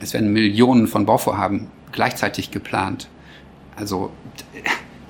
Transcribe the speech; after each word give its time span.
Es 0.00 0.14
werden 0.14 0.32
Millionen 0.32 0.86
von 0.86 1.06
Bauvorhaben 1.06 1.68
gleichzeitig 1.92 2.50
geplant. 2.50 3.08
Also 3.76 4.10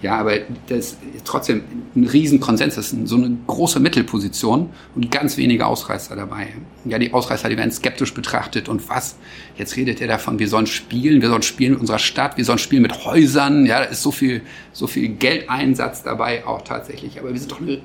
ja, 0.00 0.16
aber 0.16 0.38
das 0.68 0.96
ist 1.14 1.24
trotzdem 1.24 1.64
ein 1.96 2.04
Riesenkonsens, 2.04 2.76
das 2.76 2.92
ist 2.92 3.08
so 3.08 3.16
eine 3.16 3.36
große 3.48 3.80
Mittelposition 3.80 4.70
und 4.94 5.10
ganz 5.10 5.36
wenige 5.36 5.66
Ausreißer 5.66 6.14
dabei. 6.14 6.48
Ja, 6.84 7.00
die 7.00 7.12
Ausreißer, 7.12 7.48
die 7.48 7.56
werden 7.56 7.72
skeptisch 7.72 8.14
betrachtet 8.14 8.68
und 8.68 8.88
was? 8.88 9.16
Jetzt 9.56 9.76
redet 9.76 10.00
er 10.00 10.06
davon, 10.06 10.38
wir 10.38 10.46
sollen 10.46 10.68
spielen, 10.68 11.20
wir 11.20 11.28
sollen 11.28 11.42
spielen 11.42 11.72
mit 11.72 11.80
unserer 11.80 11.98
Stadt, 11.98 12.36
wir 12.36 12.44
sollen 12.44 12.58
spielen 12.58 12.82
mit 12.82 13.04
Häusern, 13.04 13.66
ja, 13.66 13.80
da 13.80 13.86
ist 13.86 14.02
so 14.02 14.12
viel, 14.12 14.42
so 14.72 14.86
viel 14.86 15.08
Geldeinsatz 15.08 16.04
dabei 16.04 16.46
auch 16.46 16.62
tatsächlich. 16.62 17.18
Aber 17.18 17.32
wir 17.32 17.40
sind 17.40 17.50
doch 17.50 17.60
eine 17.60 17.80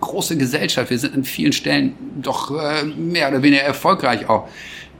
große 0.00 0.36
Gesellschaft, 0.36 0.90
wir 0.90 0.98
sind 0.98 1.14
an 1.14 1.22
vielen 1.22 1.52
Stellen 1.52 1.94
doch 2.20 2.50
äh, 2.50 2.84
mehr 2.84 3.28
oder 3.28 3.42
weniger 3.42 3.62
erfolgreich 3.62 4.28
auch. 4.28 4.48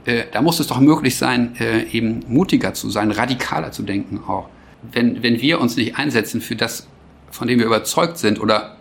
Äh, 0.07 0.23
da 0.31 0.41
muss 0.41 0.59
es 0.59 0.65
doch 0.65 0.79
möglich 0.79 1.15
sein, 1.17 1.55
äh, 1.59 1.83
eben 1.91 2.23
mutiger 2.27 2.73
zu 2.73 2.89
sein, 2.89 3.11
radikaler 3.11 3.71
zu 3.71 3.83
denken 3.83 4.21
auch 4.27 4.49
wenn, 4.91 5.23
wenn 5.23 5.41
wir 5.41 5.59
uns 5.59 5.75
nicht 5.75 5.97
einsetzen 5.97 6.41
für 6.41 6.55
das, 6.55 6.87
von 7.31 7.47
dem 7.47 7.59
wir 7.59 7.65
überzeugt 7.65 8.17
sind 8.17 8.39
oder 8.39 8.77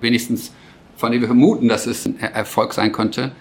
wenigstens 0.00 0.52
von 0.96 1.12
dem 1.12 1.20
wir 1.20 1.28
vermuten, 1.28 1.68
dass 1.68 1.86
es 1.86 2.06
ein 2.06 2.18
Erfolg 2.18 2.74
sein 2.74 2.92
könnte, 2.92 3.32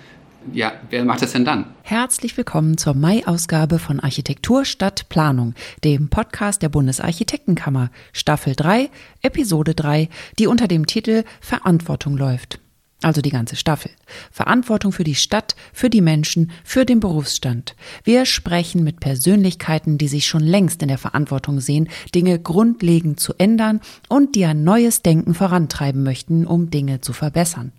ja, 0.54 0.72
wer 0.90 1.04
macht 1.04 1.22
es 1.22 1.34
denn 1.34 1.44
dann? 1.44 1.66
Herzlich 1.84 2.38
willkommen 2.38 2.78
zur 2.78 2.94
Mai-Ausgabe 2.94 3.78
von 3.78 4.00
Architektur 4.00 4.64
statt 4.64 5.08
Planung, 5.10 5.54
dem 5.84 6.10
Podcast 6.10 6.62
der 6.62 6.70
Bundesarchitektenkammer, 6.70 7.92
Staffel 8.14 8.56
3, 8.56 8.90
Episode 9.22 9.76
3, 9.76 10.08
die 10.40 10.48
unter 10.48 10.70
dem 10.70 10.86
Titel 10.86 11.26
Verantwortung 11.42 12.16
läuft 12.16 12.60
also 13.02 13.22
die 13.22 13.30
ganze 13.30 13.56
Staffel. 13.56 13.92
Verantwortung 14.32 14.92
für 14.92 15.04
die 15.04 15.16
Stadt, 15.16 15.56
für 15.74 15.90
die 15.90 16.02
Menschen, 16.02 16.52
für 16.64 16.86
den 16.86 17.00
Berufsstand. 17.00 17.76
Wir 18.04 18.26
sprechen 18.26 18.84
mit 18.84 19.00
Persönlichkeiten, 19.00 19.98
die 19.98 20.08
sich 20.08 20.28
schon 20.28 20.44
längst 20.44 20.82
in 20.82 20.90
der 20.90 20.98
Verantwortung 20.98 21.60
sehen, 21.62 21.90
Dinge 22.14 22.40
grundlegend 22.40 23.20
zu 23.20 23.34
ändern 23.38 23.80
und 24.10 24.36
die 24.36 24.46
ein 24.46 24.64
neues 24.64 25.02
Denken 25.02 25.34
vorantreiben 25.34 26.04
möchten, 26.04 26.46
um 26.46 26.70
Dinge 26.70 27.02
zu 27.02 27.14
verbessern. 27.14 27.72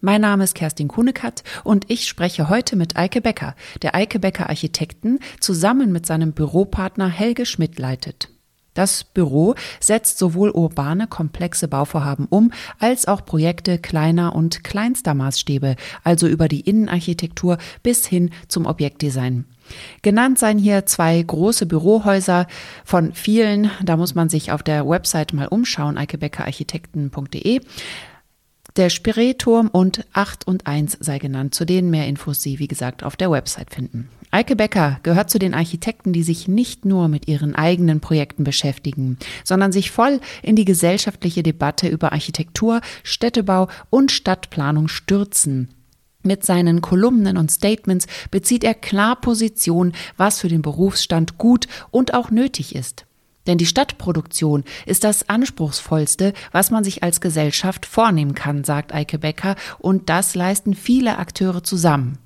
Mein 0.00 0.20
Name 0.20 0.44
ist 0.44 0.54
Kerstin 0.54 0.88
Kunekat 0.88 1.44
und 1.64 1.88
ich 1.88 2.06
spreche 2.06 2.48
heute 2.48 2.76
mit 2.76 2.96
Eike 2.96 3.20
Becker, 3.20 3.54
der 3.80 3.94
Eike 3.94 4.18
Becker 4.18 4.48
Architekten 4.48 5.20
zusammen 5.40 5.92
mit 5.92 6.04
seinem 6.04 6.32
Büropartner 6.32 7.08
Helge 7.08 7.46
Schmidt 7.46 7.78
leitet. 7.78 8.31
Das 8.74 9.04
Büro 9.04 9.54
setzt 9.80 10.18
sowohl 10.18 10.50
urbane, 10.50 11.06
komplexe 11.06 11.68
Bauvorhaben 11.68 12.26
um, 12.28 12.52
als 12.78 13.06
auch 13.06 13.24
Projekte 13.24 13.78
kleiner 13.78 14.34
und 14.34 14.64
kleinster 14.64 15.14
Maßstäbe, 15.14 15.76
also 16.04 16.26
über 16.26 16.48
die 16.48 16.60
Innenarchitektur 16.60 17.58
bis 17.82 18.06
hin 18.06 18.30
zum 18.48 18.66
Objektdesign. 18.66 19.44
Genannt 20.02 20.38
seien 20.38 20.58
hier 20.58 20.86
zwei 20.86 21.22
große 21.22 21.66
Bürohäuser 21.66 22.46
von 22.84 23.12
vielen, 23.12 23.70
da 23.82 23.96
muss 23.96 24.14
man 24.14 24.28
sich 24.28 24.52
auf 24.52 24.62
der 24.62 24.88
Website 24.88 25.32
mal 25.32 25.48
umschauen, 25.48 25.98
eikebeckerarchitekten.de. 25.98 27.60
Der 28.76 28.88
Spireturm 28.88 29.68
und 29.68 30.06
8 30.14 30.46
und 30.46 30.66
1 30.66 30.96
sei 31.00 31.18
genannt, 31.18 31.54
zu 31.54 31.66
denen 31.66 31.90
mehr 31.90 32.06
Infos 32.06 32.40
Sie, 32.40 32.58
wie 32.58 32.68
gesagt, 32.68 33.04
auf 33.04 33.16
der 33.16 33.30
Website 33.30 33.72
finden. 33.72 34.08
Eike 34.34 34.56
Becker 34.56 34.98
gehört 35.02 35.28
zu 35.28 35.38
den 35.38 35.52
Architekten, 35.52 36.14
die 36.14 36.22
sich 36.22 36.48
nicht 36.48 36.86
nur 36.86 37.08
mit 37.08 37.28
ihren 37.28 37.54
eigenen 37.54 38.00
Projekten 38.00 38.44
beschäftigen, 38.44 39.18
sondern 39.44 39.72
sich 39.72 39.90
voll 39.90 40.20
in 40.42 40.56
die 40.56 40.64
gesellschaftliche 40.64 41.42
Debatte 41.42 41.86
über 41.86 42.12
Architektur, 42.12 42.80
Städtebau 43.02 43.68
und 43.90 44.10
Stadtplanung 44.10 44.88
stürzen. 44.88 45.68
Mit 46.22 46.46
seinen 46.46 46.80
Kolumnen 46.80 47.36
und 47.36 47.50
Statements 47.50 48.06
bezieht 48.30 48.64
er 48.64 48.72
klar 48.72 49.20
Position, 49.20 49.92
was 50.16 50.40
für 50.40 50.48
den 50.48 50.62
Berufsstand 50.62 51.36
gut 51.36 51.68
und 51.90 52.14
auch 52.14 52.30
nötig 52.30 52.74
ist. 52.74 53.04
Denn 53.46 53.58
die 53.58 53.66
Stadtproduktion 53.66 54.64
ist 54.86 55.04
das 55.04 55.28
Anspruchsvollste, 55.28 56.32
was 56.52 56.70
man 56.70 56.84
sich 56.84 57.02
als 57.02 57.20
Gesellschaft 57.20 57.84
vornehmen 57.84 58.34
kann, 58.34 58.64
sagt 58.64 58.94
Eike 58.94 59.18
Becker, 59.18 59.56
und 59.78 60.08
das 60.08 60.34
leisten 60.34 60.72
viele 60.72 61.18
Akteure 61.18 61.62
zusammen. 61.62 62.16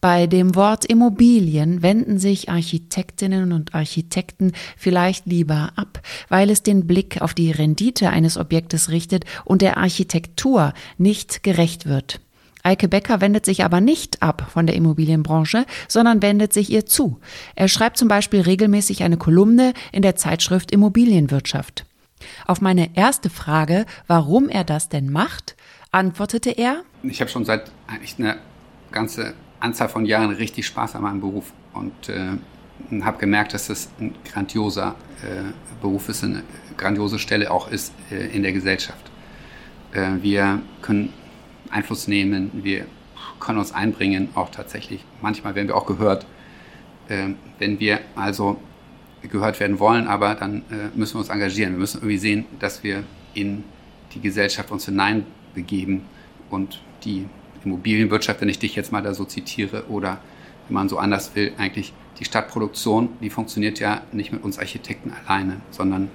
Bei 0.00 0.28
dem 0.28 0.54
Wort 0.54 0.84
Immobilien 0.84 1.82
wenden 1.82 2.20
sich 2.20 2.48
Architektinnen 2.48 3.52
und 3.52 3.74
Architekten 3.74 4.52
vielleicht 4.76 5.26
lieber 5.26 5.72
ab, 5.74 6.00
weil 6.28 6.50
es 6.50 6.62
den 6.62 6.86
Blick 6.86 7.20
auf 7.20 7.34
die 7.34 7.50
Rendite 7.50 8.10
eines 8.10 8.36
Objektes 8.36 8.90
richtet 8.90 9.24
und 9.44 9.60
der 9.60 9.76
Architektur 9.76 10.72
nicht 10.98 11.42
gerecht 11.42 11.86
wird. 11.86 12.20
Eike 12.62 12.86
Becker 12.86 13.20
wendet 13.20 13.44
sich 13.44 13.64
aber 13.64 13.80
nicht 13.80 14.22
ab 14.22 14.48
von 14.52 14.66
der 14.66 14.76
Immobilienbranche, 14.76 15.66
sondern 15.88 16.22
wendet 16.22 16.52
sich 16.52 16.70
ihr 16.70 16.86
zu. 16.86 17.18
Er 17.56 17.66
schreibt 17.66 17.96
zum 17.96 18.06
Beispiel 18.06 18.42
regelmäßig 18.42 19.02
eine 19.02 19.16
Kolumne 19.16 19.72
in 19.90 20.02
der 20.02 20.14
Zeitschrift 20.14 20.70
Immobilienwirtschaft. 20.70 21.86
Auf 22.46 22.60
meine 22.60 22.96
erste 22.96 23.30
Frage, 23.30 23.84
warum 24.06 24.48
er 24.48 24.64
das 24.64 24.88
denn 24.88 25.10
macht, 25.10 25.56
antwortete 25.90 26.50
er, 26.50 26.82
ich 27.02 27.20
habe 27.20 27.30
schon 27.30 27.44
seit 27.44 27.70
eigentlich 27.86 28.16
eine 28.18 28.38
ganze 28.92 29.34
Anzahl 29.60 29.88
von 29.88 30.04
Jahren 30.06 30.30
richtig 30.30 30.66
Spaß 30.66 30.94
an 30.94 31.02
meinem 31.02 31.20
Beruf 31.20 31.52
und 31.74 32.08
äh, 32.08 33.02
habe 33.02 33.18
gemerkt, 33.18 33.54
dass 33.54 33.66
das 33.68 33.88
ein 34.00 34.14
grandioser 34.24 34.94
äh, 35.22 35.52
Beruf 35.80 36.08
ist, 36.08 36.24
eine 36.24 36.42
grandiose 36.76 37.18
Stelle 37.18 37.50
auch 37.50 37.70
ist 37.70 37.92
äh, 38.10 38.26
in 38.34 38.42
der 38.42 38.52
Gesellschaft. 38.52 39.10
Äh, 39.92 40.22
wir 40.22 40.60
können 40.82 41.12
Einfluss 41.70 42.08
nehmen, 42.08 42.50
wir 42.62 42.86
können 43.40 43.58
uns 43.58 43.72
einbringen, 43.72 44.28
auch 44.34 44.50
tatsächlich. 44.50 45.04
Manchmal 45.22 45.54
werden 45.54 45.68
wir 45.68 45.76
auch 45.76 45.86
gehört. 45.86 46.26
Äh, 47.08 47.30
wenn 47.58 47.80
wir 47.80 48.00
also 48.14 48.60
gehört 49.22 49.58
werden 49.60 49.78
wollen, 49.78 50.06
aber 50.06 50.34
dann 50.34 50.62
äh, 50.70 50.96
müssen 50.96 51.14
wir 51.14 51.20
uns 51.20 51.28
engagieren. 51.28 51.72
Wir 51.72 51.78
müssen 51.78 51.98
irgendwie 51.98 52.18
sehen, 52.18 52.44
dass 52.58 52.82
wir 52.82 53.04
in 53.34 53.64
die 54.14 54.20
Gesellschaft 54.20 54.70
uns 54.70 54.84
hineinbegeben 54.84 56.02
und 56.50 56.80
die 57.04 57.26
Immobilienwirtschaft, 57.64 58.40
wenn 58.40 58.48
ich 58.48 58.58
dich 58.58 58.76
jetzt 58.76 58.92
mal 58.92 59.02
da 59.02 59.14
so 59.14 59.24
zitiere, 59.24 59.86
oder 59.88 60.20
wenn 60.68 60.74
man 60.74 60.88
so 60.88 60.98
anders 60.98 61.34
will, 61.34 61.52
eigentlich 61.58 61.92
die 62.18 62.24
Stadtproduktion, 62.24 63.10
die 63.20 63.30
funktioniert 63.30 63.80
ja 63.80 64.02
nicht 64.12 64.32
mit 64.32 64.42
uns 64.42 64.58
Architekten 64.58 65.12
alleine, 65.12 65.60
sondern 65.70 66.10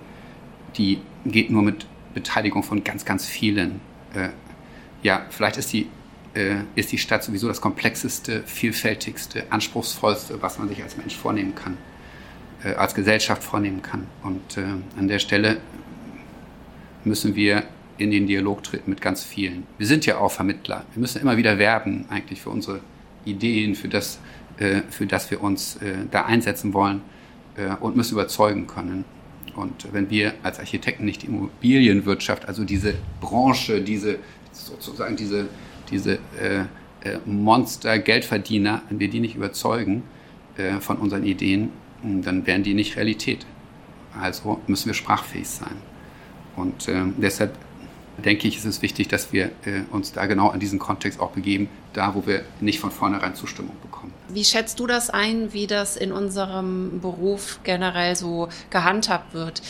die 0.78 1.00
geht 1.26 1.50
nur 1.50 1.62
mit 1.62 1.86
Beteiligung 2.14 2.64
von 2.64 2.84
ganz, 2.84 3.06
ganz 3.06 3.26
vielen. 3.26 3.80
Äh, 4.14 4.30
ja, 5.02 5.26
vielleicht 5.30 5.58
ist 5.58 5.72
die, 5.74 5.88
äh, 6.34 6.58
ist 6.76 6.92
die 6.92 6.98
Stadt 6.98 7.24
sowieso 7.24 7.48
das 7.48 7.62
komplexeste, 7.62 8.44
vielfältigste, 8.44 9.46
anspruchsvollste, 9.50 10.42
was 10.42 10.60
man 10.60 10.68
sich 10.68 10.84
als 10.84 10.98
Mensch 10.98 11.16
vornehmen 11.16 11.56
kann, 11.56 11.78
äh, 12.64 12.74
als 12.74 12.96
Gesellschaft 12.96 13.44
vornehmen 13.44 13.81
kann. 13.81 14.08
Und 14.24 14.58
äh, 14.58 14.64
an 14.98 15.08
der 15.08 15.20
Stelle 15.20 15.58
müssen 17.04 17.36
wir 17.36 17.64
in 17.98 18.12
den 18.12 18.28
Dialog 18.28 18.64
treten 18.64 18.90
mit 18.90 19.02
ganz 19.02 19.24
vielen. 19.24 19.66
Wir 19.78 19.88
sind 19.88 20.06
ja 20.06 20.18
auch 20.18 20.31
Vermittler. 20.31 20.86
Wir 20.94 21.02
müssen 21.02 21.22
immer 21.22 21.38
wieder 21.38 21.58
werben 21.58 22.06
eigentlich 22.09 22.42
für 22.42 22.50
unsere 22.50 22.80
Ideen, 23.26 23.76
für 23.76 23.88
das, 23.88 24.20
äh, 24.58 24.81
für 24.90 25.06
das 25.06 25.30
wir 25.31 25.42
uns 25.42 25.78
äh, 25.78 25.94
da 26.09 26.26
einsetzen 26.26 26.74
wollen 26.74 27.02
äh, 27.56 27.76
und 27.80 27.96
müssen 27.96 28.14
überzeugen 28.14 28.68
können. 28.68 29.06
Und 29.56 29.94
wenn 29.94 30.09
wir 30.09 30.34
als 30.42 30.59
Architekten 30.59 31.06
nicht 31.06 31.22
die 31.22 31.28
Immobilienwirtschaft, 31.28 32.48
also 32.48 32.64
diese 32.64 32.96
Branche, 33.22 33.81
diese 33.81 34.18
sozusagen 34.52 35.16
diese, 35.16 35.48
diese 35.92 36.18
Monster-Geldverdiener, 37.25 38.81
wenn 38.90 39.00
wir 39.00 39.10
die 39.10 39.20
nicht 39.20 39.36
überzeugen 39.36 40.02
von 40.80 40.98
unseren 40.98 41.24
Ideen, 41.24 41.70
dann 42.02 42.48
werden 42.48 42.64
die 42.64 42.74
nicht 42.74 42.96
Realität. 42.96 43.46
Also 44.20 44.60
müssen 44.66 44.88
wir 44.88 44.96
sprachfähig 44.96 45.48
sein. 45.48 45.75
Und 46.56 46.88
deshalb 47.18 47.56
denke 48.18 48.47
ich, 48.47 48.57
ist 48.57 48.66
es 48.66 48.81
wichtig, 48.81 49.07
dass 49.07 49.34
wir 49.34 49.46
äh, 49.66 49.81
uns 49.91 50.12
da 50.12 50.25
genau 50.25 50.51
in 50.51 50.59
diesen 50.59 50.79
Kontext 50.79 51.19
auch 51.19 51.31
begeben, 51.31 51.69
da 51.94 52.13
wo 52.16 52.25
wir 52.25 52.44
nicht 52.62 52.79
von 52.79 52.91
vornherein 52.91 53.35
Zustimmung 53.35 53.75
bekommen. 53.81 54.13
Wie 54.29 54.44
schätzt 54.44 54.79
du 54.79 54.88
das 54.88 55.09
ein, 55.09 55.53
wie 55.53 55.68
das 55.68 55.97
in 55.97 56.12
unserem 56.12 57.00
Beruf 57.01 57.60
generell 57.63 58.15
so 58.15 58.50
gehandhabt 58.69 59.33
wird? 59.33 59.62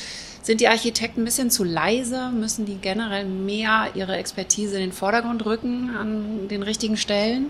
Sind 0.42 0.60
die 0.60 0.68
Architekten 0.68 1.22
ein 1.22 1.26
bisschen 1.26 1.50
zu 1.50 1.64
leise? 1.64 2.30
Müssen 2.32 2.66
die 2.66 2.76
generell 2.76 3.26
mehr 3.26 3.92
ihre 3.96 4.18
Expertise 4.18 4.76
in 4.76 4.82
den 4.82 4.92
Vordergrund 4.92 5.46
rücken 5.46 5.96
an 5.96 6.50
den 6.50 6.64
richtigen 6.64 6.98
Stellen? 6.98 7.46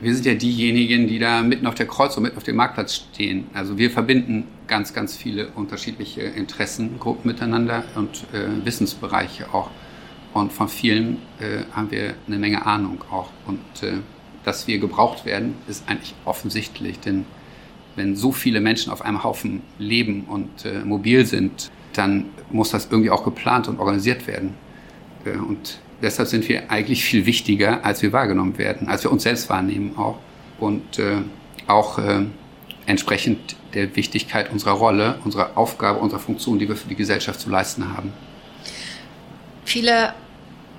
Wir 0.00 0.14
sind 0.14 0.26
ja 0.26 0.34
diejenigen, 0.34 1.06
die 1.06 1.18
da 1.18 1.42
mitten 1.42 1.66
auf 1.66 1.74
der 1.74 1.86
Kreuz 1.86 2.16
und 2.16 2.24
mitten 2.24 2.36
auf 2.36 2.42
dem 2.42 2.56
Marktplatz 2.56 3.06
stehen. 3.12 3.46
Also 3.54 3.78
wir 3.78 3.90
verbinden 3.90 4.44
ganz, 4.66 4.92
ganz 4.92 5.16
viele 5.16 5.48
unterschiedliche 5.48 6.20
Interessengruppen 6.20 7.30
miteinander 7.30 7.84
und 7.94 8.24
äh, 8.32 8.64
Wissensbereiche 8.64 9.52
auch. 9.54 9.70
Und 10.34 10.52
von 10.52 10.68
vielen 10.68 11.18
äh, 11.40 11.64
haben 11.72 11.90
wir 11.90 12.14
eine 12.26 12.38
Menge 12.38 12.66
Ahnung 12.66 13.02
auch. 13.10 13.30
Und 13.46 13.60
äh, 13.82 13.94
dass 14.44 14.66
wir 14.66 14.78
gebraucht 14.78 15.24
werden, 15.24 15.54
ist 15.66 15.88
eigentlich 15.88 16.14
offensichtlich. 16.26 17.00
Denn 17.00 17.24
wenn 17.96 18.16
so 18.16 18.32
viele 18.32 18.60
Menschen 18.60 18.92
auf 18.92 19.02
einem 19.02 19.24
Haufen 19.24 19.62
leben 19.78 20.24
und 20.24 20.66
äh, 20.66 20.84
mobil 20.84 21.24
sind, 21.24 21.70
dann 21.94 22.26
muss 22.50 22.70
das 22.70 22.88
irgendwie 22.90 23.10
auch 23.10 23.24
geplant 23.24 23.66
und 23.68 23.80
organisiert 23.80 24.26
werden. 24.26 24.54
Und 25.32 25.78
deshalb 26.02 26.28
sind 26.28 26.48
wir 26.48 26.70
eigentlich 26.70 27.04
viel 27.04 27.26
wichtiger, 27.26 27.84
als 27.84 28.02
wir 28.02 28.12
wahrgenommen 28.12 28.58
werden, 28.58 28.88
als 28.88 29.02
wir 29.04 29.12
uns 29.12 29.22
selbst 29.22 29.48
wahrnehmen 29.48 29.96
auch. 29.96 30.18
Und 30.58 30.98
äh, 30.98 31.18
auch 31.66 31.98
äh, 31.98 32.24
entsprechend 32.86 33.56
der 33.74 33.94
Wichtigkeit 33.96 34.50
unserer 34.50 34.72
Rolle, 34.72 35.18
unserer 35.24 35.56
Aufgabe, 35.56 35.98
unserer 35.98 36.20
Funktion, 36.20 36.58
die 36.58 36.68
wir 36.68 36.76
für 36.76 36.88
die 36.88 36.96
Gesellschaft 36.96 37.40
zu 37.40 37.50
leisten 37.50 37.96
haben. 37.96 38.12
Viele 39.64 40.14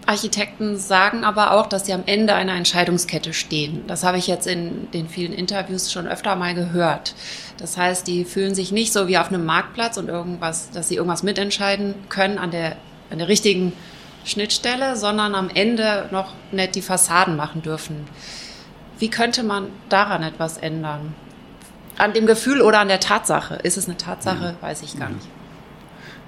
Architekten 0.07 0.77
sagen 0.77 1.25
aber 1.25 1.51
auch, 1.51 1.67
dass 1.67 1.85
sie 1.85 1.93
am 1.93 2.03
Ende 2.05 2.33
einer 2.33 2.55
Entscheidungskette 2.55 3.33
stehen. 3.33 3.83
Das 3.87 4.05
habe 4.05 4.17
ich 4.17 4.25
jetzt 4.25 4.47
in 4.47 4.89
den 4.91 5.09
vielen 5.09 5.33
Interviews 5.33 5.91
schon 5.91 6.07
öfter 6.07 6.37
mal 6.37 6.55
gehört. 6.55 7.13
Das 7.57 7.75
heißt, 7.75 8.07
die 8.07 8.23
fühlen 8.23 8.55
sich 8.55 8.71
nicht 8.71 8.93
so 8.93 9.09
wie 9.09 9.17
auf 9.17 9.27
einem 9.27 9.45
Marktplatz 9.45 9.97
und 9.97 10.07
irgendwas, 10.07 10.71
dass 10.71 10.87
sie 10.87 10.95
irgendwas 10.95 11.23
mitentscheiden 11.23 11.93
können 12.07 12.37
an 12.37 12.51
der, 12.51 12.77
an 13.09 13.17
der 13.17 13.27
richtigen 13.27 13.73
Schnittstelle, 14.27 14.95
sondern 14.95 15.35
am 15.35 15.49
Ende 15.53 16.07
noch 16.11 16.33
nicht 16.51 16.75
die 16.75 16.81
Fassaden 16.81 17.35
machen 17.35 17.61
dürfen. 17.61 18.07
Wie 18.99 19.09
könnte 19.09 19.43
man 19.43 19.67
daran 19.89 20.23
etwas 20.23 20.57
ändern? 20.57 21.13
An 21.97 22.13
dem 22.13 22.25
Gefühl 22.25 22.61
oder 22.61 22.79
an 22.79 22.87
der 22.87 22.99
Tatsache? 22.99 23.55
Ist 23.55 23.77
es 23.77 23.87
eine 23.87 23.97
Tatsache? 23.97 24.55
Weiß 24.61 24.83
ich 24.83 24.97
gar 24.99 25.09
nicht 25.09 25.27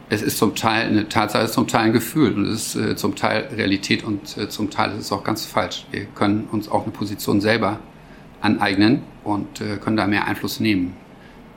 es 0.10 0.22
ist 0.22 0.38
zum 0.38 0.56
Teil 0.56 0.88
eine 0.88 1.07
Tatsache, 1.07 1.44
es 1.44 1.51
ist 1.51 1.56
zum 1.56 1.68
Teil 1.68 1.86
ein 1.86 1.94
Gefühl 1.94 2.34
und 2.34 2.46
es 2.46 2.75
ist 2.75 2.84
äh, 2.84 2.96
zum 2.96 3.16
Teil 3.16 3.48
Realität 3.56 4.04
und 4.04 4.38
äh, 4.38 4.50
zum 4.50 4.72
Teil 4.72 4.92
ist 4.92 5.06
es 5.06 5.12
auch 5.12 5.24
ganz 5.24 5.45
falsch. 5.45 5.86
Wir 5.92 6.06
können 6.06 6.48
uns 6.52 6.69
auch 6.69 6.84
eine 6.84 6.92
Position 6.92 7.42
selber 7.42 7.80
aneignen 8.42 9.04
und 9.24 9.62
äh, 9.62 9.78
können 9.78 9.98
da 9.98 10.07
mehr 10.07 10.25
Einfluss 10.25 10.60
nehmen. 10.60 10.95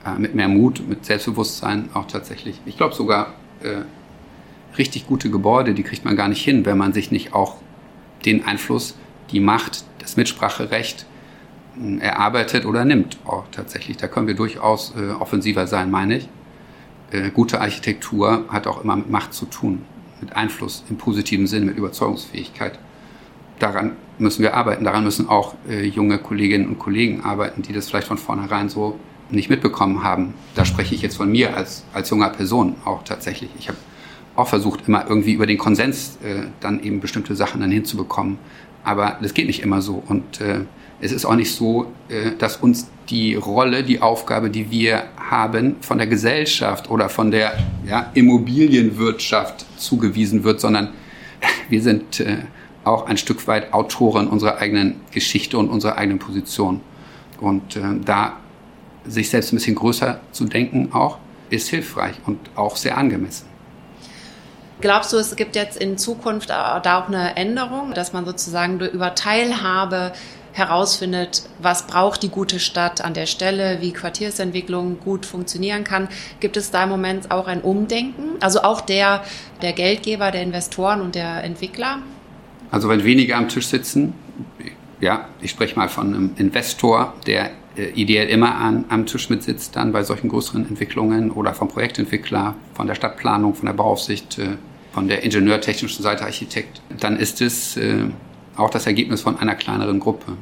Äh, 0.05 0.19
mit 0.19 0.35
mehr 0.35 0.47
Mut, 0.47 0.87
mit 0.87 1.03
Selbstbewusstsein 1.05 1.89
auch 1.93 2.05
tatsächlich. 2.05 2.61
Ich 2.65 2.77
glaube 2.77 2.93
sogar, 2.93 3.33
äh, 3.63 3.81
richtig 4.77 5.07
gute 5.07 5.29
Gebäude, 5.29 5.73
die 5.73 5.83
kriegt 5.83 6.05
man 6.05 6.15
gar 6.15 6.27
nicht 6.27 6.43
hin, 6.43 6.65
wenn 6.65 6.77
man 6.77 6.93
sich 6.93 7.11
nicht 7.11 7.33
auch 7.33 7.57
den 8.25 8.45
Einfluss, 8.45 8.97
die 9.31 9.39
Macht, 9.39 9.83
das 9.99 10.17
Mitspracherecht 10.17 11.05
äh, 11.81 11.97
erarbeitet 11.99 12.65
oder 12.65 12.85
nimmt. 12.85 13.17
Auch 13.25 13.45
tatsächlich. 13.51 13.97
Da 13.97 14.07
können 14.07 14.27
wir 14.27 14.35
durchaus 14.35 14.93
offensiver 15.19 15.67
sein, 15.67 15.91
meine 15.91 16.17
ich 16.17 16.29
äh, 17.13 17.29
gute 17.29 17.61
Architektur 17.61 18.45
hat 18.49 18.67
auch 18.67 18.83
immer 18.83 18.95
mit 18.95 19.09
Macht 19.09 19.33
zu 19.33 19.45
tun, 19.45 19.83
mit 20.19 20.35
Einfluss 20.35 20.83
im 20.89 20.97
positiven 20.97 21.47
Sinn, 21.47 21.65
mit 21.65 21.77
Überzeugungsfähigkeit. 21.77 22.79
Daran 23.59 23.93
müssen 24.17 24.41
wir 24.41 24.55
arbeiten, 24.55 24.83
daran 24.83 25.03
müssen 25.03 25.29
auch 25.29 25.55
äh, 25.69 25.85
junge 25.85 26.17
Kolleginnen 26.17 26.67
und 26.67 26.79
Kollegen 26.79 27.21
arbeiten, 27.21 27.61
die 27.61 27.71
das 27.71 27.87
vielleicht 27.87 28.07
von 28.07 28.17
vornherein 28.17 28.67
so 28.67 28.99
nicht 29.29 29.49
mitbekommen 29.49 30.03
haben. 30.03 30.33
Da 30.55 30.65
spreche 30.65 30.95
ich 30.95 31.01
jetzt 31.01 31.17
von 31.17 31.31
mir 31.31 31.55
als, 31.55 31.85
als 31.93 32.09
junger 32.09 32.29
Person 32.29 32.75
auch 32.83 33.03
tatsächlich. 33.03 33.51
Ich 33.57 33.69
habe 33.69 33.77
auch 34.35 34.47
versucht, 34.47 34.87
immer 34.87 35.05
irgendwie 35.07 35.33
über 35.33 35.45
den 35.45 35.57
Konsens 35.57 36.17
äh, 36.23 36.47
dann 36.59 36.83
eben 36.83 36.99
bestimmte 36.99 37.35
Sachen 37.35 37.61
dann 37.61 37.71
hinzubekommen. 37.71 38.37
Aber 38.83 39.17
das 39.21 39.33
geht 39.33 39.47
nicht 39.47 39.61
immer 39.61 39.81
so. 39.81 40.03
Und 40.07 40.41
äh, 40.41 40.61
es 41.01 41.11
ist 41.11 41.25
auch 41.25 41.35
nicht 41.35 41.51
so, 41.51 41.91
äh, 42.09 42.31
dass 42.37 42.57
uns 42.57 42.87
die 43.09 43.35
Rolle, 43.35 43.83
die 43.83 44.01
Aufgabe, 44.01 44.49
die 44.49 44.71
wir 44.71 45.03
haben, 45.17 45.75
von 45.81 45.97
der 45.97 46.07
Gesellschaft 46.07 46.89
oder 46.89 47.09
von 47.09 47.31
der 47.31 47.57
ja, 47.85 48.09
Immobilienwirtschaft 48.13 49.65
zugewiesen 49.77 50.43
wird, 50.43 50.59
sondern 50.59 50.89
wir 51.69 51.81
sind 51.81 52.19
äh, 52.19 52.37
auch 52.83 53.05
ein 53.07 53.17
Stück 53.17 53.47
weit 53.47 53.73
Autoren 53.73 54.27
unserer 54.27 54.57
eigenen 54.57 54.95
Geschichte 55.11 55.57
und 55.57 55.69
unserer 55.69 55.97
eigenen 55.97 56.19
Position. 56.19 56.81
Und 57.39 57.75
äh, 57.75 57.81
da 58.03 58.37
sich 59.05 59.29
selbst 59.29 59.51
ein 59.51 59.57
bisschen 59.57 59.75
größer 59.75 60.21
zu 60.31 60.45
denken 60.45 60.89
auch, 60.93 61.17
ist 61.49 61.69
hilfreich 61.69 62.15
und 62.25 62.39
auch 62.55 62.77
sehr 62.77 62.97
angemessen. 62.97 63.52
Glaubst 64.83 65.13
du, 65.13 65.17
es 65.17 65.37
gibt 65.37 65.55
jetzt 65.55 65.77
in 65.77 65.97
Zukunft 65.97 66.49
da 66.49 66.77
auch 66.83 67.07
eine 67.07 67.37
Änderung, 67.37 67.93
dass 67.93 68.11
man 68.11 68.25
sozusagen 68.25 68.81
über 68.81 69.15
Teilhabe 69.15 70.11
herausfindet, 70.51 71.43
was 71.61 71.87
braucht 71.87 72.21
die 72.21 72.27
gute 72.27 72.59
Stadt 72.59 72.99
an 72.99 73.13
der 73.13 73.25
Stelle, 73.25 73.77
wie 73.79 73.93
Quartiersentwicklung 73.93 74.99
gut 74.99 75.25
funktionieren 75.25 75.85
kann. 75.85 76.09
Gibt 76.41 76.57
es 76.57 76.69
da 76.69 76.83
im 76.83 76.89
Moment 76.89 77.31
auch 77.31 77.47
ein 77.47 77.61
Umdenken? 77.61 78.31
Also 78.41 78.63
auch 78.63 78.81
der, 78.81 79.23
der 79.61 79.71
Geldgeber, 79.71 80.31
der 80.31 80.41
Investoren 80.41 80.99
und 80.99 81.15
der 81.15 81.45
Entwickler? 81.45 81.99
Also 82.69 82.89
wenn 82.89 83.05
weniger 83.05 83.37
am 83.37 83.47
Tisch 83.47 83.67
sitzen, 83.67 84.13
ja, 84.99 85.29
ich 85.39 85.51
spreche 85.51 85.77
mal 85.77 85.87
von 85.87 86.13
einem 86.13 86.31
Investor, 86.35 87.13
der 87.25 87.51
äh, 87.77 87.85
ideell 87.95 88.27
immer 88.27 88.55
an, 88.55 88.83
am 88.89 89.05
Tisch 89.05 89.29
mitsitzt, 89.29 89.77
dann 89.77 89.93
bei 89.93 90.03
solchen 90.03 90.27
größeren 90.27 90.67
Entwicklungen 90.67 91.31
oder 91.31 91.53
vom 91.53 91.69
Projektentwickler, 91.69 92.55
von 92.73 92.87
der 92.87 92.95
Stadtplanung, 92.95 93.55
von 93.55 93.67
der 93.67 93.73
Bauaufsicht, 93.73 94.39
äh, 94.39 94.57
von 94.93 95.07
der 95.07 95.23
ingenieurtechnischen 95.23 96.03
Seite 96.03 96.23
Architekt, 96.23 96.81
dann 96.99 97.17
ist 97.17 97.41
es 97.41 97.75
äh, 97.77 98.05
auch 98.55 98.69
das 98.69 98.85
Ergebnis 98.85 99.21
von 99.21 99.37
einer 99.37 99.55
kleineren 99.55 99.99
Gruppe. 99.99 100.33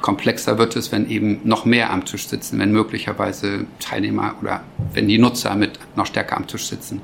Komplexer 0.00 0.56
wird 0.56 0.76
es, 0.76 0.90
wenn 0.90 1.08
eben 1.08 1.40
noch 1.44 1.66
mehr 1.66 1.90
am 1.90 2.06
Tisch 2.06 2.26
sitzen, 2.26 2.58
wenn 2.58 2.72
möglicherweise 2.72 3.66
Teilnehmer 3.78 4.34
oder 4.40 4.62
wenn 4.94 5.06
die 5.06 5.18
Nutzer 5.18 5.54
mit 5.54 5.78
noch 5.94 6.06
stärker 6.06 6.38
am 6.38 6.46
Tisch 6.46 6.66
sitzen, 6.68 7.02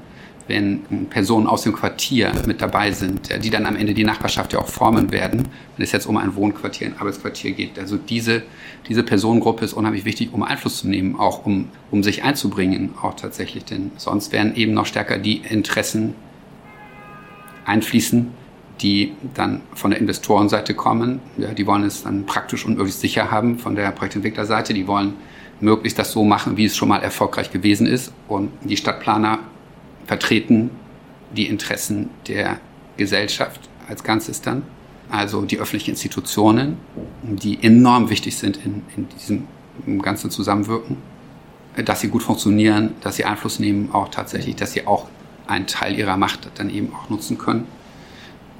wenn 0.48 1.06
Personen 1.10 1.46
aus 1.46 1.62
dem 1.62 1.75
Quartier 1.75 2.32
mit 2.46 2.62
dabei 2.62 2.93
sind, 2.93 3.44
die 3.44 3.50
dann 3.50 3.66
am 3.66 3.76
Ende 3.76 3.92
die 3.92 4.04
Nachbarschaft 4.04 4.54
ja 4.54 4.60
auch 4.60 4.69
formen 4.69 5.12
werden, 5.12 5.49
wenn 5.76 5.84
es 5.84 5.92
jetzt 5.92 6.06
um 6.06 6.16
ein 6.16 6.34
Wohnquartier, 6.37 6.87
ein 6.87 6.99
Arbeitsquartier 6.99 7.50
geht. 7.50 7.78
Also 7.78 7.99
diese, 7.99 8.44
diese 8.88 9.02
Personengruppe 9.02 9.66
ist 9.66 9.75
unheimlich 9.75 10.06
wichtig, 10.06 10.32
um 10.32 10.42
Einfluss 10.42 10.78
zu 10.78 10.88
nehmen, 10.88 11.16
auch 11.16 11.44
um, 11.44 11.69
um 11.90 12.02
sich 12.02 12.25
einzubringen, 12.25 12.94
auch 13.02 13.16
tatsächlich, 13.16 13.66
denn 13.66 13.90
sonst 13.99 14.32
werden 14.32 14.54
eben 14.54 14.72
noch 14.72 14.87
stärker 14.87 15.19
die 15.19 15.38
Interessen 15.38 16.14
einfließen, 17.66 18.30
die 18.80 19.12
dann 19.34 19.62
von 19.74 19.90
der 19.90 20.00
Investorenseite 20.00 20.74
kommen. 20.74 21.20
Ja, 21.36 21.52
die 21.52 21.66
wollen 21.66 21.84
es 21.84 22.02
dann 22.02 22.26
praktisch 22.26 22.64
und 22.64 22.76
möglichst 22.76 23.00
sicher 23.00 23.30
haben 23.30 23.58
von 23.58 23.74
der 23.74 23.90
Projektentwicklerseite. 23.90 24.74
Die 24.74 24.86
wollen 24.86 25.14
möglichst 25.60 25.98
das 25.98 26.12
so 26.12 26.24
machen, 26.24 26.56
wie 26.56 26.66
es 26.66 26.76
schon 26.76 26.88
mal 26.88 27.02
erfolgreich 27.02 27.50
gewesen 27.50 27.86
ist. 27.86 28.12
Und 28.28 28.50
die 28.62 28.76
Stadtplaner 28.76 29.40
vertreten 30.06 30.70
die 31.34 31.46
Interessen 31.46 32.10
der 32.28 32.60
Gesellschaft 32.96 33.60
als 33.88 34.04
Ganzes 34.04 34.42
dann. 34.42 34.62
Also 35.08 35.42
die 35.42 35.58
öffentlichen 35.58 35.90
Institutionen, 35.90 36.76
die 37.22 37.62
enorm 37.62 38.10
wichtig 38.10 38.36
sind 38.36 38.58
in, 38.64 38.82
in 38.96 39.08
diesem 39.08 40.02
ganzen 40.02 40.30
Zusammenwirken, 40.30 40.96
dass 41.84 42.00
sie 42.00 42.08
gut 42.08 42.22
funktionieren, 42.22 42.94
dass 43.02 43.16
sie 43.16 43.24
Einfluss 43.24 43.58
nehmen, 43.58 43.90
auch 43.92 44.08
tatsächlich, 44.08 44.56
dass 44.56 44.72
sie 44.72 44.86
auch 44.86 45.06
einen 45.46 45.66
Teil 45.66 45.98
ihrer 45.98 46.16
Macht 46.16 46.50
dann 46.56 46.70
eben 46.70 46.93
auch 46.94 47.10
nutzen 47.10 47.38
können. 47.38 47.66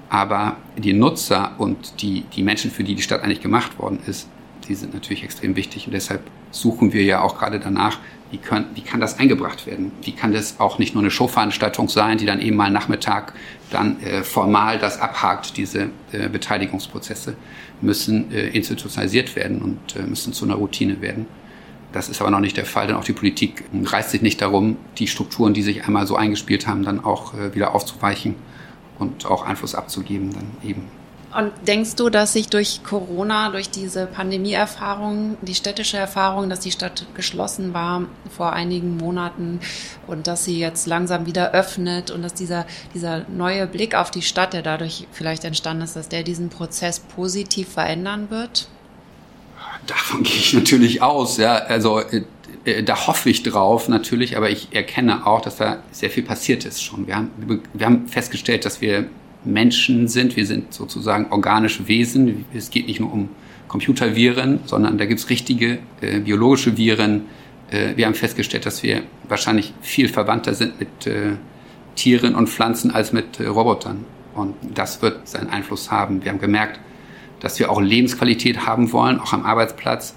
Aber 0.09 0.57
die 0.77 0.93
Nutzer 0.93 1.55
und 1.59 2.01
die, 2.01 2.23
die 2.35 2.43
Menschen, 2.43 2.71
für 2.71 2.85
die 2.85 2.95
die 2.95 3.03
Stadt 3.03 3.23
eigentlich 3.23 3.41
gemacht 3.41 3.79
worden 3.79 3.99
ist, 4.07 4.29
die 4.69 4.75
sind 4.75 4.95
natürlich 4.95 5.25
extrem 5.25 5.57
wichtig. 5.57 5.87
Und 5.87 5.93
deshalb 5.93 6.23
suchen 6.51 6.93
wir 6.93 7.03
ja 7.03 7.21
auch 7.21 7.39
gerade 7.39 7.61
danach, 7.61 7.99
wie, 8.31 8.39
können, 8.39 8.67
wie 8.75 8.81
kann 8.81 9.01
das 9.01 9.19
eingebracht 9.19 9.67
werden? 9.67 9.93
Wie 10.03 10.13
kann 10.13 10.33
das 10.33 10.59
auch 10.59 10.79
nicht 10.79 10.95
nur 10.95 11.03
eine 11.03 11.11
Showveranstaltung 11.11 11.89
sein, 11.89 12.19
die 12.19 12.27
dann 12.27 12.41
eben 12.41 12.57
mal 12.57 12.71
Nachmittag 12.71 13.35
dann 13.71 14.01
äh, 14.03 14.23
formal 14.23 14.79
das 14.79 15.01
abhakt, 15.01 15.57
diese 15.57 15.91
äh, 16.13 16.29
Beteiligungsprozesse 16.29 17.37
müssen 17.81 18.33
äh, 18.33 18.49
institutionalisiert 18.49 19.37
werden 19.37 19.63
und 19.63 19.97
äh, 19.97 20.03
müssen 20.03 20.33
zu 20.33 20.45
einer 20.45 20.55
Routine 20.55 21.01
werden. 21.01 21.27
Das 21.97 22.11
ist 22.11 22.21
aber 22.21 22.31
noch 22.31 22.41
nicht 22.41 22.59
der 22.59 22.67
Fall, 22.67 22.87
denn 22.87 22.95
auch 22.95 23.05
die 23.05 23.15
Politik 23.15 23.65
reißt 23.73 24.11
sich 24.11 24.21
nicht 24.21 24.43
darum, 24.43 24.77
die 24.99 25.07
Strukturen, 25.07 25.55
die 25.55 25.63
sich 25.63 25.87
einmal 25.87 26.07
so 26.07 26.15
eingespielt 26.15 26.67
haben, 26.67 26.83
dann 26.83 27.03
auch 27.03 27.33
äh, 27.33 27.55
wieder 27.55 27.75
aufzuweichen 27.75 28.35
und 28.99 29.25
auch 29.25 29.47
Einfluss 29.47 29.75
abzugeben 29.75 30.31
dann 30.35 30.45
eben. 30.63 30.83
Und 31.35 31.53
denkst 31.67 31.95
du, 31.97 32.11
dass 32.11 32.35
sich 32.35 32.49
durch 32.49 32.83
Corona, 32.85 33.49
durch 33.49 33.71
diese 33.71 34.05
Pandemieerfahrung, 34.05 35.39
die 35.41 35.55
städtische 35.55 35.97
Erfahrung, 35.97 36.51
dass 36.51 36.61
die 36.61 36.71
Stadt 36.71 37.07
geschlossen 37.15 37.73
war 37.73 38.03
vor 38.29 38.53
einigen 38.53 38.99
Monaten 38.99 39.61
und 40.07 40.27
dass 40.27 40.45
sie 40.45 40.59
jetzt 40.59 40.87
langsam 40.87 41.25
wieder 41.25 41.53
öffnet 41.53 42.11
und 42.11 42.21
dass 42.21 42.35
dieser, 42.35 42.67
dieser 42.93 43.25
neue 43.31 43.67
Blick 43.67 43.95
auf 43.95 44.11
die 44.11 44.21
Stadt, 44.21 44.53
der 44.53 44.61
dadurch 44.61 45.07
vielleicht 45.13 45.47
entstanden 45.47 45.85
ist, 45.85 45.97
dass 45.97 46.11
der 46.11 46.25
diesen 46.25 46.51
Prozess 46.51 47.01
positiv 47.01 47.71
verändern 47.71 48.29
wird? 48.29 48.69
Davon 49.87 50.23
gehe 50.25 50.37
ich 50.37 50.53
natürlich 50.53 51.03
aus. 51.03 51.37
Ja, 51.39 51.57
also 51.57 52.01
äh, 52.01 52.23
äh, 52.65 52.83
da 52.83 53.07
hoffe 53.07 53.31
ich 53.31 53.43
drauf 53.43 53.89
natürlich, 53.89 54.37
aber 54.37 54.51
ich 54.51 54.69
erkenne 54.73 55.27
auch, 55.27 55.41
dass 55.41 55.57
da 55.57 55.83
sehr 55.93 56.11
viel 56.11 56.25
passiert 56.25 56.65
ist 56.65 56.83
schon. 56.83 57.07
Wir 57.07 57.17
haben, 57.17 57.31
wir 57.73 57.87
haben 57.87 58.09
festgestellt, 58.09 58.65
dass 58.65 58.81
wir 58.81 59.07
Menschen 59.45 60.09
sind, 60.09 60.37
wir 60.37 60.45
sind 60.45 60.75
sozusagen 60.75 61.27
organische 61.31 61.87
Wesen. 61.89 62.45
Es 62.53 62.71
geht 62.71 62.89
nicht 62.89 63.01
nur 63.01 63.13
um 63.13 63.29
Computerviren, 63.69 64.61
sondern 64.65 64.99
da 64.99 65.07
gibt 65.07 65.21
es 65.21 65.31
richtige 65.31 65.79
äh, 66.01 66.21
biologische 66.21 66.77
Viren. 66.77 67.23
Äh, 67.71 67.97
wir 67.97 68.07
haben 68.07 68.15
festgestellt, 68.15 68.67
dass 68.67 68.83
wir 68.83 69.03
wahrscheinlich 69.29 69.73
viel 69.81 70.09
verwandter 70.09 70.55
sind 70.55 70.79
mit 70.81 71.07
äh, 71.07 71.37
Tieren 71.95 72.35
und 72.35 72.49
Pflanzen 72.49 72.91
als 72.91 73.13
mit 73.13 73.41
äh, 73.41 73.47
Robotern. 73.47 74.05
Und 74.35 74.55
das 74.75 75.01
wird 75.03 75.27
seinen 75.27 75.49
Einfluss 75.49 75.91
haben. 75.91 76.23
Wir 76.23 76.31
haben 76.31 76.41
gemerkt, 76.41 76.79
dass 77.41 77.59
wir 77.59 77.71
auch 77.71 77.81
Lebensqualität 77.81 78.67
haben 78.67 78.93
wollen, 78.93 79.21
auch 79.21 79.33
am 79.33 79.45
Arbeitsplatz, 79.45 80.15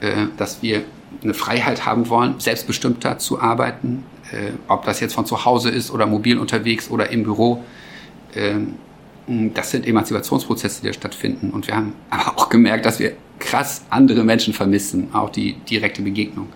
äh, 0.00 0.26
dass 0.36 0.62
wir 0.62 0.82
eine 1.22 1.34
Freiheit 1.34 1.86
haben 1.86 2.08
wollen, 2.08 2.36
selbstbestimmter 2.38 3.18
zu 3.18 3.40
arbeiten, 3.40 4.04
äh, 4.32 4.52
ob 4.68 4.84
das 4.84 5.00
jetzt 5.00 5.14
von 5.14 5.26
zu 5.26 5.44
Hause 5.44 5.70
ist 5.70 5.90
oder 5.90 6.06
mobil 6.06 6.38
unterwegs 6.38 6.90
oder 6.90 7.10
im 7.10 7.24
Büro. 7.24 7.64
Ähm, 8.34 8.74
das 9.54 9.70
sind 9.70 9.86
Emanzipationsprozesse, 9.86 10.80
die 10.82 10.88
da 10.88 10.92
stattfinden. 10.92 11.50
Und 11.50 11.66
wir 11.66 11.76
haben 11.76 11.92
aber 12.10 12.38
auch 12.38 12.48
gemerkt, 12.48 12.86
dass 12.86 12.98
wir 12.98 13.12
krass 13.38 13.84
andere 13.90 14.24
Menschen 14.24 14.52
vermissen, 14.54 15.08
auch 15.12 15.30
die 15.30 15.54
direkte 15.54 16.02
Begegnung. 16.02 16.48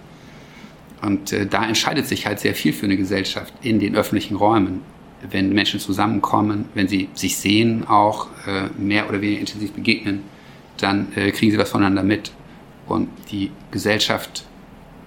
Und 1.03 1.33
äh, 1.33 1.47
da 1.47 1.67
entscheidet 1.67 2.07
sich 2.07 2.27
halt 2.27 2.41
sehr 2.41 2.55
viel 2.55 2.73
für 2.73 2.87
eine 2.87 2.97
Gesellschaft 2.97 3.53
in 3.63 3.79
den 3.79 3.95
öffentlichen 3.95 4.37
Räumen. 4.37 4.83
Wenn 5.31 5.53
Menschen 5.53 5.81
zusammenkommen, 5.81 6.67
wenn 6.75 6.89
sie 6.89 7.09
sich 7.15 7.37
sehen, 7.39 7.87
auch 7.87 8.29
äh, 8.47 8.69
mehr 8.79 9.09
oder 9.09 9.21
weniger 9.21 9.41
intensiv 9.41 9.73
begegnen, 9.73 10.23
dann 10.77 11.13
äh, 11.15 11.31
kriegen 11.31 11.53
sie 11.53 11.59
was 11.59 11.71
voneinander 11.71 12.03
mit. 12.03 12.33
Und 12.87 13.09
die 13.31 13.51
Gesellschaft 13.71 14.45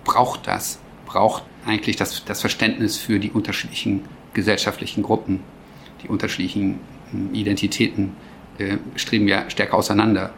braucht 0.03 0.47
das, 0.47 0.79
braucht 1.05 1.43
eigentlich 1.65 1.95
das, 1.95 2.23
das 2.25 2.41
Verständnis 2.41 2.97
für 2.97 3.19
die 3.19 3.31
unterschiedlichen 3.31 4.01
gesellschaftlichen 4.33 5.03
Gruppen, 5.03 5.41
die 6.03 6.07
unterschiedlichen 6.07 6.79
hm, 7.11 7.33
Identitäten 7.33 8.13
äh, 8.57 8.77
streben 8.95 9.27
ja 9.27 9.49
stärker 9.49 9.75
auseinander. 9.75 10.31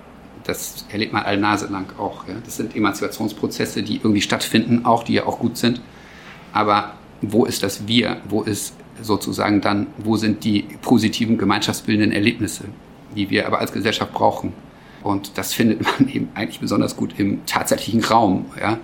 Das 0.44 0.86
erlebt 0.90 1.14
man 1.14 1.24
alle 1.24 1.38
Nase 1.38 1.68
lang 1.68 1.94
auch. 1.98 2.28
Ja. 2.28 2.36
Das 2.44 2.58
sind 2.58 2.76
Emanzipationsprozesse, 2.76 3.84
die 3.84 3.98
irgendwie 3.98 4.22
stattfinden, 4.22 4.86
auch 4.86 5.04
die 5.04 5.14
ja 5.14 5.26
auch 5.26 5.40
gut 5.40 5.58
sind. 5.58 5.82
Aber 6.54 6.94
wo 7.22 7.46
ist 7.46 7.62
das 7.64 7.88
Wir? 7.88 8.22
Wo 8.28 8.42
ist 8.42 8.74
sozusagen 9.02 9.62
dann, 9.62 9.88
wo 9.98 10.16
sind 10.18 10.44
die 10.44 10.66
positiven 10.82 11.38
gemeinschaftsbildenden 11.38 12.12
Erlebnisse, 12.12 12.66
die 13.16 13.30
wir 13.30 13.48
aber 13.48 13.60
als 13.60 13.72
Gesellschaft 13.72 14.14
brauchen? 14.14 14.54
Und 15.04 15.38
das 15.38 15.54
findet 15.54 15.82
man 15.84 16.10
eben 16.10 16.30
eigentlich 16.36 16.60
besonders 16.60 16.96
gut 16.96 17.14
im 17.18 17.46
tatsächlichen 17.46 18.04
Raum. 18.04 18.46
Ja. 18.60 18.78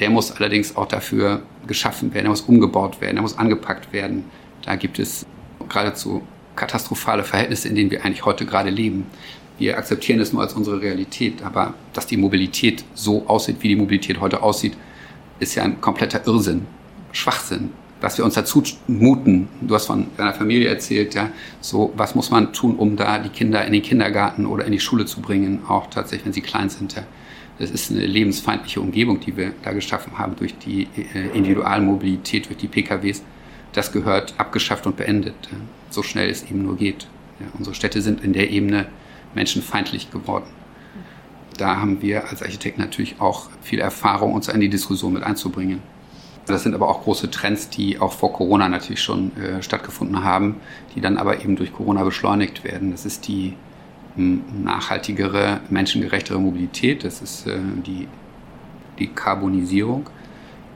Der 0.00 0.10
muss 0.10 0.32
allerdings 0.32 0.76
auch 0.76 0.86
dafür 0.86 1.42
geschaffen 1.66 2.12
werden, 2.14 2.26
er 2.26 2.30
muss 2.30 2.40
umgebaut 2.42 3.00
werden, 3.00 3.16
er 3.16 3.22
muss 3.22 3.38
angepackt 3.38 3.92
werden. 3.92 4.24
Da 4.62 4.76
gibt 4.76 4.98
es 4.98 5.26
geradezu 5.68 6.22
katastrophale 6.56 7.24
Verhältnisse, 7.24 7.68
in 7.68 7.74
denen 7.74 7.90
wir 7.90 8.04
eigentlich 8.04 8.24
heute 8.24 8.46
gerade 8.46 8.70
leben. 8.70 9.06
Wir 9.58 9.78
akzeptieren 9.78 10.20
es 10.20 10.32
nur 10.32 10.42
als 10.42 10.54
unsere 10.54 10.80
Realität, 10.80 11.42
aber 11.42 11.74
dass 11.92 12.06
die 12.06 12.16
Mobilität 12.16 12.84
so 12.94 13.26
aussieht, 13.26 13.56
wie 13.60 13.68
die 13.68 13.76
Mobilität 13.76 14.20
heute 14.20 14.42
aussieht, 14.42 14.76
ist 15.38 15.54
ja 15.54 15.62
ein 15.62 15.80
kompletter 15.80 16.26
Irrsinn, 16.26 16.66
Schwachsinn. 17.12 17.70
Dass 18.02 18.18
wir 18.18 18.24
uns 18.24 18.34
dazu 18.34 18.64
muten, 18.88 19.48
du 19.60 19.76
hast 19.76 19.86
von 19.86 20.08
deiner 20.16 20.34
Familie 20.34 20.68
erzählt, 20.68 21.14
ja, 21.14 21.30
so 21.60 21.92
was 21.96 22.16
muss 22.16 22.32
man 22.32 22.52
tun, 22.52 22.74
um 22.74 22.96
da 22.96 23.20
die 23.20 23.28
Kinder 23.28 23.64
in 23.64 23.72
den 23.72 23.82
Kindergarten 23.82 24.44
oder 24.44 24.64
in 24.64 24.72
die 24.72 24.80
Schule 24.80 25.06
zu 25.06 25.20
bringen, 25.20 25.60
auch 25.68 25.88
tatsächlich, 25.88 26.26
wenn 26.26 26.32
sie 26.32 26.40
klein 26.40 26.68
sind. 26.68 26.96
Ja. 26.96 27.04
Das 27.60 27.70
ist 27.70 27.92
eine 27.92 28.04
lebensfeindliche 28.04 28.80
Umgebung, 28.80 29.20
die 29.20 29.36
wir 29.36 29.52
da 29.62 29.72
geschaffen 29.72 30.18
haben 30.18 30.34
durch 30.34 30.58
die 30.58 30.88
äh, 31.14 31.28
Individualmobilität, 31.32 32.48
durch 32.48 32.56
die 32.56 32.66
PKWs. 32.66 33.22
Das 33.72 33.92
gehört 33.92 34.34
abgeschafft 34.36 34.84
und 34.86 34.96
beendet, 34.96 35.34
so 35.88 36.02
schnell 36.02 36.28
es 36.28 36.42
eben 36.42 36.64
nur 36.64 36.76
geht. 36.76 37.06
Ja, 37.38 37.46
unsere 37.56 37.76
Städte 37.76 38.02
sind 38.02 38.24
in 38.24 38.32
der 38.32 38.50
Ebene 38.50 38.86
menschenfeindlich 39.36 40.10
geworden. 40.10 40.50
Da 41.56 41.76
haben 41.76 42.02
wir 42.02 42.28
als 42.28 42.42
Architekten 42.42 42.80
natürlich 42.80 43.20
auch 43.20 43.48
viel 43.62 43.78
Erfahrung, 43.78 44.32
uns 44.32 44.48
in 44.48 44.60
die 44.60 44.68
Diskussion 44.68 45.12
mit 45.12 45.22
einzubringen. 45.22 45.91
Das 46.46 46.64
sind 46.64 46.74
aber 46.74 46.88
auch 46.88 47.02
große 47.02 47.30
Trends, 47.30 47.68
die 47.68 48.00
auch 48.00 48.12
vor 48.12 48.32
Corona 48.32 48.68
natürlich 48.68 49.02
schon 49.02 49.36
äh, 49.36 49.62
stattgefunden 49.62 50.24
haben, 50.24 50.56
die 50.94 51.00
dann 51.00 51.16
aber 51.16 51.40
eben 51.42 51.56
durch 51.56 51.72
Corona 51.72 52.02
beschleunigt 52.02 52.64
werden. 52.64 52.90
Das 52.90 53.06
ist 53.06 53.28
die 53.28 53.54
nachhaltigere, 54.16 55.60
menschengerechtere 55.70 56.38
Mobilität. 56.38 57.04
Das 57.04 57.22
ist 57.22 57.46
äh, 57.46 57.58
die 57.86 58.08
Dekarbonisierung. 58.98 60.10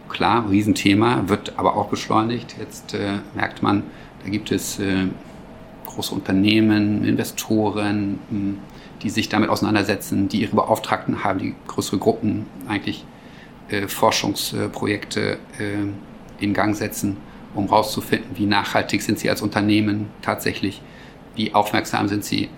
Klar, 0.09 0.49
Riesenthema, 0.49 1.25
wird 1.27 1.55
aber 1.57 1.77
auch 1.77 1.89
beschleunigt. 1.89 2.57
Jetzt 2.59 2.95
äh, 2.95 3.19
merkt 3.35 3.63
man, 3.63 3.83
da 4.23 4.31
gibt 4.31 4.53
es 4.53 4.79
äh, 4.79 5.07
große 5.87 6.15
Unternehmen, 6.15 7.05
Investoren, 7.05 8.19
die 9.03 9.11
sich 9.11 9.29
damit 9.29 9.51
auseinandersetzen, 9.51 10.29
die 10.29 10.43
ihre 10.43 10.57
Beauftragten 10.57 11.25
haben, 11.25 11.39
die 11.39 11.55
größere 11.67 11.99
Gruppen 11.99 12.47
eigentlich 12.69 13.05
äh, 13.69 13.89
Forschungsprojekte 13.89 15.39
äh, 15.59 16.43
in 16.43 16.55
Gang 16.55 16.77
setzen, 16.77 17.17
um 17.55 17.67
herauszufinden, 17.67 18.31
wie 18.37 18.47
nachhaltig 18.47 19.03
sind 19.03 19.19
sie 19.19 19.29
als 19.29 19.43
Unternehmen 19.43 20.09
tatsächlich, 20.23 20.83
wie 21.35 21.53
aufmerksam 21.53 22.07
sind 22.09 22.25
sie 22.25 22.49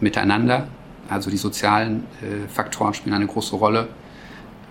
miteinander. 0.00 0.66
Also 1.08 1.30
die 1.30 1.36
sozialen 1.36 2.04
äh, 2.22 2.48
Faktoren 2.48 2.94
spielen 2.94 3.14
eine 3.14 3.26
große 3.26 3.54
Rolle. 3.54 3.88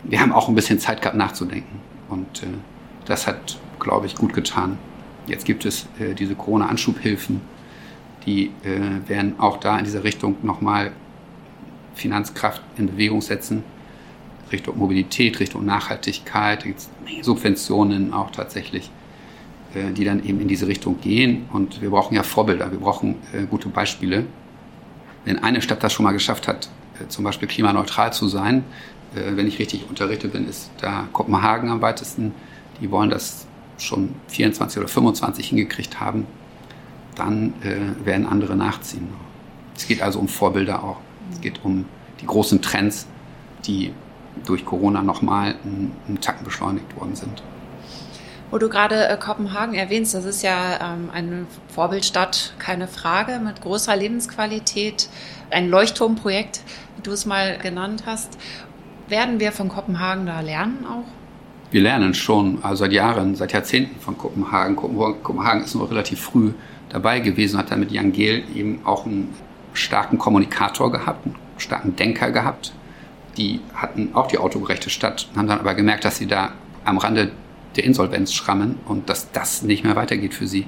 Wir 0.04 0.20
haben 0.20 0.34
auch 0.34 0.50
ein 0.50 0.56
bisschen 0.56 0.80
Zeit 0.80 1.02
gehabt 1.02 1.16
nachzudenken. 1.16 1.80
Und 2.10 2.44
das 3.06 3.26
hat, 3.26 3.58
glaube 3.80 4.06
ich, 4.06 4.16
gut 4.16 4.34
getan. 4.34 4.78
Jetzt 5.26 5.46
gibt 5.46 5.66
es 5.66 5.88
diese 6.20 6.36
Corona-Anschubhilfen, 6.36 7.42
die 8.26 8.52
werden 9.08 9.40
auch 9.40 9.58
da 9.58 9.80
in 9.80 9.86
dieser 9.86 10.04
Richtung 10.04 10.36
nochmal 10.44 10.92
Finanzkraft 11.96 12.62
in 12.78 12.88
Bewegung 12.88 13.22
setzen, 13.22 13.64
Richtung 14.54 14.78
Mobilität, 14.78 15.40
Richtung 15.40 15.66
Nachhaltigkeit, 15.66 16.62
da 16.62 16.68
gibt 16.68 16.80
es 16.80 16.90
Subventionen 17.22 18.14
auch 18.14 18.32
tatsächlich, 18.32 18.90
äh, 19.74 19.92
die 19.92 20.06
dann 20.06 20.24
eben 20.24 20.40
in 20.40 20.48
diese 20.48 20.68
Richtung 20.68 21.02
gehen. 21.02 21.48
Und 21.52 21.82
wir 21.82 21.90
brauchen 21.90 22.16
ja 22.16 22.24
Vorbilder, 22.24 22.72
wir 22.72 22.80
brauchen 22.80 23.16
äh, 23.34 23.44
gute 23.44 23.68
Beispiele. 23.68 24.26
Wenn 25.26 25.40
eine 25.40 25.62
Stadt 25.62 25.84
das 25.84 25.92
schon 25.92 26.04
mal 26.04 26.12
geschafft 26.12 26.48
hat, 26.48 26.70
äh, 27.02 27.08
zum 27.08 27.24
Beispiel 27.26 27.48
klimaneutral 27.48 28.14
zu 28.14 28.28
sein, 28.28 28.64
wenn 29.16 29.46
ich 29.46 29.60
richtig 29.60 29.88
unterrichtet 29.88 30.34
bin, 30.34 30.50
ist 30.50 30.72
da 30.82 31.08
Kopenhagen 31.14 31.70
am 31.70 31.84
weitesten. 31.84 32.34
Die 32.82 32.90
wollen 32.90 33.12
das 33.12 33.46
schon 33.78 34.16
24 34.30 34.80
oder 34.80 34.88
25 34.88 35.50
hingekriegt 35.50 36.00
haben. 36.00 36.26
Dann 37.14 37.54
werden 38.04 38.26
andere 38.26 38.56
nachziehen. 38.56 39.08
Es 39.76 39.86
geht 39.86 40.02
also 40.02 40.18
um 40.18 40.28
Vorbilder 40.28 40.84
auch. 40.84 40.98
Es 41.32 41.42
geht 41.42 41.64
um 41.64 41.86
die 42.22 42.26
großen 42.26 42.64
Trends, 42.64 43.06
die 43.68 43.94
durch 44.46 44.66
Corona 44.66 45.02
nochmal 45.02 45.56
einen, 45.64 45.92
einen 46.08 46.22
Tacken 46.22 46.44
beschleunigt 46.44 46.96
worden 47.00 47.16
sind. 47.16 47.44
Wo 48.52 48.60
du 48.60 48.70
gerade 48.70 49.08
äh, 49.08 49.18
Kopenhagen 49.18 49.74
erwähnst, 49.74 50.14
das 50.14 50.26
ist 50.26 50.44
ja 50.44 50.94
ähm, 50.94 51.10
eine 51.12 51.48
Vorbildstadt, 51.70 52.54
keine 52.60 52.88
Frage, 52.88 53.40
mit 53.44 53.62
großer 53.62 53.96
Lebensqualität, 53.96 55.10
ein 55.50 55.70
Leuchtturmprojekt, 55.70 56.62
wie 56.96 57.02
du 57.02 57.12
es 57.12 57.26
mal 57.26 57.58
genannt 57.58 58.04
hast. 58.06 58.38
Werden 59.08 59.40
wir 59.40 59.52
von 59.52 59.70
Kopenhagen 59.70 60.28
da 60.28 60.42
lernen 60.42 60.86
auch? 60.86 61.06
Wir 61.72 61.82
lernen 61.82 62.14
schon 62.14 62.60
also 62.62 62.84
seit 62.84 62.94
Jahren, 62.94 63.36
seit 63.36 63.54
Jahrzehnten 63.54 64.00
von 64.00 64.16
Kopenhagen. 64.16 64.76
Kopenhagen 64.76 65.64
ist 65.64 65.74
nur 65.74 65.90
relativ 65.90 66.22
früh 66.22 66.52
dabei 66.90 67.22
gewesen, 67.22 67.58
hat 67.58 67.72
dann 67.72 67.80
mit 67.80 67.92
Jan 67.92 68.12
Gehl 68.12 68.44
eben 68.54 68.82
auch 68.84 69.08
einen 69.08 69.34
starken 69.74 70.20
Kommunikator 70.20 70.92
gehabt, 70.92 71.26
einen 71.26 71.36
starken 71.58 71.96
Denker 71.96 72.30
gehabt. 72.30 72.74
Die 73.38 73.62
hatten 73.74 74.10
auch 74.14 74.28
die 74.28 74.38
autogerechte 74.38 74.90
Stadt, 74.90 75.28
haben 75.36 75.48
dann 75.48 75.60
aber 75.60 75.74
gemerkt, 75.74 76.06
dass 76.06 76.18
sie 76.18 76.28
da 76.28 76.54
am 76.86 76.98
Rande 76.98 77.32
der 77.76 77.84
Insolvenz 77.84 78.34
schrammen 78.34 78.80
und 78.86 79.10
dass 79.10 79.32
das 79.32 79.64
nicht 79.64 79.84
mehr 79.84 79.96
weitergeht 79.96 80.34
für 80.34 80.48
sie. 80.48 80.68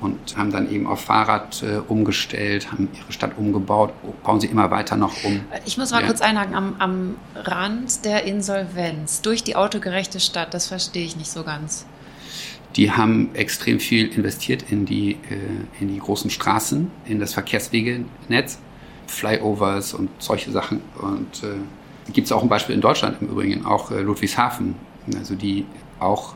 Und 0.00 0.36
haben 0.36 0.50
dann 0.50 0.70
eben 0.70 0.86
auf 0.86 1.00
Fahrrad 1.00 1.62
äh, 1.62 1.78
umgestellt, 1.78 2.70
haben 2.72 2.88
ihre 2.92 3.12
Stadt 3.12 3.38
umgebaut, 3.38 3.92
bauen 4.22 4.38
sie 4.38 4.48
immer 4.48 4.70
weiter 4.70 4.96
noch 4.96 5.24
um. 5.24 5.40
Ich 5.64 5.78
muss 5.78 5.92
mal 5.92 6.00
ja. 6.00 6.06
kurz 6.06 6.20
einhaken, 6.20 6.54
am, 6.54 6.76
am 6.78 7.14
Rand 7.34 8.04
der 8.04 8.24
Insolvenz, 8.24 9.22
durch 9.22 9.44
die 9.44 9.56
autogerechte 9.56 10.20
Stadt, 10.20 10.52
das 10.52 10.66
verstehe 10.66 11.06
ich 11.06 11.16
nicht 11.16 11.30
so 11.30 11.42
ganz. 11.42 11.86
Die 12.76 12.90
haben 12.90 13.30
extrem 13.34 13.78
viel 13.78 14.08
investiert 14.08 14.64
in 14.70 14.84
die, 14.84 15.12
äh, 15.12 15.80
in 15.80 15.88
die 15.88 16.00
großen 16.00 16.28
Straßen, 16.28 16.90
in 17.06 17.20
das 17.20 17.32
Verkehrswegenetz, 17.32 18.58
Flyovers 19.06 19.94
und 19.94 20.10
solche 20.18 20.50
Sachen. 20.50 20.80
Und 21.00 21.44
äh, 21.44 21.56
gibt 22.12 22.26
es 22.26 22.32
auch 22.32 22.42
ein 22.42 22.48
Beispiel 22.48 22.74
in 22.74 22.80
Deutschland 22.80 23.16
im 23.20 23.28
Übrigen, 23.28 23.64
auch 23.64 23.90
äh, 23.90 24.00
Ludwigshafen, 24.00 24.74
also 25.16 25.34
die 25.34 25.64
auch, 26.00 26.34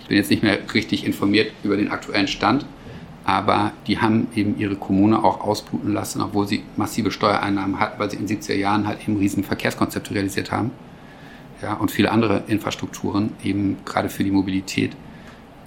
ich 0.00 0.06
bin 0.06 0.16
jetzt 0.16 0.30
nicht 0.30 0.42
mehr 0.42 0.58
richtig 0.74 1.04
informiert 1.06 1.52
über 1.62 1.76
den 1.76 1.90
aktuellen 1.90 2.28
Stand, 2.28 2.66
aber 3.24 3.72
die 3.86 4.00
haben 4.00 4.28
eben 4.34 4.58
ihre 4.58 4.76
Kommune 4.76 5.22
auch 5.22 5.40
ausbluten 5.40 5.92
lassen, 5.92 6.22
obwohl 6.22 6.46
sie 6.48 6.62
massive 6.76 7.10
Steuereinnahmen 7.10 7.78
hatten, 7.78 7.98
weil 7.98 8.10
sie 8.10 8.16
in 8.16 8.26
den 8.26 8.38
70er 8.38 8.54
Jahren 8.54 8.86
halt 8.86 9.06
eben 9.06 9.18
riesen 9.18 9.44
Verkehrskonzepte 9.44 10.14
realisiert 10.14 10.50
haben. 10.50 10.70
Ja, 11.60 11.74
und 11.74 11.90
viele 11.90 12.10
andere 12.10 12.44
Infrastrukturen 12.46 13.32
eben 13.42 13.78
gerade 13.84 14.08
für 14.08 14.24
die 14.24 14.30
Mobilität 14.30 14.96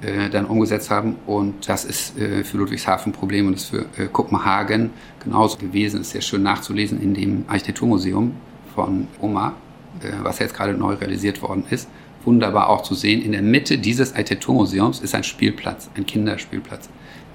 äh, 0.01 0.29
dann 0.29 0.45
umgesetzt 0.45 0.89
haben. 0.89 1.17
Und 1.27 1.67
das 1.67 1.86
ist 1.86 2.17
äh, 2.17 2.43
für 2.43 2.57
Ludwigshafen 2.57 3.12
ein 3.12 3.15
Problem 3.15 3.48
und 3.48 3.55
ist 3.55 3.65
für 3.65 3.86
äh, 3.98 4.07
Kopenhagen 4.12 4.91
genauso 5.24 5.57
gewesen. 5.57 6.01
Ist 6.01 6.12
sehr 6.12 6.21
schön 6.21 6.41
nachzulesen 6.41 7.00
in 7.01 7.13
dem 7.13 7.45
Architekturmuseum 7.48 8.33
von 8.75 9.07
Oma, 9.19 9.53
äh, 10.01 10.11
was 10.23 10.39
jetzt 10.39 10.53
gerade 10.53 10.73
neu 10.73 10.93
realisiert 10.93 11.41
worden 11.41 11.65
ist 11.69 11.87
wunderbar 12.25 12.69
auch 12.69 12.83
zu 12.83 12.93
sehen. 12.93 13.21
In 13.21 13.31
der 13.31 13.41
Mitte 13.41 13.77
dieses 13.77 14.13
Architekturmuseums 14.13 14.99
ist 14.99 15.15
ein 15.15 15.23
Spielplatz, 15.23 15.89
ein 15.95 16.05
Kinderspielplatz, 16.05 16.89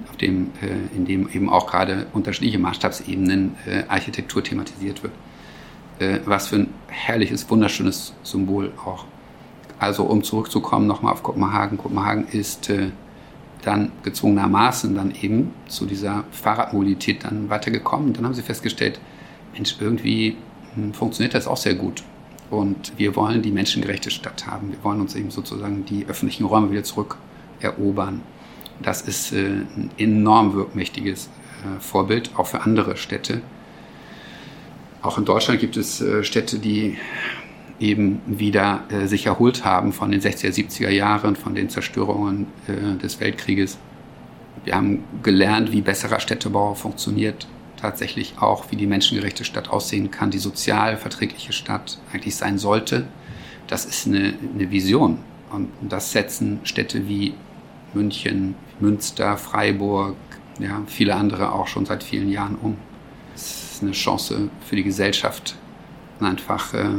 auf 0.09 0.17
dem, 0.17 0.51
äh, 0.61 0.95
in 0.95 1.05
dem 1.05 1.29
eben 1.29 1.49
auch 1.49 1.67
gerade 1.67 2.07
unterschiedliche 2.13 2.59
Maßstabsebenen 2.59 3.55
äh, 3.65 3.83
Architektur 3.87 4.43
thematisiert 4.43 5.03
wird. 5.03 5.13
Was 6.25 6.49
für 6.49 6.57
ein 6.57 6.69
herrliches, 6.89 7.49
wunderschönes 7.49 8.13
Symbol 8.21 8.71
auch. 8.85 9.05
Also 9.79 10.03
um 10.03 10.23
zurückzukommen 10.23 10.85
nochmal 10.85 11.13
auf 11.13 11.23
Kopenhagen. 11.23 11.79
Kopenhagen 11.79 12.27
ist 12.27 12.71
dann 13.63 13.91
gezwungenermaßen 14.03 14.93
dann 14.93 15.11
eben 15.19 15.55
zu 15.67 15.87
dieser 15.87 16.23
Fahrradmobilität 16.29 17.23
dann 17.23 17.49
weitergekommen. 17.49 18.09
Und 18.09 18.17
dann 18.17 18.25
haben 18.25 18.35
sie 18.35 18.43
festgestellt, 18.43 18.99
Mensch, 19.53 19.77
irgendwie 19.79 20.37
funktioniert 20.93 21.33
das 21.33 21.47
auch 21.47 21.57
sehr 21.57 21.75
gut. 21.75 22.03
Und 22.49 22.93
wir 22.97 23.15
wollen 23.15 23.41
die 23.41 23.51
menschengerechte 23.51 24.09
Stadt 24.09 24.47
haben. 24.47 24.71
Wir 24.71 24.83
wollen 24.83 25.01
uns 25.01 25.15
eben 25.15 25.31
sozusagen 25.31 25.85
die 25.85 26.05
öffentlichen 26.07 26.45
Räume 26.45 26.71
wieder 26.71 26.83
zurückerobern. 26.83 28.21
Das 28.81 29.01
ist 29.01 29.33
äh, 29.33 29.47
ein 29.47 29.89
enorm 29.97 30.53
wirkmächtiges 30.53 31.25
äh, 31.25 31.79
Vorbild, 31.81 32.31
auch 32.37 32.47
für 32.47 32.61
andere 32.61 32.95
Städte. 32.95 33.41
Auch 35.01 35.17
in 35.17 35.25
Deutschland 35.25 35.59
gibt 35.59 35.77
es 35.77 36.01
äh, 36.01 36.23
Städte, 36.23 36.59
die 36.59 36.97
eben 37.79 38.21
wieder 38.25 38.85
sich 39.05 39.27
erholt 39.27 39.63
haben 39.63 39.93
von 39.93 40.09
den 40.09 40.19
60er, 40.19 40.49
70er 40.49 40.89
Jahren, 40.89 41.35
von 41.35 41.53
den 41.53 41.69
Zerstörungen 41.69 42.47
des 43.03 43.19
Weltkrieges. 43.19 43.77
Wir 44.63 44.73
haben 44.73 45.03
gelernt, 45.21 45.71
wie 45.71 45.81
besserer 45.81 46.19
Städtebau 46.19 46.73
funktioniert, 46.73 47.47
tatsächlich 47.77 48.35
auch, 48.39 48.71
wie 48.71 48.75
die 48.75 48.87
menschengerechte 48.87 49.43
Stadt 49.43 49.69
aussehen 49.69 50.11
kann, 50.11 50.31
die 50.31 50.39
sozial 50.39 50.97
verträgliche 50.97 51.53
Stadt 51.53 51.99
eigentlich 52.11 52.35
sein 52.35 52.57
sollte. 52.57 53.07
Das 53.67 53.85
ist 53.85 54.07
eine, 54.07 54.33
eine 54.55 54.71
Vision. 54.71 55.19
Und 55.51 55.69
das 55.81 56.11
setzen 56.11 56.59
Städte 56.63 57.07
wie 57.07 57.33
München, 57.93 58.55
Münster, 58.79 59.37
Freiburg, 59.37 60.15
ja, 60.59 60.81
viele 60.87 61.15
andere 61.15 61.51
auch 61.51 61.67
schon 61.67 61.85
seit 61.85 62.03
vielen 62.03 62.29
Jahren 62.29 62.55
um. 62.61 62.77
Es 63.35 63.73
ist 63.73 63.83
eine 63.83 63.91
Chance 63.91 64.49
für 64.67 64.75
die 64.75 64.83
Gesellschaft, 64.83 65.55
einfach 66.19 66.73
äh, 66.73 66.89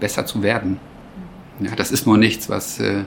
besser 0.00 0.26
zu 0.26 0.42
werden. 0.42 0.80
Ja, 1.60 1.76
das 1.76 1.92
ist 1.92 2.06
nur 2.06 2.18
nichts, 2.18 2.48
was 2.48 2.80
äh, 2.80 3.04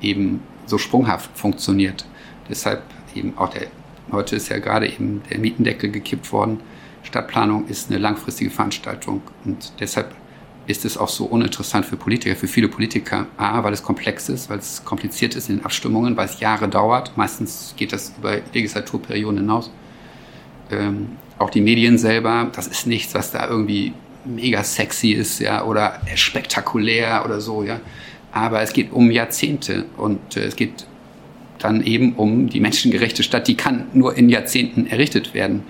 eben 0.00 0.42
so 0.66 0.78
sprunghaft 0.78 1.30
funktioniert. 1.36 2.04
Deshalb 2.48 2.82
eben 3.14 3.36
auch 3.36 3.50
der, 3.50 3.66
heute 4.12 4.36
ist 4.36 4.48
ja 4.48 4.58
gerade 4.58 4.88
eben 4.88 5.22
der 5.30 5.38
Mietendeckel 5.38 5.90
gekippt 5.90 6.32
worden. 6.32 6.60
Stadtplanung 7.02 7.66
ist 7.68 7.90
eine 7.90 7.98
langfristige 7.98 8.50
Veranstaltung 8.50 9.22
und 9.44 9.72
deshalb 9.80 10.14
ist 10.66 10.84
es 10.84 10.96
auch 10.96 11.08
so 11.08 11.26
uninteressant 11.26 11.84
für 11.84 11.96
Politiker, 11.96 12.36
für 12.36 12.48
viele 12.48 12.68
Politiker. 12.68 13.26
A, 13.36 13.62
weil 13.62 13.72
es 13.72 13.82
komplex 13.82 14.28
ist, 14.28 14.48
weil 14.48 14.58
es 14.58 14.84
kompliziert 14.84 15.36
ist 15.36 15.50
in 15.50 15.58
den 15.58 15.64
Abstimmungen, 15.64 16.16
weil 16.16 16.26
es 16.26 16.40
Jahre 16.40 16.68
dauert. 16.68 17.16
Meistens 17.16 17.74
geht 17.76 17.92
das 17.92 18.14
über 18.18 18.38
Legislaturperioden 18.52 19.40
hinaus. 19.40 19.70
Ähm, 20.70 21.16
auch 21.38 21.50
die 21.50 21.60
Medien 21.60 21.98
selber, 21.98 22.50
das 22.54 22.66
ist 22.66 22.86
nichts, 22.86 23.14
was 23.14 23.30
da 23.32 23.46
irgendwie 23.46 23.92
mega 24.24 24.64
sexy 24.64 25.10
ist, 25.10 25.40
ja, 25.40 25.64
oder 25.64 26.00
spektakulär 26.14 27.22
oder 27.24 27.40
so, 27.40 27.62
ja. 27.62 27.80
Aber 28.32 28.62
es 28.62 28.72
geht 28.72 28.92
um 28.92 29.10
Jahrzehnte 29.10 29.84
und 29.96 30.36
äh, 30.36 30.44
es 30.44 30.56
geht 30.56 30.86
dann 31.58 31.82
eben 31.82 32.14
um 32.14 32.48
die 32.48 32.60
menschengerechte 32.60 33.22
Stadt, 33.22 33.48
die 33.48 33.56
kann 33.56 33.86
nur 33.92 34.16
in 34.16 34.28
Jahrzehnten 34.28 34.86
errichtet 34.86 35.34
werden. 35.34 35.62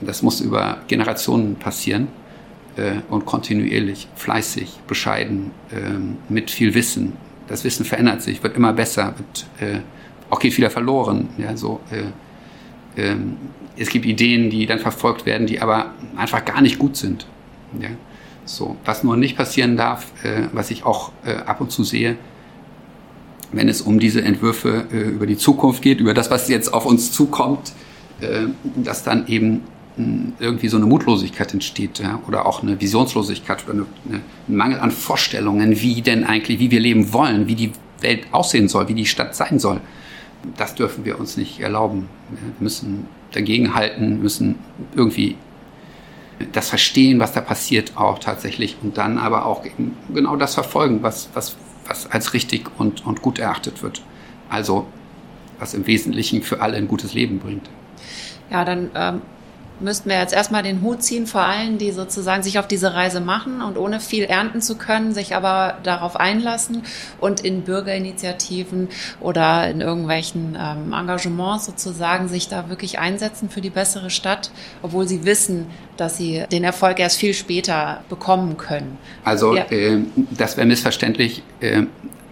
Das 0.00 0.22
muss 0.22 0.40
über 0.40 0.78
Generationen 0.88 1.56
passieren 1.56 2.08
äh, 2.76 2.94
und 3.08 3.24
kontinuierlich, 3.24 4.08
fleißig, 4.16 4.80
bescheiden, 4.86 5.52
äh, 5.70 6.32
mit 6.32 6.50
viel 6.50 6.74
Wissen. 6.74 7.14
Das 7.48 7.64
Wissen 7.64 7.84
verändert 7.84 8.22
sich, 8.22 8.42
wird 8.42 8.56
immer 8.56 8.72
besser, 8.72 9.14
wird, 9.16 9.46
äh, 9.60 9.80
auch 10.30 10.38
geht 10.38 10.56
wieder 10.56 10.70
verloren. 10.70 11.28
Ja, 11.38 11.56
so, 11.56 11.80
äh, 11.90 13.00
ähm, 13.00 13.36
es 13.76 13.88
gibt 13.88 14.04
Ideen, 14.04 14.50
die 14.50 14.66
dann 14.66 14.78
verfolgt 14.78 15.26
werden, 15.26 15.46
die 15.46 15.60
aber 15.60 15.92
einfach 16.16 16.44
gar 16.44 16.60
nicht 16.60 16.78
gut 16.78 16.96
sind. 16.96 17.26
Ja? 17.80 17.88
So, 18.44 18.76
was 18.84 19.04
nur 19.04 19.16
nicht 19.16 19.36
passieren 19.36 19.76
darf, 19.76 20.12
äh, 20.24 20.48
was 20.52 20.70
ich 20.70 20.84
auch 20.84 21.12
äh, 21.24 21.34
ab 21.34 21.60
und 21.60 21.70
zu 21.70 21.84
sehe, 21.84 22.16
wenn 23.52 23.68
es 23.68 23.82
um 23.82 23.98
diese 23.98 24.22
Entwürfe 24.22 24.86
äh, 24.92 25.10
über 25.10 25.26
die 25.26 25.36
Zukunft 25.36 25.82
geht, 25.82 26.00
über 26.00 26.14
das, 26.14 26.30
was 26.30 26.48
jetzt 26.48 26.72
auf 26.72 26.86
uns 26.86 27.12
zukommt, 27.12 27.72
äh, 28.20 28.46
dass 28.76 29.04
dann 29.04 29.26
eben 29.26 29.62
hm, 29.96 30.32
irgendwie 30.38 30.68
so 30.68 30.76
eine 30.76 30.86
Mutlosigkeit 30.86 31.52
entsteht 31.52 31.98
ja? 31.98 32.20
oder 32.26 32.46
auch 32.46 32.62
eine 32.62 32.80
Visionslosigkeit 32.80 33.64
oder 33.64 33.74
eine, 33.74 33.86
eine, 34.08 34.20
ein 34.48 34.56
Mangel 34.56 34.80
an 34.80 34.90
Vorstellungen, 34.90 35.80
wie 35.80 36.00
denn 36.02 36.24
eigentlich, 36.24 36.58
wie 36.58 36.70
wir 36.70 36.80
leben 36.80 37.12
wollen, 37.12 37.46
wie 37.46 37.54
die 37.54 37.72
Welt 38.00 38.26
aussehen 38.32 38.68
soll, 38.68 38.88
wie 38.88 38.94
die 38.94 39.06
Stadt 39.06 39.36
sein 39.36 39.58
soll. 39.58 39.80
Das 40.56 40.74
dürfen 40.74 41.04
wir 41.04 41.20
uns 41.20 41.36
nicht 41.36 41.60
erlauben. 41.60 42.08
Wir 42.30 42.38
müssen 42.58 43.06
dagegenhalten, 43.32 44.20
müssen 44.20 44.56
irgendwie 44.96 45.36
das 46.50 46.68
Verstehen, 46.68 47.20
was 47.20 47.32
da 47.32 47.40
passiert, 47.40 47.92
auch 47.96 48.18
tatsächlich 48.18 48.76
und 48.82 48.98
dann 48.98 49.18
aber 49.18 49.46
auch 49.46 49.62
genau 50.12 50.36
das 50.36 50.54
verfolgen, 50.54 51.02
was, 51.02 51.28
was, 51.34 51.56
was 51.92 52.10
als 52.10 52.32
richtig 52.32 52.70
und, 52.78 53.04
und 53.04 53.20
gut 53.20 53.38
erachtet 53.38 53.82
wird. 53.82 54.02
Also 54.48 54.86
was 55.58 55.74
im 55.74 55.86
Wesentlichen 55.86 56.42
für 56.42 56.60
alle 56.62 56.76
ein 56.76 56.88
gutes 56.88 57.12
Leben 57.12 57.38
bringt. 57.38 57.68
Ja, 58.50 58.64
dann 58.64 58.90
ähm, 58.94 59.20
müssten 59.82 60.08
wir 60.08 60.18
jetzt 60.18 60.32
erstmal 60.32 60.62
den 60.62 60.82
Hut 60.82 61.02
ziehen 61.02 61.26
vor 61.26 61.42
allen, 61.42 61.78
die 61.78 61.92
sozusagen 61.92 62.42
sich 62.42 62.58
auf 62.58 62.66
diese 62.66 62.94
Reise 62.94 63.20
machen 63.20 63.62
und 63.62 63.76
ohne 63.76 64.00
viel 64.00 64.24
ernten 64.24 64.60
zu 64.60 64.76
können, 64.76 65.12
sich 65.12 65.34
aber 65.34 65.78
darauf 65.82 66.16
einlassen 66.16 66.82
und 67.20 67.40
in 67.40 67.62
Bürgerinitiativen 67.62 68.88
oder 69.20 69.68
in 69.70 69.80
irgendwelchen 69.80 70.56
ähm, 70.58 70.92
Engagements 70.92 71.66
sozusagen 71.66 72.28
sich 72.28 72.48
da 72.48 72.68
wirklich 72.68 72.98
einsetzen 72.98 73.50
für 73.50 73.60
die 73.60 73.70
bessere 73.70 74.10
Stadt, 74.10 74.50
obwohl 74.82 75.06
sie 75.06 75.24
wissen, 75.24 75.66
dass 75.96 76.16
sie 76.16 76.44
den 76.50 76.64
Erfolg 76.64 76.98
erst 76.98 77.18
viel 77.18 77.34
später 77.34 78.04
bekommen 78.08 78.56
können. 78.56 78.98
Also 79.24 79.54
ja. 79.54 79.64
äh, 79.70 79.98
das 80.30 80.56
wäre 80.56 80.66
missverständlich. 80.66 81.42
Äh, 81.60 81.82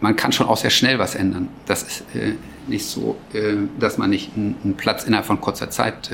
man 0.01 0.17
kann 0.17 0.33
schon 0.33 0.47
auch 0.47 0.57
sehr 0.57 0.71
schnell 0.71 0.99
was 0.99 1.15
ändern. 1.15 1.49
Das 1.67 1.83
ist 1.83 2.01
äh, 2.15 2.33
nicht 2.67 2.87
so, 2.87 3.17
äh, 3.35 3.55
dass 3.79 3.99
man 3.99 4.11
nicht 4.11 4.31
einen 4.37 4.75
Platz 4.77 5.05
innerhalb 5.05 5.27
von 5.27 5.41
kurzer 5.41 5.71
Zeit 5.71 6.11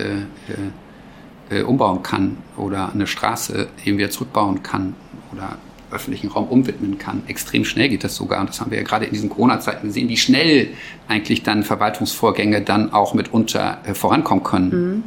äh, 1.51 1.63
umbauen 1.63 2.03
kann 2.03 2.39
oder 2.57 2.93
eine 2.93 3.07
Straße 3.07 3.69
eben 3.85 3.99
wieder 3.99 4.11
zurückbauen 4.11 4.63
kann 4.63 4.95
oder 5.33 5.59
öffentlichen 5.91 6.29
Raum 6.29 6.49
umwidmen 6.49 6.99
kann. 6.99 7.23
Extrem 7.29 7.65
schnell 7.65 7.89
geht 7.89 8.05
das 8.05 8.17
sogar. 8.17 8.41
Und 8.41 8.49
das 8.49 8.61
haben 8.61 8.71
wir 8.71 8.79
ja 8.79 8.85
gerade 8.85 9.05
in 9.05 9.13
diesen 9.13 9.31
Corona-Zeiten 9.31 9.87
gesehen, 9.87 10.09
wie 10.09 10.17
schnell 10.17 10.69
eigentlich 11.09 11.43
dann 11.43 11.63
Verwaltungsvorgänge 11.63 12.63
dann 12.63 12.93
auch 12.93 13.15
mitunter 13.15 13.79
äh, 13.85 13.95
vorankommen 13.95 14.43
können. 14.43 14.71
Mhm. 14.71 15.03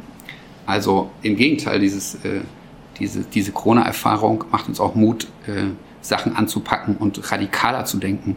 Also 0.66 1.10
im 1.22 1.36
Gegenteil, 1.36 1.80
dieses, 1.80 2.14
äh, 2.16 2.40
diese, 2.98 3.22
diese 3.22 3.52
Corona-Erfahrung 3.52 4.44
macht 4.50 4.68
uns 4.68 4.80
auch 4.80 4.94
Mut, 4.94 5.24
äh, 5.46 5.64
Sachen 6.00 6.34
anzupacken 6.34 6.96
und 6.96 7.30
radikaler 7.30 7.84
zu 7.84 7.98
denken. 7.98 8.36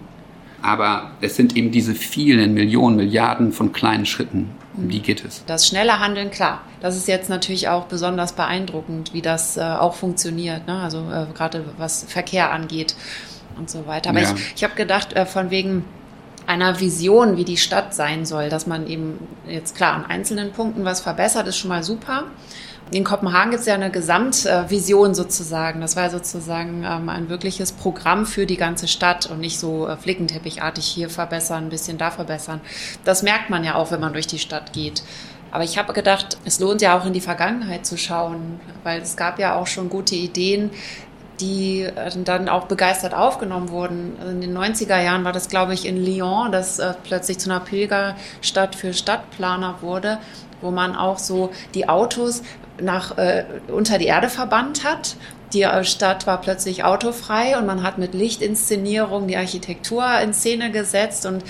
Aber 0.62 1.12
es 1.22 1.36
sind 1.36 1.56
eben 1.56 1.72
diese 1.72 1.94
vielen 1.94 2.54
Millionen, 2.54 2.96
Milliarden 2.96 3.52
von 3.52 3.72
kleinen 3.72 4.06
Schritten, 4.06 4.50
um 4.76 4.90
die 4.90 5.02
geht 5.02 5.24
es. 5.24 5.44
Das 5.46 5.68
schnelle 5.68 6.00
Handeln, 6.00 6.32
klar. 6.32 6.62
Das 6.82 6.96
ist 6.96 7.08
jetzt 7.08 7.30
natürlich 7.30 7.68
auch 7.68 7.86
besonders 7.86 8.34
beeindruckend, 8.34 9.14
wie 9.14 9.22
das 9.22 9.58
äh, 9.58 9.62
auch 9.62 9.96
funktioniert. 9.96 10.68
Ne? 10.68 10.80
Also 10.80 11.00
äh, 11.12 11.28
gerade 11.34 11.66
was 11.78 12.06
Verkehr 12.08 12.52
angeht 12.52 12.96
und 13.58 13.70
so 13.70 13.86
weiter. 13.86 14.10
Aber 14.10 14.22
ja. 14.22 14.34
ich, 14.34 14.54
ich 14.56 14.64
habe 14.64 14.76
gedacht, 14.76 15.14
äh, 15.14 15.26
von 15.26 15.52
wegen 15.52 15.86
einer 16.48 16.80
Vision, 16.80 17.38
wie 17.38 17.46
die 17.46 17.58
Stadt 17.58 17.94
sein 17.94 18.26
soll, 18.26 18.50
dass 18.50 18.68
man 18.68 18.88
eben 18.88 19.20
jetzt 19.48 19.76
klar 19.76 19.94
an 19.94 20.06
einzelnen 20.06 20.52
Punkten 20.52 20.84
was 20.84 21.02
verbessert, 21.02 21.48
ist 21.48 21.58
schon 21.58 21.70
mal 21.70 21.84
super 21.84 22.26
in 22.94 23.04
Kopenhagen 23.04 23.52
gibt 23.52 23.62
es 23.62 23.66
ja 23.66 23.74
eine 23.74 23.90
Gesamtvision 23.90 25.16
sozusagen. 25.16 25.82
Das 25.82 25.96
war 25.96 26.10
sozusagen 26.10 26.84
ähm, 26.84 27.10
ein 27.10 27.28
wirkliches 27.28 27.72
Programm 27.72 28.26
für 28.26 28.46
die 28.46 28.58
ganze 28.58 28.88
Stadt 28.88 29.26
und 29.26 29.40
nicht 29.40 29.60
so 29.60 29.88
äh, 29.88 29.98
flickenteppichartig 29.98 30.86
hier 30.86 31.10
verbessern, 31.10 31.66
ein 31.66 31.70
bisschen 31.70 31.98
da 31.98 32.12
verbessern. 32.12 32.62
Das 33.04 33.24
merkt 33.24 33.50
man 33.50 33.64
ja 33.64 33.76
auch, 33.76 33.92
wenn 33.92 34.00
man 34.00 34.14
durch 34.14 34.28
die 34.28 34.40
Stadt 34.40 34.74
geht. 34.74 35.04
Aber 35.50 35.64
ich 35.64 35.78
habe 35.78 35.94
gedacht, 35.94 36.38
es 36.46 36.60
lohnt 36.60 36.82
ja 36.82 36.98
auch 36.98 37.06
in 37.06 37.14
die 37.14 37.22
Vergangenheit 37.22 37.86
zu 37.86 37.98
schauen, 37.98 38.60
weil 38.84 39.02
es 39.02 39.16
gab 39.16 39.40
ja 39.40 39.56
auch 39.56 39.68
schon 39.68 39.90
gute 39.90 40.16
Ideen, 40.16 40.70
die 41.40 41.82
äh, 41.82 42.12
dann 42.24 42.48
auch 42.48 42.68
begeistert 42.68 43.16
aufgenommen 43.16 43.70
wurden. 43.70 44.18
In 44.22 44.42
den 44.42 44.56
90er 44.56 45.02
Jahren 45.02 45.24
war 45.24 45.32
das, 45.32 45.50
glaube 45.50 45.74
ich, 45.74 45.88
in 45.88 46.04
Lyon, 46.04 46.52
das 46.52 46.78
äh, 46.78 46.94
plötzlich 47.04 47.40
zu 47.40 47.50
einer 47.50 47.60
Pilgerstadt 47.60 48.76
für 48.76 48.94
Stadtplaner 48.94 49.78
wurde, 49.82 50.20
wo 50.64 50.72
man 50.72 50.96
auch 50.96 51.20
so 51.20 51.52
die 51.74 51.88
Autos 51.90 52.42
nach, 52.82 53.18
äh, 53.18 53.46
unter 53.68 53.98
die 53.98 54.06
Erde 54.06 54.30
verbannt 54.30 54.84
hat. 54.84 55.16
Die 55.54 55.62
äh, 55.62 55.84
Stadt 55.84 56.26
war 56.26 56.42
plötzlich 56.42 56.84
autofrei 56.84 57.58
und 57.58 57.68
man 57.68 57.84
hat 57.84 58.00
mit 58.00 58.16
Lichtinszenierung 58.16 59.28
die 59.28 59.38
Architektur 59.38 60.04
in 60.20 60.34
Szene 60.34 60.72
gesetzt 60.72 61.28
und 61.28 61.44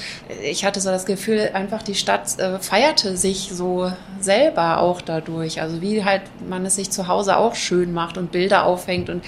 ich 0.43 0.65
hatte 0.65 0.81
so 0.81 0.89
das 0.89 1.05
Gefühl, 1.05 1.51
einfach 1.53 1.81
die 1.81 1.95
Stadt 1.95 2.37
äh, 2.39 2.59
feierte 2.59 3.15
sich 3.15 3.51
so 3.53 3.91
selber 4.19 4.79
auch 4.79 5.01
dadurch. 5.01 5.61
Also 5.61 5.81
wie 5.81 6.03
halt 6.03 6.23
man 6.47 6.65
es 6.65 6.75
sich 6.75 6.91
zu 6.91 7.07
Hause 7.07 7.37
auch 7.37 7.55
schön 7.55 7.93
macht 7.93 8.17
und 8.17 8.31
Bilder 8.31 8.65
aufhängt 8.65 9.09
und 9.09 9.23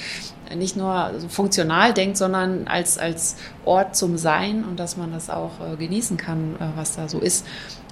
nicht 0.54 0.76
nur 0.76 1.12
funktional 1.30 1.94
denkt, 1.94 2.18
sondern 2.18 2.68
als, 2.68 2.98
als 2.98 3.38
Ort 3.64 3.96
zum 3.96 4.18
Sein 4.18 4.64
und 4.64 4.80
dass 4.80 4.98
man 4.98 5.12
das 5.12 5.30
auch 5.30 5.52
äh, 5.62 5.76
genießen 5.78 6.18
kann, 6.18 6.56
äh, 6.60 6.78
was 6.78 6.96
da 6.96 7.08
so 7.08 7.20
ist. 7.20 7.46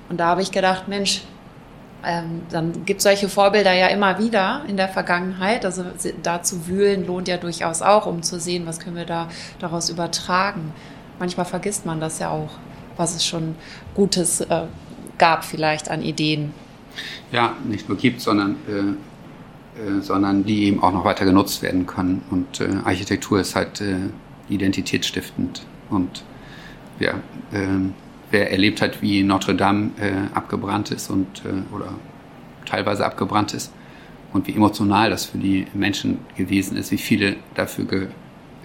Und 0.09 0.19
da 0.19 0.27
habe 0.27 0.41
ich 0.41 0.51
gedacht, 0.51 0.87
Mensch, 0.87 1.21
ähm, 2.05 2.41
dann 2.49 2.85
gibt 2.85 2.99
es 2.99 3.03
solche 3.03 3.29
Vorbilder 3.29 3.73
ja 3.73 3.87
immer 3.87 4.19
wieder 4.19 4.63
in 4.67 4.77
der 4.77 4.89
Vergangenheit. 4.89 5.65
Also 5.65 5.85
da 6.21 6.43
zu 6.43 6.67
wühlen 6.67 7.05
lohnt 7.05 7.27
ja 7.27 7.37
durchaus 7.37 7.81
auch, 7.81 8.05
um 8.05 8.23
zu 8.23 8.39
sehen, 8.39 8.65
was 8.65 8.79
können 8.79 8.95
wir 8.95 9.05
da 9.05 9.29
daraus 9.59 9.89
übertragen. 9.89 10.73
Manchmal 11.19 11.45
vergisst 11.45 11.85
man 11.85 11.99
das 11.99 12.19
ja 12.19 12.29
auch, 12.29 12.51
was 12.97 13.15
es 13.15 13.25
schon 13.25 13.55
Gutes 13.93 14.41
äh, 14.41 14.63
gab 15.17 15.43
vielleicht 15.45 15.89
an 15.89 16.01
Ideen. 16.01 16.53
Ja, 17.31 17.55
nicht 17.63 17.87
nur 17.89 17.97
gibt, 17.97 18.21
sondern 18.21 18.55
äh, 18.67 18.93
äh, 19.75 20.01
sondern 20.01 20.43
die 20.43 20.65
eben 20.65 20.83
auch 20.83 20.91
noch 20.91 21.03
weiter 21.03 21.25
genutzt 21.25 21.63
werden 21.63 21.87
können. 21.87 22.21
Und 22.29 22.61
äh, 22.61 22.67
Architektur 22.83 23.39
ist 23.39 23.55
halt 23.55 23.81
äh, 23.81 23.95
identitätsstiftend. 24.47 25.65
Und 25.89 26.23
ja, 26.99 27.15
ähm, 27.51 27.95
wer 28.33 28.51
erlebt 28.51 28.81
hat, 28.81 29.01
wie 29.01 29.23
Notre 29.23 29.55
Dame 29.55 29.91
äh, 29.99 30.35
abgebrannt 30.35 30.91
ist 30.91 31.09
und 31.09 31.43
oder 31.71 31.93
teilweise 32.65 33.05
abgebrannt 33.05 33.53
ist 33.53 33.71
und 34.33 34.47
wie 34.47 34.55
emotional 34.55 35.11
das 35.11 35.25
für 35.25 35.37
die 35.37 35.67
Menschen 35.73 36.17
gewesen 36.35 36.75
ist, 36.75 36.91
wie 36.91 36.97
viele 36.97 37.35
dafür 37.53 38.07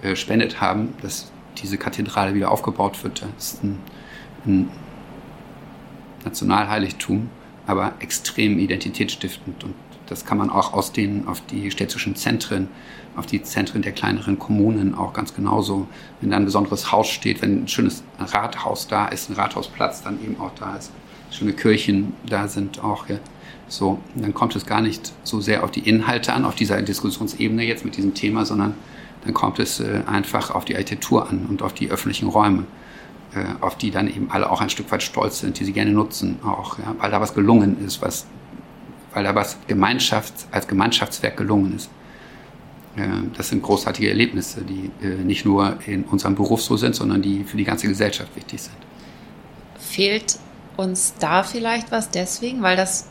gespendet 0.01 0.59
haben, 0.59 0.95
dass 1.01 1.31
diese 1.61 1.77
Kathedrale 1.77 2.33
wieder 2.33 2.49
aufgebaut 2.51 3.03
wird. 3.03 3.21
Das 3.35 3.53
ist 3.53 3.63
ein, 3.63 3.77
ein 4.45 4.69
Nationalheiligtum, 6.25 7.29
aber 7.67 7.93
extrem 7.99 8.57
identitätsstiftend 8.57 9.63
und 9.63 9.75
das 10.07 10.25
kann 10.25 10.39
man 10.39 10.49
auch 10.49 10.73
aus 10.73 10.91
den, 10.91 11.27
auf 11.27 11.41
die 11.41 11.69
städtischen 11.69 12.15
Zentren, 12.15 12.67
auf 13.15 13.25
die 13.25 13.41
Zentren 13.43 13.81
der 13.81 13.91
kleineren 13.91 14.39
Kommunen 14.39 14.95
auch 14.95 15.13
ganz 15.13 15.33
genauso. 15.33 15.87
Wenn 16.21 16.31
da 16.31 16.37
ein 16.37 16.45
besonderes 16.45 16.91
Haus 16.91 17.09
steht, 17.09 17.41
wenn 17.41 17.63
ein 17.63 17.67
schönes 17.67 18.03
Rathaus 18.19 18.87
da 18.87 19.07
ist, 19.07 19.29
ein 19.29 19.33
Rathausplatz 19.33 20.03
dann 20.03 20.21
eben 20.23 20.39
auch 20.39 20.51
da 20.59 20.75
ist, 20.75 20.91
schöne 21.31 21.53
Kirchen 21.53 22.13
da 22.25 22.47
sind 22.47 22.83
auch, 22.83 23.07
ja. 23.09 23.17
So, 23.67 23.99
dann 24.15 24.33
kommt 24.33 24.55
es 24.55 24.65
gar 24.65 24.81
nicht 24.81 25.13
so 25.23 25.41
sehr 25.41 25.63
auf 25.63 25.69
die 25.69 25.87
Inhalte 25.87 26.33
an, 26.33 26.43
auf 26.43 26.55
dieser 26.55 26.81
Diskussionsebene 26.81 27.63
jetzt 27.63 27.85
mit 27.85 27.97
diesem 27.97 28.15
Thema, 28.15 28.43
sondern 28.43 28.73
dann 29.23 29.35
kommt 29.35 29.59
es 29.59 29.79
äh, 29.79 30.01
einfach 30.07 30.49
auf 30.49 30.65
die 30.65 30.73
Architektur 30.73 31.29
an 31.29 31.45
und 31.47 31.61
auf 31.61 31.73
die 31.73 31.91
öffentlichen 31.91 32.29
Räume, 32.29 32.63
äh, 33.35 33.43
auf 33.61 33.77
die 33.77 33.91
dann 33.91 34.07
eben 34.07 34.31
alle 34.31 34.49
auch 34.49 34.61
ein 34.61 34.71
Stück 34.71 34.91
weit 34.91 35.03
stolz 35.03 35.41
sind, 35.41 35.59
die 35.59 35.65
sie 35.65 35.73
gerne 35.73 35.91
nutzen, 35.91 36.39
auch, 36.43 36.79
ja, 36.79 36.95
weil 36.97 37.11
da 37.11 37.21
was 37.21 37.35
gelungen 37.35 37.85
ist, 37.85 38.01
was 38.01 38.25
weil 39.13 39.23
da 39.23 39.35
was 39.35 39.57
Gemeinschafts-, 39.67 40.45
als 40.51 40.67
Gemeinschaftswerk 40.67 41.37
gelungen 41.37 41.75
ist. 41.75 41.89
Das 43.37 43.49
sind 43.49 43.61
großartige 43.61 44.09
Erlebnisse, 44.09 44.61
die 44.61 44.91
äh, 45.05 45.23
nicht 45.23 45.45
nur 45.45 45.77
in 45.85 46.03
unserem 46.03 46.35
Beruf 46.35 46.61
so 46.61 46.75
sind, 46.75 46.95
sondern 46.95 47.21
die 47.21 47.43
für 47.43 47.55
die 47.55 47.63
ganze 47.63 47.87
Gesellschaft 47.87 48.35
wichtig 48.35 48.61
sind. 48.63 48.75
Fehlt 49.79 50.37
uns 50.75 51.13
da 51.19 51.43
vielleicht 51.43 51.91
was 51.91 52.09
deswegen, 52.09 52.61
weil 52.61 52.75
das 52.75 53.07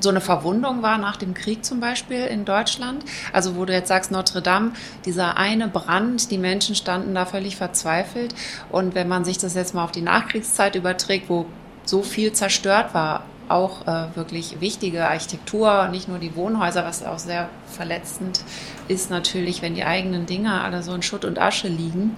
so 0.00 0.10
eine 0.10 0.20
Verwundung 0.20 0.82
war 0.82 0.98
nach 0.98 1.16
dem 1.16 1.34
Krieg 1.34 1.64
zum 1.64 1.80
Beispiel 1.80 2.24
in 2.26 2.44
Deutschland? 2.44 3.04
Also 3.32 3.56
wo 3.56 3.64
du 3.64 3.72
jetzt 3.72 3.88
sagst, 3.88 4.10
Notre 4.10 4.42
Dame, 4.42 4.72
dieser 5.04 5.36
eine 5.36 5.68
Brand, 5.68 6.30
die 6.30 6.38
Menschen 6.38 6.74
standen 6.74 7.14
da 7.14 7.26
völlig 7.26 7.56
verzweifelt. 7.56 8.34
Und 8.70 8.94
wenn 8.94 9.08
man 9.08 9.24
sich 9.24 9.38
das 9.38 9.54
jetzt 9.54 9.74
mal 9.74 9.84
auf 9.84 9.92
die 9.92 10.02
Nachkriegszeit 10.02 10.76
überträgt, 10.76 11.28
wo 11.28 11.46
so 11.84 12.02
viel 12.02 12.32
zerstört 12.32 12.94
war, 12.94 13.24
auch 13.48 13.86
äh, 13.86 14.14
wirklich 14.14 14.60
wichtige 14.60 15.08
Architektur, 15.08 15.88
nicht 15.88 16.08
nur 16.08 16.18
die 16.18 16.34
Wohnhäuser, 16.36 16.84
was 16.84 17.04
auch 17.04 17.18
sehr 17.18 17.48
verletzend 17.66 18.40
ist 18.88 19.10
natürlich, 19.10 19.62
wenn 19.62 19.74
die 19.74 19.84
eigenen 19.84 20.26
Dinge 20.26 20.60
alle 20.60 20.82
so 20.82 20.94
in 20.94 21.02
Schutt 21.02 21.24
und 21.24 21.38
Asche 21.38 21.68
liegen. 21.68 22.14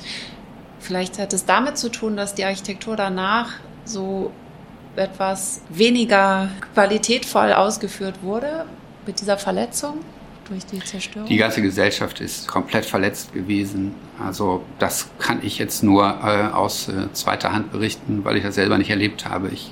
Vielleicht 0.81 1.19
hat 1.19 1.33
es 1.33 1.45
damit 1.45 1.77
zu 1.77 1.91
tun, 1.91 2.17
dass 2.17 2.35
die 2.35 2.45
Architektur 2.45 2.97
danach 2.97 3.53
so 3.85 4.31
etwas 4.97 5.62
weniger 5.69 6.49
qualitätvoll 6.75 7.53
ausgeführt 7.53 8.23
wurde 8.23 8.64
mit 9.07 9.21
dieser 9.21 9.38
Verletzung 9.38 10.01
durch 10.49 10.67
die 10.67 10.81
Zerstörung? 10.81 11.29
Die 11.29 11.37
ganze 11.37 11.62
Gesellschaft 11.62 12.21
ist 12.21 12.47
komplett 12.49 12.85
verletzt 12.85 13.33
gewesen. 13.33 13.95
Also 14.25 14.64
das 14.79 15.09
kann 15.19 15.41
ich 15.43 15.59
jetzt 15.59 15.83
nur 15.83 16.05
äh, 16.23 16.55
aus 16.55 16.88
äh, 16.88 17.12
zweiter 17.12 17.53
Hand 17.53 17.73
berichten, 17.73 18.25
weil 18.25 18.37
ich 18.37 18.43
das 18.43 18.55
selber 18.55 18.79
nicht 18.79 18.91
erlebt 18.91 19.27
habe. 19.27 19.49
Ich 19.49 19.71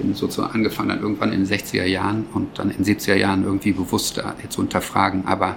bin 0.00 0.14
sozusagen 0.14 0.54
angefangen 0.54 0.88
dann 0.88 1.00
irgendwann 1.00 1.32
in 1.32 1.44
den 1.44 1.58
60er 1.58 1.84
Jahren 1.84 2.26
und 2.32 2.58
dann 2.58 2.70
in 2.70 2.84
den 2.84 2.96
70er 2.96 3.14
Jahren 3.14 3.44
irgendwie 3.44 3.72
bewusster 3.72 4.34
zu 4.48 4.60
unterfragen. 4.60 5.26
Aber 5.26 5.56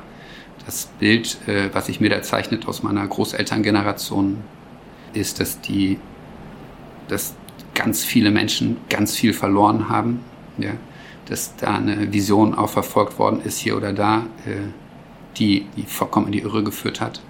das 0.65 0.89
Bild, 0.99 1.37
äh, 1.47 1.69
was 1.73 1.87
sich 1.87 1.99
mir 1.99 2.09
da 2.09 2.21
zeichnet 2.21 2.67
aus 2.67 2.83
meiner 2.83 3.05
Großelterngeneration, 3.07 4.37
ist, 5.13 5.39
dass 5.39 5.61
die, 5.61 5.99
dass 7.07 7.35
ganz 7.75 8.03
viele 8.03 8.31
Menschen 8.31 8.77
ganz 8.89 9.15
viel 9.15 9.33
verloren 9.33 9.89
haben, 9.89 10.19
ja, 10.57 10.71
dass 11.25 11.55
da 11.55 11.75
eine 11.75 12.13
Vision 12.13 12.53
auch 12.53 12.69
verfolgt 12.69 13.17
worden 13.19 13.41
ist 13.43 13.57
hier 13.59 13.77
oder 13.77 13.93
da, 13.93 14.25
äh, 14.45 14.69
die, 15.37 15.65
die 15.75 15.83
vollkommen 15.83 16.27
in 16.27 16.31
die 16.33 16.39
Irre 16.39 16.63
geführt 16.63 17.01
hat 17.01 17.21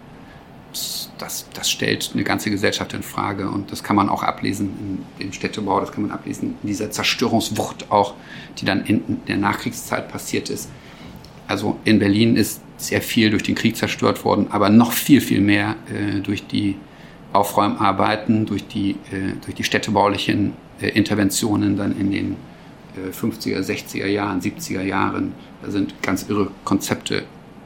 das, 1.17 1.47
das 1.53 1.69
stellt 1.69 2.11
eine 2.13 2.23
ganze 2.23 2.49
Gesellschaft 2.49 2.93
in 2.93 3.03
Frage 3.03 3.49
und 3.49 3.71
das 3.71 3.83
kann 3.83 3.95
man 3.95 4.09
auch 4.09 4.23
ablesen 4.23 5.05
im 5.19 5.31
Städtebau, 5.31 5.79
das 5.79 5.91
kann 5.91 6.03
man 6.03 6.11
ablesen 6.11 6.55
in 6.61 6.67
dieser 6.67 6.91
Zerstörungswucht 6.91 7.91
auch, 7.91 8.15
die 8.57 8.65
dann 8.65 8.85
in 8.85 9.21
der 9.27 9.37
Nachkriegszeit 9.37 10.09
passiert 10.09 10.49
ist. 10.49 10.69
Also 11.47 11.77
in 11.83 11.99
Berlin 11.99 12.35
ist 12.35 12.61
sehr 12.77 13.01
viel 13.01 13.29
durch 13.29 13.43
den 13.43 13.55
Krieg 13.55 13.75
zerstört 13.77 14.25
worden, 14.25 14.47
aber 14.49 14.69
noch 14.69 14.91
viel, 14.91 15.21
viel 15.21 15.41
mehr 15.41 15.75
äh, 15.87 16.19
durch 16.19 16.47
die 16.47 16.75
Aufräumarbeiten, 17.33 18.45
durch 18.45 18.67
die, 18.67 18.91
äh, 19.11 19.33
durch 19.43 19.55
die 19.55 19.63
städtebaulichen 19.63 20.53
äh, 20.81 20.89
Interventionen 20.89 21.77
dann 21.77 21.97
in 21.99 22.11
den 22.11 22.35
50er, 23.11 23.57
äh, 23.57 23.59
60er 23.59 24.05
Jahren, 24.05 24.39
70er 24.39 24.83
Jahren. 24.83 25.33
Da 25.63 25.71
sind 25.71 26.01
ganz 26.01 26.27
irre 26.29 26.51
Konzepte 26.63 27.23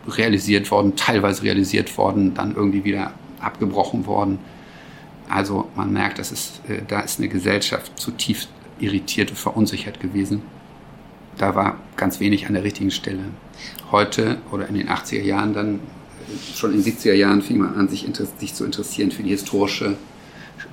realisiert 0.08 0.70
worden, 0.72 0.96
teilweise 0.96 1.44
realisiert 1.44 1.98
worden, 1.98 2.34
dann 2.34 2.56
irgendwie 2.56 2.84
wieder 2.84 3.12
abgebrochen 3.40 4.06
worden. 4.06 4.40
Also 5.30 5.70
man 5.76 5.92
merkt, 5.92 6.20
dass 6.20 6.32
es, 6.32 6.62
äh, 6.68 6.82
da 6.88 7.02
ist 7.02 7.20
eine 7.20 7.28
Gesellschaft 7.28 8.00
zutiefst 8.00 8.50
irritiert 8.80 9.30
und 9.30 9.38
verunsichert 9.38 10.00
gewesen. 10.00 10.42
Da 11.38 11.56
war 11.56 11.78
ganz 11.96 12.20
wenig 12.20 12.48
an 12.48 12.54
der 12.54 12.64
richtigen 12.64 12.92
Stelle. 12.92 13.20
Heute 13.92 14.38
oder 14.52 14.68
in 14.68 14.76
den 14.76 14.90
80er 14.90 15.22
Jahren 15.22 15.54
dann, 15.54 15.80
schon 16.56 16.74
in 16.74 16.84
den 16.84 16.94
70er 16.94 17.14
Jahren 17.14 17.42
fing 17.42 17.60
man 17.60 17.76
an, 17.76 17.88
sich, 17.90 18.08
sich 18.40 18.54
zu 18.54 18.66
interessieren 18.66 19.12
für 19.12 19.24
die 19.24 19.30
historische 19.30 19.98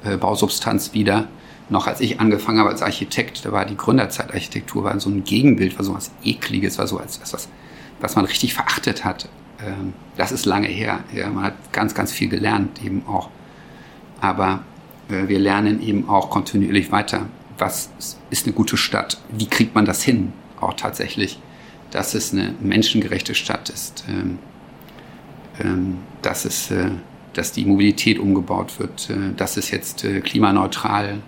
äh, 0.04 0.16
Bausubstanz 0.16 0.94
wieder. 0.94 1.28
Noch 1.70 1.86
als 1.86 2.00
ich 2.00 2.20
angefangen 2.20 2.58
habe 2.58 2.70
als 2.70 2.82
Architekt, 2.82 3.44
da 3.44 3.52
war 3.52 3.64
die 3.64 3.76
Gründerzeitarchitektur 3.76 4.84
war 4.84 5.00
so 5.00 5.08
ein 5.08 5.24
Gegenbild, 5.24 5.76
war 5.78 5.84
so 5.84 5.94
was 5.94 6.10
Ekliges, 6.22 6.78
war 6.78 6.86
so 6.86 6.98
als 6.98 7.16
etwas, 7.16 7.32
was 7.32 7.48
man 8.16 8.26
richtig 8.26 8.54
verachtet 8.54 9.04
hat. 9.04 9.28
Ähm, 9.60 9.94
das 10.16 10.32
ist 10.32 10.44
lange 10.46 10.68
her. 10.68 11.00
Ja, 11.12 11.30
man 11.30 11.44
hat 11.44 11.72
ganz, 11.72 11.94
ganz 11.94 12.12
viel 12.12 12.28
gelernt 12.28 12.84
eben 12.84 13.06
auch. 13.06 13.30
Aber 14.20 14.60
äh, 15.08 15.28
wir 15.28 15.38
lernen 15.38 15.82
eben 15.82 16.08
auch 16.08 16.30
kontinuierlich 16.30 16.92
weiter. 16.92 17.26
Was 17.58 17.90
ist 18.30 18.46
eine 18.46 18.54
gute 18.54 18.76
Stadt? 18.76 19.18
Wie 19.30 19.46
kriegt 19.46 19.74
man 19.74 19.84
das 19.84 20.02
hin? 20.02 20.32
Auch 20.60 20.74
tatsächlich, 20.74 21.38
dass 21.90 22.14
es 22.14 22.32
eine 22.32 22.54
menschengerechte 22.60 23.34
Stadt 23.34 23.70
ist. 23.70 24.04
Ähm, 24.08 24.38
ähm, 25.60 25.98
dass 26.22 26.44
es, 26.44 26.70
äh, 26.70 26.90
dass 27.32 27.52
die 27.52 27.64
Mobilität 27.64 28.18
umgebaut 28.18 28.78
wird, 28.78 29.08
äh, 29.10 29.34
dass 29.36 29.56
es 29.56 29.70
jetzt 29.70 30.06
klimaneutral 30.24 31.18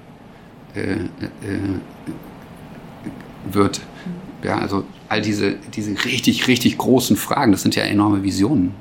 wird. 3.51 3.81
Ja, 4.43 4.59
also 4.59 4.85
all 5.09 5.23
diese, 5.23 5.57
diese 5.75 5.93
richtig, 6.05 6.49
richtig 6.49 6.79
großen 6.79 7.17
Fragen, 7.17 7.53
das 7.53 7.63
sind 7.63 7.75
ja 7.75 7.85
enorme 7.85 8.23
Visionen, 8.23 8.75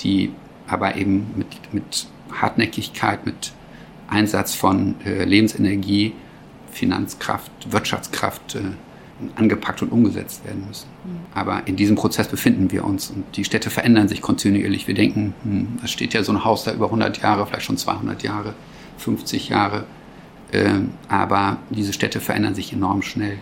die 0.00 0.32
aber 0.66 0.96
eben 0.96 1.32
mit, 1.36 1.46
mit 1.72 2.06
Hartnäckigkeit, 2.32 3.24
mit 3.24 3.52
Einsatz 4.08 4.54
von 4.54 4.96
äh, 5.04 5.24
Lebensenergie, 5.24 6.12
Finanzkraft, 6.70 7.50
Wirtschaftskraft 7.70 8.56
äh, 8.56 8.60
angepackt 9.34 9.80
und 9.82 9.90
umgesetzt 9.90 10.44
werden 10.44 10.66
müssen. 10.68 10.88
Mhm. 11.04 11.18
Aber 11.34 11.66
in 11.66 11.76
diesem 11.76 11.96
Prozess 11.96 12.28
befinden 12.28 12.70
wir 12.70 12.84
uns 12.84 13.10
und 13.10 13.24
die 13.36 13.44
Städte 13.44 13.70
verändern 13.70 14.08
sich 14.08 14.20
kontinuierlich. 14.20 14.86
Wir 14.86 14.94
denken, 14.94 15.34
hm, 15.42 15.78
es 15.82 15.90
steht 15.90 16.12
ja 16.12 16.22
so 16.22 16.32
ein 16.32 16.44
Haus 16.44 16.64
da 16.64 16.72
über 16.72 16.86
100 16.86 17.22
Jahre, 17.22 17.46
vielleicht 17.46 17.64
schon 17.64 17.78
200 17.78 18.22
Jahre, 18.22 18.54
50 18.98 19.48
Jahre. 19.48 19.84
Äh, 20.52 20.80
aber 21.08 21.58
diese 21.70 21.92
Städte 21.92 22.20
verändern 22.20 22.54
sich 22.54 22.72
enorm 22.72 23.02
schnell. 23.02 23.38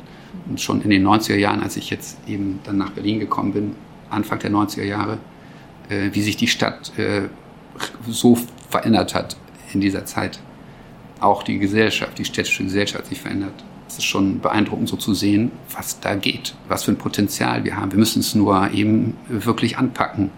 Und 0.49 0.61
schon 0.61 0.83
in 0.83 0.91
den 0.91 1.07
90er 1.07 1.37
Jahren, 1.37 1.63
als 1.63 1.77
ich 1.77 1.91
jetzt 1.91 2.19
eben 2.27 2.61
dann 2.65 2.77
nach 2.77 2.91
Berlin 2.91 3.19
gekommen 3.19 3.53
bin, 3.53 3.77
Anfang 4.11 4.39
der 4.39 4.51
90er 4.51 4.85
Jahre, 4.85 5.19
äh, 5.89 6.11
wie 6.13 6.23
sich 6.23 6.37
die 6.37 6.47
Stadt 6.47 6.97
äh, 6.99 7.23
so 8.09 8.39
verändert 8.69 9.15
hat 9.15 9.37
in 9.73 9.81
dieser 9.81 10.05
Zeit. 10.05 10.39
Auch 11.21 11.43
die 11.43 11.59
Gesellschaft, 11.59 12.19
die 12.19 12.25
städtische 12.25 12.65
Gesellschaft 12.65 13.07
sich 13.07 13.21
verändert. 13.21 13.55
Es 13.89 13.99
ist 13.99 14.05
schon 14.05 14.41
beeindruckend 14.41 14.89
so 14.89 14.97
zu 14.97 15.15
sehen, 15.15 15.53
was 15.73 16.01
da 16.01 16.15
geht, 16.15 16.55
was 16.69 16.85
für 16.85 16.93
ein 16.93 16.99
Potenzial 16.99 17.65
wir 17.65 17.77
haben. 17.77 17.93
Wir 17.93 17.99
müssen 17.99 18.21
es 18.21 18.35
nur 18.35 18.71
eben 18.73 19.17
wirklich 19.29 19.79
anpacken. 19.79 20.31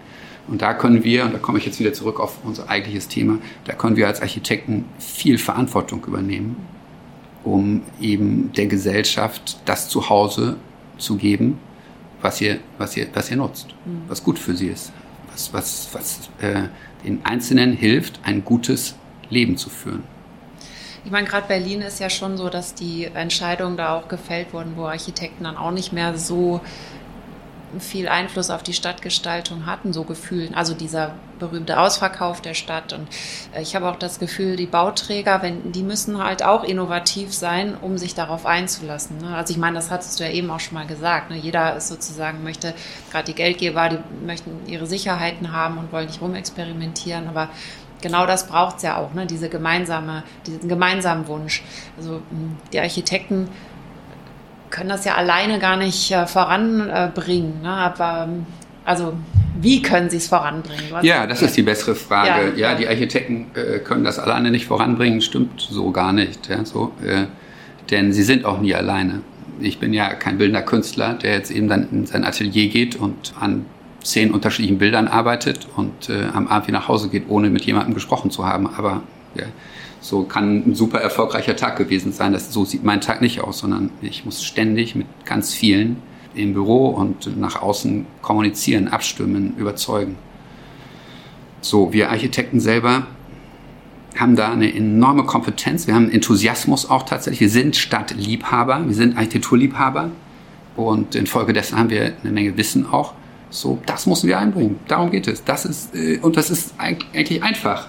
Und 0.49 0.63
da 0.63 0.75
können 0.75 1.03
wir, 1.03 1.25
und 1.25 1.35
da 1.35 1.39
komme 1.39 1.59
ich 1.59 1.67
jetzt 1.67 1.81
wieder 1.81 1.93
zurück 1.93 2.21
auf 2.21 2.39
unser 2.45 2.69
eigentliches 2.69 3.09
Thema, 3.09 3.39
da 3.65 3.73
können 3.73 3.97
wir 3.97 4.07
als 4.07 4.23
Architekten 4.23 4.85
viel 4.99 5.39
Verantwortung 5.39 6.05
übernehmen 6.07 6.57
um 7.47 7.83
eben 8.01 8.53
der 8.53 8.67
Gesellschaft 8.67 9.59
das 9.65 9.89
Zuhause 9.89 10.57
zu 10.99 11.17
geben, 11.17 11.59
was 12.21 12.41
ihr, 12.41 12.59
was 12.77 12.97
ihr, 12.97 13.07
was 13.15 13.31
ihr 13.31 13.37
nutzt, 13.37 13.69
mhm. 13.85 14.03
was 14.09 14.23
gut 14.25 14.39
für 14.39 14.55
sie 14.57 14.67
ist, 14.67 14.93
was, 15.31 15.53
was, 15.53 15.89
was 15.93 16.29
äh, 16.41 16.65
den 17.05 17.25
Einzelnen 17.25 17.73
hilft, 17.73 18.19
ein 18.25 18.45
gutes 18.45 18.97
Leben 19.31 19.57
zu 19.57 19.71
führen. 19.71 20.03
Ich 21.05 21.13
meine, 21.13 21.29
gerade 21.29 21.47
Berlin 21.47 21.83
ist 21.83 22.01
ja 22.01 22.11
schon 22.11 22.37
so, 22.37 22.49
dass 22.49 22.75
die 22.75 23.05
Entscheidungen 23.05 23.77
da 23.77 23.97
auch 23.97 24.09
gefällt 24.09 24.53
wurden, 24.53 24.73
wo 24.75 24.87
Architekten 24.87 25.45
dann 25.45 25.57
auch 25.57 25.71
nicht 25.71 25.93
mehr 25.93 26.19
so 26.19 26.61
viel 27.79 28.09
Einfluss 28.09 28.51
auf 28.51 28.63
die 28.63 28.73
Stadtgestaltung 28.73 29.67
hatten, 29.67 29.93
so 29.93 30.05
Gefühlen. 30.05 30.55
Also 30.55 30.75
dieser 30.75 31.15
berühmte 31.39 31.79
Ausverkauf 31.79 32.41
der 32.41 32.55
Stadt. 32.55 32.93
Und 32.93 33.09
äh, 33.55 33.63
ich 33.63 33.77
habe 33.77 33.89
auch 33.89 33.97
das 33.97 34.19
Gefühl, 34.19 34.57
die 34.57 34.67
Bauträger, 34.67 35.43
wenn, 35.43 35.73
die 35.73 35.83
müssen 35.83 36.23
halt 36.23 36.43
auch 36.43 36.65
innovativ 36.65 37.35
sein, 37.35 37.77
um 37.81 37.99
sich 37.99 38.15
darauf 38.15 38.47
einzulassen. 38.47 39.19
Ne? 39.19 39.37
Also 39.37 39.53
ich 39.53 39.59
meine, 39.59 39.77
das 39.77 39.91
hattest 39.91 40.19
du 40.19 40.25
ja 40.25 40.31
eben 40.31 40.51
auch 40.51 40.61
schon 40.61 40.75
mal 40.75 40.87
gesagt. 40.87 41.31
Ne? 41.31 41.37
Jeder 41.37 41.77
ist 41.77 41.89
sozusagen, 41.89 42.43
möchte, 42.43 42.75
gerade 43.11 43.25
die 43.25 43.35
Geldgeber, 43.35 43.89
die 43.89 43.99
möchten 44.25 44.67
ihre 44.67 44.87
Sicherheiten 44.87 45.53
haben 45.53 45.79
und 45.79 45.93
wollen 45.93 46.07
nicht 46.07 46.21
rumexperimentieren. 46.21 47.29
Aber 47.29 47.51
genau 48.01 48.27
das 48.27 48.47
braucht 48.47 48.77
es 48.77 48.83
ja 48.83 48.97
auch, 48.97 49.13
ne? 49.15 49.27
diese 49.27 49.49
gemeinsame, 49.49 50.23
diesen 50.47 50.69
gemeinsamen 50.69 51.27
Wunsch. 51.27 51.63
Also 51.97 52.23
die 52.73 52.81
Architekten 52.81 53.49
können 54.71 54.89
das 54.89 55.05
ja 55.05 55.15
alleine 55.15 55.59
gar 55.59 55.77
nicht 55.77 56.11
äh, 56.11 56.27
voranbringen. 56.27 57.63
Ne? 57.63 57.71
Aber 57.71 58.29
ähm, 58.29 58.47
also 58.85 59.15
wie 59.61 59.83
können 59.83 60.11
sie 60.11 60.19
es 60.19 60.29
voranbringen? 60.29 60.85
Ja, 61.03 61.27
das 61.27 61.43
ist 61.43 61.57
die 61.57 61.63
bessere 61.63 61.95
Frage. 61.95 62.53
Ja, 62.57 62.71
ja 62.71 62.75
die 62.75 62.87
Architekten 62.87 63.47
äh, 63.55 63.79
können 63.79 64.05
das 64.05 64.19
alleine 64.19 64.51
nicht 64.51 64.67
voranbringen, 64.67 65.21
stimmt 65.21 65.61
so 65.61 65.91
gar 65.91 66.13
nicht. 66.13 66.49
Ja, 66.49 66.65
so, 66.65 66.93
äh, 67.05 67.25
denn 67.91 68.13
sie 68.13 68.23
sind 68.23 68.45
auch 68.45 68.61
nie 68.61 68.75
alleine. 68.75 69.23
Ich 69.61 69.79
bin 69.79 69.95
ja 69.95 70.13
kein 70.15 70.39
bildender 70.39 70.63
Künstler, 70.63 71.15
der 71.15 71.33
jetzt 71.33 71.51
eben 71.51 71.69
dann 71.69 71.89
in 71.91 72.07
sein 72.07 72.25
Atelier 72.25 72.69
geht 72.69 72.97
und 72.97 73.33
an 73.41 73.65
zehn 74.03 74.31
unterschiedlichen 74.31 74.79
Bildern 74.79 75.09
arbeitet 75.09 75.67
und 75.77 76.11
äh, 76.11 76.27
am 76.33 76.47
Abend 76.49 76.69
wieder 76.69 76.79
nach 76.79 76.89
Hause 76.89 77.09
geht, 77.09 77.25
ohne 77.29 77.51
mit 77.51 77.65
jemandem 77.65 77.95
gesprochen 77.95 78.31
zu 78.31 78.47
haben. 78.47 78.69
Aber 78.77 79.03
ja, 79.35 79.45
so 80.07 80.23
kann 80.23 80.69
ein 80.69 80.75
super 80.77 81.01
erfolgreicher 81.01 81.57
Tag 81.57 81.77
gewesen 81.77 82.13
sein. 82.13 82.33
Das, 82.33 82.53
so 82.53 82.65
sieht 82.65 82.85
mein 82.85 83.01
Tag 83.01 83.21
nicht 83.21 83.41
aus, 83.41 83.59
sondern 83.59 83.91
ich 84.03 84.25
muss 84.25 84.45
ständig 84.45 84.95
mit 84.95 85.09
ganz 85.25 85.53
vielen 85.53 85.97
im 86.33 86.53
Büro 86.53 86.91
und 86.91 87.37
nach 87.37 87.61
außen 87.61 88.07
kommunizieren, 88.23 88.87
abstimmen, 88.87 89.55
überzeugen. 89.57 90.15
So, 91.61 91.93
wir 91.93 92.11
Architekten 92.11 92.61
selber 92.61 93.09
haben 94.17 94.37
da 94.37 94.53
eine 94.53 94.73
enorme 94.73 95.25
Kompetenz. 95.25 95.89
Wir 95.89 95.97
haben 95.97 96.09
Enthusiasmus 96.09 96.89
auch 96.89 97.03
tatsächlich. 97.03 97.41
Wir 97.41 97.51
sind 97.51 97.75
Stadtliebhaber, 97.75 98.87
wir 98.87 98.95
sind 98.95 99.17
Architekturliebhaber 99.17 100.13
und 100.77 101.17
infolgedessen 101.17 101.77
haben 101.77 101.91
wir 101.91 102.13
eine 102.23 102.33
Menge 102.33 102.57
Wissen 102.57 102.87
auch. 102.87 103.15
So, 103.51 103.81
das 103.87 104.07
müssen 104.07 104.29
wir 104.29 104.39
einbringen. 104.39 104.79
Darum 104.87 105.11
geht 105.11 105.27
es. 105.27 105.43
Das 105.43 105.65
ist, 105.65 105.97
äh, 105.97 106.19
und 106.23 106.37
das 106.37 106.51
ist 106.51 106.75
eigentlich 106.79 107.43
einfach. 107.43 107.89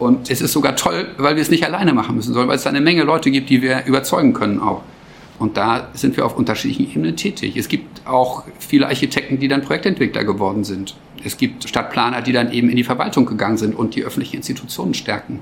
Und 0.00 0.30
es 0.30 0.40
ist 0.40 0.52
sogar 0.52 0.76
toll, 0.76 1.08
weil 1.18 1.36
wir 1.36 1.42
es 1.42 1.50
nicht 1.50 1.62
alleine 1.62 1.92
machen 1.92 2.16
müssen, 2.16 2.32
sondern 2.32 2.48
weil 2.48 2.56
es 2.56 2.66
eine 2.66 2.80
Menge 2.80 3.02
Leute 3.02 3.30
gibt, 3.30 3.50
die 3.50 3.60
wir 3.60 3.84
überzeugen 3.84 4.32
können 4.32 4.58
auch. 4.58 4.80
Und 5.38 5.58
da 5.58 5.88
sind 5.92 6.16
wir 6.16 6.24
auf 6.24 6.36
unterschiedlichen 6.36 6.90
Ebenen 6.90 7.16
tätig. 7.16 7.54
Es 7.58 7.68
gibt 7.68 8.06
auch 8.06 8.44
viele 8.58 8.86
Architekten, 8.86 9.38
die 9.38 9.46
dann 9.46 9.60
Projektentwickler 9.60 10.24
geworden 10.24 10.64
sind. 10.64 10.96
Es 11.22 11.36
gibt 11.36 11.68
Stadtplaner, 11.68 12.22
die 12.22 12.32
dann 12.32 12.50
eben 12.50 12.70
in 12.70 12.76
die 12.76 12.84
Verwaltung 12.84 13.26
gegangen 13.26 13.58
sind 13.58 13.74
und 13.74 13.94
die 13.94 14.02
öffentlichen 14.02 14.36
Institutionen 14.36 14.94
stärken. 14.94 15.40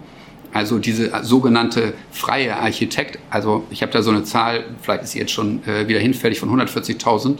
Also 0.52 0.80
diese 0.80 1.12
sogenannte 1.22 1.94
freie 2.10 2.56
Architekt, 2.56 3.20
also 3.30 3.64
ich 3.70 3.82
habe 3.82 3.92
da 3.92 4.02
so 4.02 4.10
eine 4.10 4.24
Zahl, 4.24 4.64
vielleicht 4.82 5.04
ist 5.04 5.12
sie 5.12 5.20
jetzt 5.20 5.32
schon 5.32 5.62
äh, 5.68 5.86
wieder 5.86 6.00
hinfällig, 6.00 6.40
von 6.40 6.50
140.000 6.50 7.36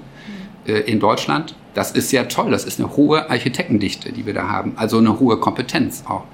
äh, 0.67 0.81
in 0.81 1.01
Deutschland. 1.01 1.57
Das 1.75 1.91
ist 1.91 2.11
sehr 2.11 2.29
toll, 2.29 2.53
das 2.53 2.65
ist 2.65 2.79
eine 2.79 2.97
hohe 2.97 3.29
Architektendichte, 3.29 4.13
die 4.13 4.25
wir 4.25 4.35
da 4.35 4.49
haben, 4.49 4.75
also 4.77 4.99
eine 4.99 5.19
hohe 5.19 5.39
Kompetenz 5.39 6.05
auch. 6.07 6.25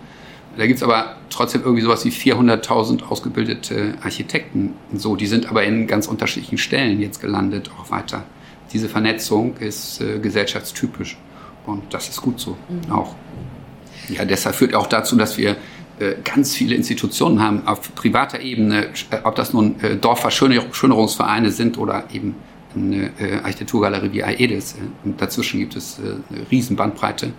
Da 0.56 0.66
gibt 0.66 0.78
es 0.78 0.82
aber 0.82 1.16
trotzdem 1.30 1.62
irgendwie 1.62 1.82
sowas 1.82 2.04
wie 2.04 2.10
400.000 2.10 3.04
ausgebildete 3.04 3.94
Architekten. 4.02 4.74
So, 4.94 5.16
die 5.16 5.26
sind 5.26 5.48
aber 5.48 5.64
in 5.64 5.86
ganz 5.86 6.06
unterschiedlichen 6.06 6.58
Stellen 6.58 7.00
jetzt 7.00 7.20
gelandet, 7.20 7.70
auch 7.78 7.90
weiter. 7.90 8.24
Diese 8.72 8.88
Vernetzung 8.88 9.56
ist 9.58 10.00
äh, 10.00 10.18
gesellschaftstypisch 10.18 11.16
und 11.66 11.82
das 11.92 12.08
ist 12.08 12.20
gut 12.20 12.40
so 12.40 12.56
mhm. 12.68 12.92
auch. 12.92 13.14
Ja, 14.08 14.24
deshalb 14.24 14.54
führt 14.56 14.74
auch 14.74 14.86
dazu, 14.86 15.16
dass 15.16 15.38
wir 15.38 15.56
äh, 15.98 16.14
ganz 16.24 16.54
viele 16.54 16.74
Institutionen 16.74 17.40
haben 17.40 17.66
auf 17.66 17.94
privater 17.94 18.40
Ebene, 18.40 18.86
äh, 19.10 19.18
ob 19.22 19.36
das 19.36 19.52
nun 19.52 19.80
äh, 19.80 19.96
Dorfverschönerungsvereine 19.96 21.50
sind 21.50 21.78
oder 21.78 22.04
eben 22.12 22.34
eine 22.74 23.10
äh, 23.18 23.38
Architekturgalerie 23.42 24.12
wie 24.12 24.24
AEDES. 24.24 24.76
Und 25.04 25.20
dazwischen 25.20 25.60
gibt 25.60 25.76
es 25.76 25.98
äh, 25.98 26.02
eine 26.02 26.50
Riesenbandbreite. 26.50 27.26
Äh, 27.26 27.30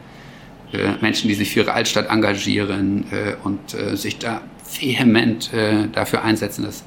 Menschen, 1.01 1.27
die 1.27 1.35
sich 1.35 1.51
für 1.51 1.61
ihre 1.61 1.73
Altstadt 1.73 2.09
engagieren 2.09 3.05
äh, 3.11 3.35
und 3.43 3.73
äh, 3.73 3.95
sich 3.95 4.17
da 4.17 4.41
vehement 4.79 5.51
dafür 5.93 6.23
einsetzen, 6.23 6.63
dass 6.63 6.83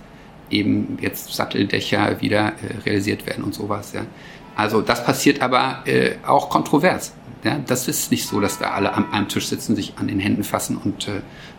eben 0.51 0.99
jetzt 1.01 1.33
Satteldächer 1.33 2.21
wieder 2.21 2.53
realisiert 2.85 3.25
werden 3.25 3.45
und 3.45 3.55
sowas. 3.55 3.93
Ja. 3.95 4.05
Also 4.57 4.83
das 4.83 5.05
passiert 5.05 5.41
aber 5.41 5.85
auch 6.27 6.51
kontrovers. 6.51 7.15
Ja. 7.45 7.61
Das 7.67 7.87
ist 7.87 8.11
nicht 8.11 8.27
so, 8.27 8.41
dass 8.41 8.59
da 8.59 8.73
alle 8.73 8.93
am 8.93 9.11
einem 9.13 9.29
Tisch 9.29 9.47
sitzen, 9.47 9.77
sich 9.77 9.95
an 9.97 10.09
den 10.09 10.19
Händen 10.19 10.43
fassen 10.43 10.77
und 10.77 11.09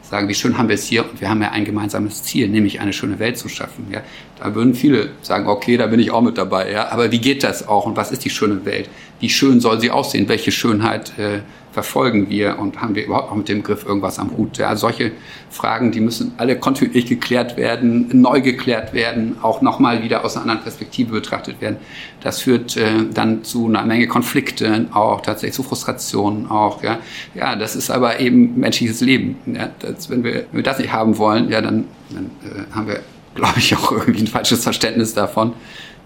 sagen, 0.01 0.27
wie 0.27 0.35
schön 0.35 0.57
haben 0.57 0.67
wir 0.67 0.75
es 0.75 0.85
hier 0.85 1.09
und 1.09 1.21
wir 1.21 1.29
haben 1.29 1.41
ja 1.41 1.51
ein 1.51 1.65
gemeinsames 1.65 2.21
Ziel, 2.21 2.49
nämlich 2.49 2.79
eine 2.81 2.93
schöne 2.93 3.17
Welt 3.17 3.37
zu 3.37 3.47
schaffen. 3.47 3.87
Ja. 3.89 4.01
Da 4.39 4.55
würden 4.55 4.73
viele 4.73 5.09
sagen, 5.21 5.47
okay, 5.47 5.77
da 5.77 5.87
bin 5.87 5.99
ich 5.99 6.11
auch 6.11 6.21
mit 6.21 6.37
dabei. 6.37 6.71
Ja. 6.71 6.89
Aber 6.89 7.11
wie 7.11 7.19
geht 7.19 7.43
das 7.43 7.67
auch 7.67 7.85
und 7.85 7.97
was 7.97 8.11
ist 8.11 8.23
die 8.23 8.29
schöne 8.29 8.65
Welt? 8.65 8.89
Wie 9.19 9.29
schön 9.29 9.59
soll 9.59 9.81
sie 9.81 9.91
aussehen? 9.91 10.29
Welche 10.29 10.51
Schönheit 10.51 11.17
äh, 11.19 11.39
verfolgen 11.73 12.29
wir 12.29 12.57
und 12.57 12.81
haben 12.81 12.95
wir 12.95 13.05
überhaupt 13.05 13.29
noch 13.29 13.37
mit 13.37 13.49
dem 13.49 13.63
Griff 13.63 13.85
irgendwas 13.85 14.17
am 14.17 14.35
Hut? 14.35 14.57
Ja, 14.57 14.75
solche 14.77 15.11
Fragen, 15.49 15.91
die 15.91 15.99
müssen 15.99 16.33
alle 16.37 16.57
kontinuierlich 16.57 17.05
geklärt 17.05 17.57
werden, 17.57 18.09
neu 18.13 18.41
geklärt 18.41 18.93
werden, 18.93 19.35
auch 19.41 19.61
nochmal 19.61 20.03
wieder 20.03 20.23
aus 20.23 20.35
einer 20.35 20.43
anderen 20.43 20.61
Perspektive 20.61 21.11
betrachtet 21.11 21.59
werden. 21.59 21.77
Das 22.21 22.41
führt 22.41 22.77
äh, 22.77 23.05
dann 23.13 23.43
zu 23.43 23.67
einer 23.67 23.85
Menge 23.85 24.07
Konflikten, 24.07 24.91
auch 24.93 25.21
tatsächlich 25.21 25.55
zu 25.55 25.63
Frustrationen 25.63 26.49
auch. 26.49 26.81
Ja, 26.81 26.99
ja 27.35 27.55
das 27.57 27.75
ist 27.75 27.91
aber 27.91 28.19
eben 28.21 28.57
menschliches 28.57 29.01
Leben. 29.01 29.37
Ja, 29.45 29.69
das, 29.79 30.09
wenn, 30.09 30.23
wir, 30.23 30.33
wenn 30.33 30.53
wir 30.53 30.63
das 30.63 30.79
nicht 30.79 30.93
haben 30.93 31.17
wollen, 31.17 31.49
ja, 31.49 31.61
dann, 31.61 31.85
dann 32.09 32.31
äh, 32.43 32.73
haben 32.73 32.87
wir, 32.87 33.01
glaube 33.39 33.59
ich, 33.59 33.75
auch 33.75 33.91
irgendwie 33.91 34.21
ein 34.21 34.27
falsches 34.27 34.63
Verständnis 34.63 35.13
davon, 35.13 35.53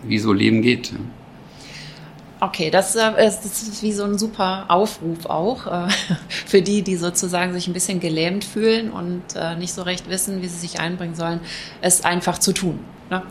wie 0.03 0.19
so 0.19 0.33
Leben 0.33 0.61
geht. 0.61 0.93
Okay, 2.39 2.69
das, 2.69 2.95
äh, 2.95 3.11
das, 3.15 3.45
ist 3.45 3.83
wie 3.83 3.93
so 3.93 4.03
ein 4.03 4.17
super 4.17 4.65
Aufruf 4.67 5.27
auch 5.27 5.65
äh, 5.65 5.87
für 6.45 6.61
die, 6.61 6.81
die 6.81 6.97
sozusagen 6.97 7.53
sich 7.53 7.67
ein 7.67 7.73
bisschen 7.73 8.01
gelähmt 8.01 8.43
fühlen 8.43 8.91
und 8.91 9.23
äh, 9.35 9.55
nicht 9.55 9.73
so 9.73 9.81
recht 9.81 10.09
wissen, 10.09 10.41
wie 10.41 10.47
sie 10.47 10.57
sich 10.57 10.79
einbringen 10.79 11.15
sollen, 11.15 11.39
es 11.79 12.03
einfach 12.03 12.37
zu 12.37 12.51
tun. 12.51 12.79
Ne? 13.09 13.23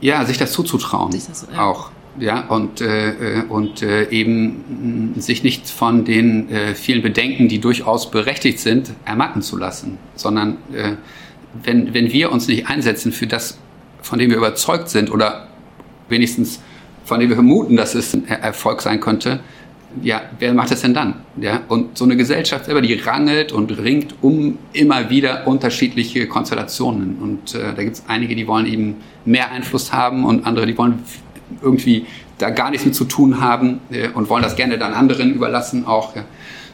Ja, 0.00 0.24
sich 0.24 0.38
das 0.38 0.52
zuzutrauen. 0.52 1.10
Sich 1.10 1.26
das, 1.26 1.48
ja. 1.52 1.66
Auch. 1.66 1.90
Ja, 2.20 2.46
und, 2.46 2.80
äh, 2.80 3.42
und 3.48 3.82
äh, 3.82 4.08
eben 4.10 5.14
sich 5.18 5.42
nicht 5.42 5.68
von 5.68 6.04
den 6.04 6.48
vielen 6.74 7.02
Bedenken, 7.02 7.48
die 7.48 7.60
durchaus 7.60 8.10
berechtigt 8.10 8.58
sind, 8.58 8.90
ermatten 9.04 9.40
zu 9.40 9.56
lassen, 9.56 9.98
sondern 10.16 10.56
wenn, 11.62 11.94
wenn 11.94 12.12
wir 12.12 12.32
uns 12.32 12.48
nicht 12.48 12.68
einsetzen 12.68 13.12
für 13.12 13.26
das, 13.26 13.58
von 14.02 14.18
dem 14.18 14.30
wir 14.30 14.36
überzeugt 14.36 14.88
sind 14.88 15.10
oder 15.10 15.48
wenigstens 16.08 16.60
von 17.04 17.20
dem 17.20 17.30
wir 17.30 17.36
vermuten, 17.36 17.76
dass 17.76 17.94
es 17.94 18.14
ein 18.14 18.28
Erfolg 18.28 18.82
sein 18.82 19.00
könnte, 19.00 19.40
ja, 20.02 20.20
wer 20.38 20.52
macht 20.52 20.70
das 20.70 20.82
denn 20.82 20.92
dann? 20.92 21.14
Ja, 21.40 21.62
und 21.68 21.96
so 21.96 22.04
eine 22.04 22.16
Gesellschaft 22.16 22.66
selber, 22.66 22.82
die 22.82 22.92
rangelt 22.94 23.52
und 23.52 23.70
ringt 23.78 24.14
um 24.20 24.58
immer 24.74 25.08
wieder 25.08 25.46
unterschiedliche 25.46 26.26
Konstellationen. 26.26 27.16
Und 27.20 27.54
äh, 27.54 27.74
da 27.74 27.82
gibt 27.82 27.96
es 27.96 28.04
einige, 28.06 28.36
die 28.36 28.46
wollen 28.46 28.66
eben 28.66 28.96
mehr 29.24 29.50
Einfluss 29.50 29.92
haben 29.92 30.24
und 30.24 30.46
andere, 30.46 30.66
die 30.66 30.76
wollen 30.76 31.02
irgendwie 31.62 32.06
da 32.36 32.50
gar 32.50 32.70
nichts 32.70 32.84
mit 32.84 32.94
zu 32.94 33.04
tun 33.04 33.40
haben 33.40 33.80
äh, 33.90 34.08
und 34.08 34.28
wollen 34.28 34.42
das 34.42 34.56
gerne 34.56 34.78
dann 34.78 34.92
anderen 34.92 35.34
überlassen 35.34 35.86
auch. 35.86 36.14
Ja. 36.14 36.24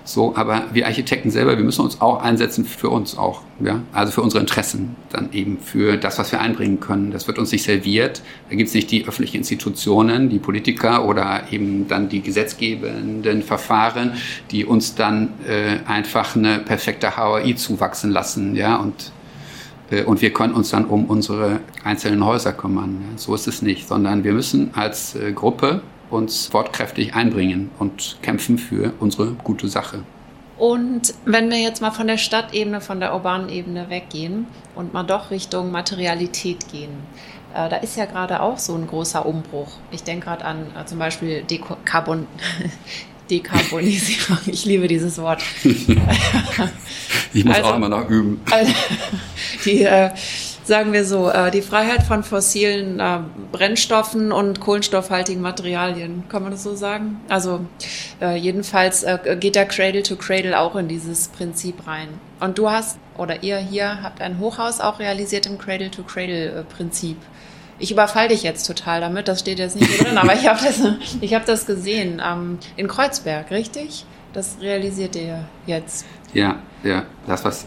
So, 0.07 0.37
aber 0.37 0.65
wir 0.73 0.87
Architekten 0.87 1.31
selber, 1.31 1.57
wir 1.57 1.65
müssen 1.65 1.81
uns 1.81 2.03
auch 2.03 2.23
einsetzen 2.23 2.67
für 2.67 2.91
uns 2.91 3.17
auch, 3.17 3.41
ja, 3.59 3.81
also 3.93 4.13
für 4.13 4.21
unsere 4.21 4.41
Interessen, 4.41 4.97
dann 5.11 5.33
eben 5.33 5.59
für 5.59 5.97
das, 5.97 6.19
was 6.19 6.31
wir 6.31 6.43
einbringen 6.43 6.79
können. 6.79 7.11
Das 7.11 7.27
wird 7.27 7.39
uns 7.39 7.53
nicht 7.53 7.63
serviert. 7.63 8.21
Da 8.51 8.57
gibt 8.57 8.69
es 8.69 8.75
nicht 8.75 8.91
die 8.91 9.09
öffentlichen 9.09 9.39
Institutionen, 9.39 10.29
die 10.29 10.39
Politiker 10.39 11.07
oder 11.07 11.45
eben 11.51 11.89
dann 11.89 12.11
die 12.11 12.21
gesetzgebenden 12.21 13.43
Verfahren, 13.43 14.13
die 14.51 14.67
uns 14.67 14.95
dann 14.95 15.31
äh, 15.49 15.79
einfach 15.91 16.37
eine 16.37 16.59
perfekte 16.59 17.17
HAI 17.17 17.55
zuwachsen 17.55 18.11
lassen, 18.11 18.57
ja, 18.57 18.77
und 18.77 19.11
äh, 19.91 20.05
und 20.05 20.21
wir 20.21 20.33
können 20.33 20.55
uns 20.55 20.71
dann 20.71 20.85
um 20.85 21.07
unsere 21.07 21.61
einzelnen 21.83 22.25
Häuser 22.25 22.53
kümmern. 22.53 22.99
Ja. 23.11 23.19
So 23.19 23.35
ist 23.35 23.47
es 23.47 23.63
nicht, 23.63 23.89
sondern 23.89 24.25
wir 24.25 24.33
müssen 24.33 24.71
als 24.75 25.15
äh, 25.15 25.33
Gruppe 25.33 25.83
uns 26.11 26.53
wortkräftig 26.53 27.15
einbringen 27.15 27.71
und 27.79 28.19
kämpfen 28.23 28.59
für 28.59 28.93
unsere 29.01 29.33
gute 29.33 29.69
Sache. 29.69 30.05
Und 30.57 31.15
wenn 31.25 31.51
wir 31.51 31.59
jetzt 31.59 31.83
mal 31.83 31.91
von 31.91 32.07
der 32.07 32.17
Stadtebene, 32.17 32.81
von 32.81 33.01
der 33.01 33.13
urbanen 33.15 33.49
Ebene 33.49 33.91
weggehen 33.91 34.47
und 34.77 34.95
mal 34.95 35.03
doch 35.03 35.31
Richtung 35.31 35.73
Materialität 35.73 36.71
gehen, 36.71 36.93
äh, 37.55 37.69
da 37.69 37.77
ist 37.77 37.97
ja 37.97 38.05
gerade 38.05 38.41
auch 38.41 38.59
so 38.59 38.75
ein 38.75 38.87
großer 38.87 39.27
Umbruch. 39.27 39.79
Ich 39.91 40.05
denke 40.05 40.27
gerade 40.27 40.45
an 40.45 40.67
äh, 40.77 40.85
zum 40.87 40.99
Beispiel 40.99 41.43
Dekarbon 41.43 42.27
Dekarbonisierung. 43.31 44.39
Ich 44.47 44.65
liebe 44.65 44.87
dieses 44.87 45.19
Wort. 45.19 45.43
ich 45.65 47.45
muss 47.45 47.57
also, 47.57 47.71
auch 47.71 47.77
immer 47.77 47.89
noch 47.89 48.09
üben. 48.09 48.41
Also, 48.51 48.73
die, 49.65 49.83
äh, 49.83 50.11
sagen 50.65 50.93
wir 50.93 51.05
so, 51.05 51.29
äh, 51.29 51.51
die 51.51 51.63
Freiheit 51.63 52.03
von 52.03 52.25
fossilen 52.25 52.99
äh, 52.99 53.19
Brennstoffen 53.53 54.33
und 54.33 54.61
kohlenstoffhaltigen 54.61 55.43
Materialien, 55.43 56.25
kann 56.29 56.43
man 56.43 56.53
das 56.53 56.63
so 56.63 56.75
sagen? 56.75 57.21
Also 57.29 57.61
äh, 58.21 58.37
jedenfalls 58.37 59.05
geht 59.41 59.55
der 59.55 59.67
Cradle 59.67 60.03
to 60.03 60.17
Cradle 60.17 60.59
auch 60.59 60.75
in 60.77 60.89
dieses 60.89 61.29
Prinzip 61.29 61.87
rein. 61.87 62.09
Und 62.41 62.59
du 62.59 62.71
hast, 62.71 62.99
oder 63.17 63.43
ihr 63.43 63.59
hier 63.59 64.03
habt 64.03 64.21
ein 64.21 64.39
Hochhaus 64.39 64.81
auch 64.81 64.99
realisiert 64.99 65.47
im 65.47 65.59
Cradle 65.59 65.91
to 65.91 66.03
Cradle 66.03 66.65
Prinzip. 66.75 67.17
Ich 67.79 67.91
überfall 67.91 68.29
dich 68.29 68.43
jetzt 68.43 68.67
total 68.67 69.01
damit, 69.01 69.29
das 69.29 69.41
steht 69.41 69.59
jetzt 69.59 69.77
nicht 69.77 70.01
drin, 70.01 70.17
aber 70.17 70.35
ich 70.35 70.47
habe 70.47 70.61
das, 70.65 70.81
hab 71.33 71.45
das 71.47 71.67
gesehen 71.67 72.23
ähm, 72.25 72.59
in 72.77 72.89
Kreuzberg, 72.89 73.51
richtig? 73.51 74.07
Das 74.33 74.57
realisiert 74.61 75.17
ihr 75.17 75.45
jetzt. 75.67 76.07
Ja, 76.33 76.57
ja, 76.83 77.05
das, 77.27 77.45
was 77.45 77.67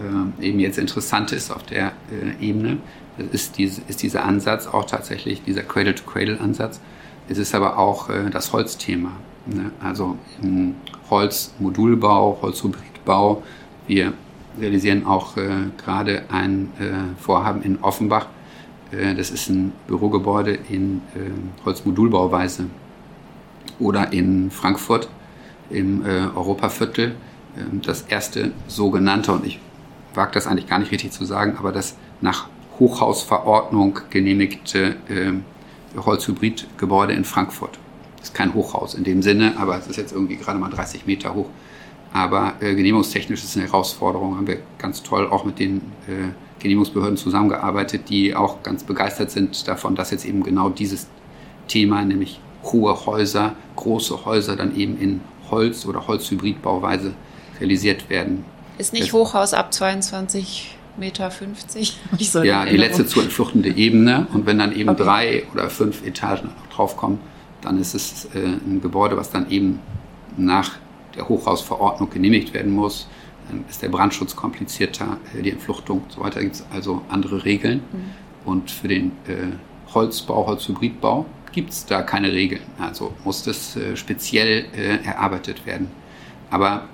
äh, 0.00 0.44
eben 0.44 0.58
jetzt 0.60 0.78
interessant 0.78 1.32
ist 1.32 1.50
auf 1.50 1.62
der 1.62 1.92
äh, 2.10 2.44
Ebene, 2.44 2.78
ist, 3.32 3.58
diese, 3.58 3.82
ist 3.88 4.02
dieser 4.02 4.24
Ansatz 4.24 4.66
auch 4.66 4.86
tatsächlich, 4.86 5.42
dieser 5.42 5.62
Cradle-to-Cradle-Ansatz. 5.62 6.80
Es 7.28 7.38
ist 7.38 7.54
aber 7.54 7.78
auch 7.78 8.08
äh, 8.08 8.30
das 8.30 8.52
Holzthema. 8.52 9.12
Ne? 9.46 9.70
Also 9.82 10.16
im 10.42 10.74
Holzmodulbau, 11.10 12.38
Holzhybridbau. 12.42 13.42
Wir 13.86 14.12
realisieren 14.58 15.06
auch 15.06 15.36
äh, 15.36 15.48
gerade 15.76 16.22
ein 16.30 16.70
äh, 16.78 17.20
Vorhaben 17.20 17.62
in 17.62 17.78
Offenbach. 17.82 18.26
Äh, 18.92 19.14
das 19.14 19.30
ist 19.30 19.48
ein 19.48 19.72
Bürogebäude 19.86 20.58
in 20.68 21.02
Holzmodulbauweise. 21.64 22.66
Oder 23.78 24.12
in 24.12 24.50
Frankfurt 24.50 25.08
im 25.70 26.02
Europaviertel 26.02 27.14
ähm, 27.56 27.80
das 27.82 28.02
erste 28.02 28.52
sogenannte, 28.66 29.32
und 29.32 29.46
ich 29.46 29.60
wage 30.14 30.32
das 30.32 30.46
eigentlich 30.46 30.68
gar 30.68 30.78
nicht 30.78 30.92
richtig 30.92 31.12
zu 31.12 31.24
sagen, 31.24 31.56
aber 31.58 31.72
das 31.72 31.96
nach 32.20 32.48
Hochhausverordnung 32.78 34.00
genehmigte 34.10 34.96
äh, 35.08 35.32
Holzhybridgebäude 35.98 37.12
in 37.12 37.24
Frankfurt. 37.24 37.78
Ist 38.22 38.34
kein 38.34 38.54
Hochhaus 38.54 38.94
in 38.94 39.04
dem 39.04 39.22
Sinne, 39.22 39.54
aber 39.58 39.78
es 39.78 39.86
ist 39.86 39.96
jetzt 39.96 40.12
irgendwie 40.12 40.36
gerade 40.36 40.58
mal 40.58 40.70
30 40.70 41.06
Meter 41.06 41.34
hoch. 41.34 41.48
Aber 42.12 42.54
äh, 42.60 42.74
genehmigungstechnisch 42.74 43.40
ist 43.40 43.50
es 43.50 43.56
eine 43.56 43.66
Herausforderung. 43.66 44.36
Haben 44.36 44.46
wir 44.46 44.58
ganz 44.78 45.02
toll 45.02 45.28
auch 45.28 45.44
mit 45.44 45.58
den 45.58 45.78
äh, 46.08 46.32
Genehmigungsbehörden 46.58 47.16
zusammengearbeitet, 47.16 48.08
die 48.08 48.34
auch 48.34 48.62
ganz 48.62 48.84
begeistert 48.84 49.30
sind 49.30 49.66
davon, 49.68 49.94
dass 49.94 50.10
jetzt 50.10 50.24
eben 50.24 50.42
genau 50.42 50.68
dieses 50.68 51.06
Thema, 51.68 52.04
nämlich 52.04 52.40
hohe 52.64 53.06
Häuser, 53.06 53.54
große 53.76 54.24
Häuser 54.24 54.56
dann 54.56 54.76
eben 54.76 54.98
in 54.98 55.20
Holz- 55.50 55.86
oder 55.86 56.06
Holzhybridbauweise 56.06 57.14
realisiert 57.60 58.10
werden. 58.10 58.44
Ist 58.80 58.94
nicht 58.94 59.12
Hochhaus 59.12 59.52
ab 59.52 59.74
22 59.74 60.74
Meter 60.96 61.30
50? 61.30 61.98
So 62.18 62.42
ja, 62.42 62.64
die 62.64 62.78
letzte 62.78 63.04
zu 63.04 63.20
entfluchtende 63.20 63.68
Ebene. 63.68 64.26
Und 64.32 64.46
wenn 64.46 64.58
dann 64.58 64.74
eben 64.74 64.88
okay. 64.88 65.02
drei 65.02 65.42
oder 65.52 65.68
fünf 65.68 66.02
Etagen 66.06 66.48
draufkommen, 66.74 67.18
dann 67.60 67.78
ist 67.78 67.94
es 67.94 68.24
äh, 68.34 68.38
ein 68.38 68.80
Gebäude, 68.80 69.18
was 69.18 69.28
dann 69.30 69.50
eben 69.50 69.80
nach 70.38 70.78
der 71.14 71.28
Hochhausverordnung 71.28 72.08
genehmigt 72.08 72.54
werden 72.54 72.72
muss. 72.72 73.06
Dann 73.50 73.66
ist 73.68 73.82
der 73.82 73.90
Brandschutz 73.90 74.34
komplizierter, 74.34 75.18
äh, 75.38 75.42
die 75.42 75.50
Entfluchtung 75.50 76.04
und 76.04 76.12
so 76.12 76.22
weiter. 76.22 76.40
gibt 76.40 76.54
es 76.54 76.64
also 76.72 77.02
andere 77.10 77.44
Regeln. 77.44 77.82
Mhm. 77.92 78.50
Und 78.50 78.70
für 78.70 78.88
den 78.88 79.12
äh, 79.28 79.92
Holzbau, 79.92 80.46
Holzhybridbau 80.46 81.26
gibt 81.52 81.72
es 81.72 81.84
da 81.84 82.00
keine 82.00 82.32
Regeln. 82.32 82.62
Also 82.78 83.12
muss 83.24 83.42
das 83.42 83.76
äh, 83.76 83.94
speziell 83.94 84.64
äh, 84.74 85.04
erarbeitet 85.04 85.66
werden. 85.66 85.88
Aber 86.50 86.88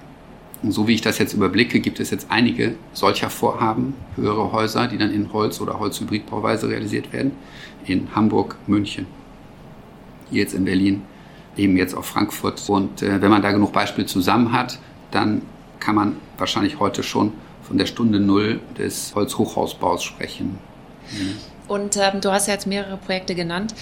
und 0.63 0.73
so 0.73 0.89
wie 0.89 0.95
ich 0.95 1.01
das 1.01 1.19
jetzt 1.19 1.35
überblicke, 1.35 1.81
gibt 1.81 2.01
es 2.01 2.11
jetzt 2.11 2.27
einige 2.31 2.75
solcher 2.93 3.31
Vorhaben, 3.31 3.95
höhere 4.17 4.53
Häuser, 4.53 4.87
die 4.89 4.99
dann 4.99 5.13
in 5.13 5.33
Holz- 5.33 5.61
oder 5.61 5.79
Holzhybridbauweise 5.79 6.69
realisiert 6.69 7.13
werden. 7.13 7.33
In 7.85 8.15
Hamburg, 8.15 8.57
München, 8.67 9.07
jetzt 10.31 10.55
in 10.55 10.65
Berlin, 10.65 11.03
eben 11.57 11.77
jetzt 11.77 11.95
auch 11.95 12.05
Frankfurt. 12.05 12.63
Und 12.69 13.03
äh, 13.03 13.21
wenn 13.21 13.31
man 13.31 13.43
da 13.43 13.53
genug 13.53 13.73
Beispiele 13.73 14.07
zusammen 14.07 14.53
hat, 14.53 14.79
dann 15.11 15.43
kann 15.79 15.95
man 15.95 16.17
wahrscheinlich 16.39 16.81
heute 16.81 17.03
schon 17.03 17.33
von 17.63 17.79
der 17.79 17.87
Stunde 17.87 18.19
Null 18.19 18.61
des 18.79 19.15
Holzhochhausbaus 19.15 20.03
sprechen. 20.03 20.59
Mhm. 21.13 21.37
Und 21.69 21.97
ähm, 21.97 22.21
du 22.21 22.31
hast 22.31 22.47
ja 22.47 22.55
jetzt 22.55 22.67
mehrere 22.67 22.97
Projekte 22.97 23.35
genannt. 23.35 23.75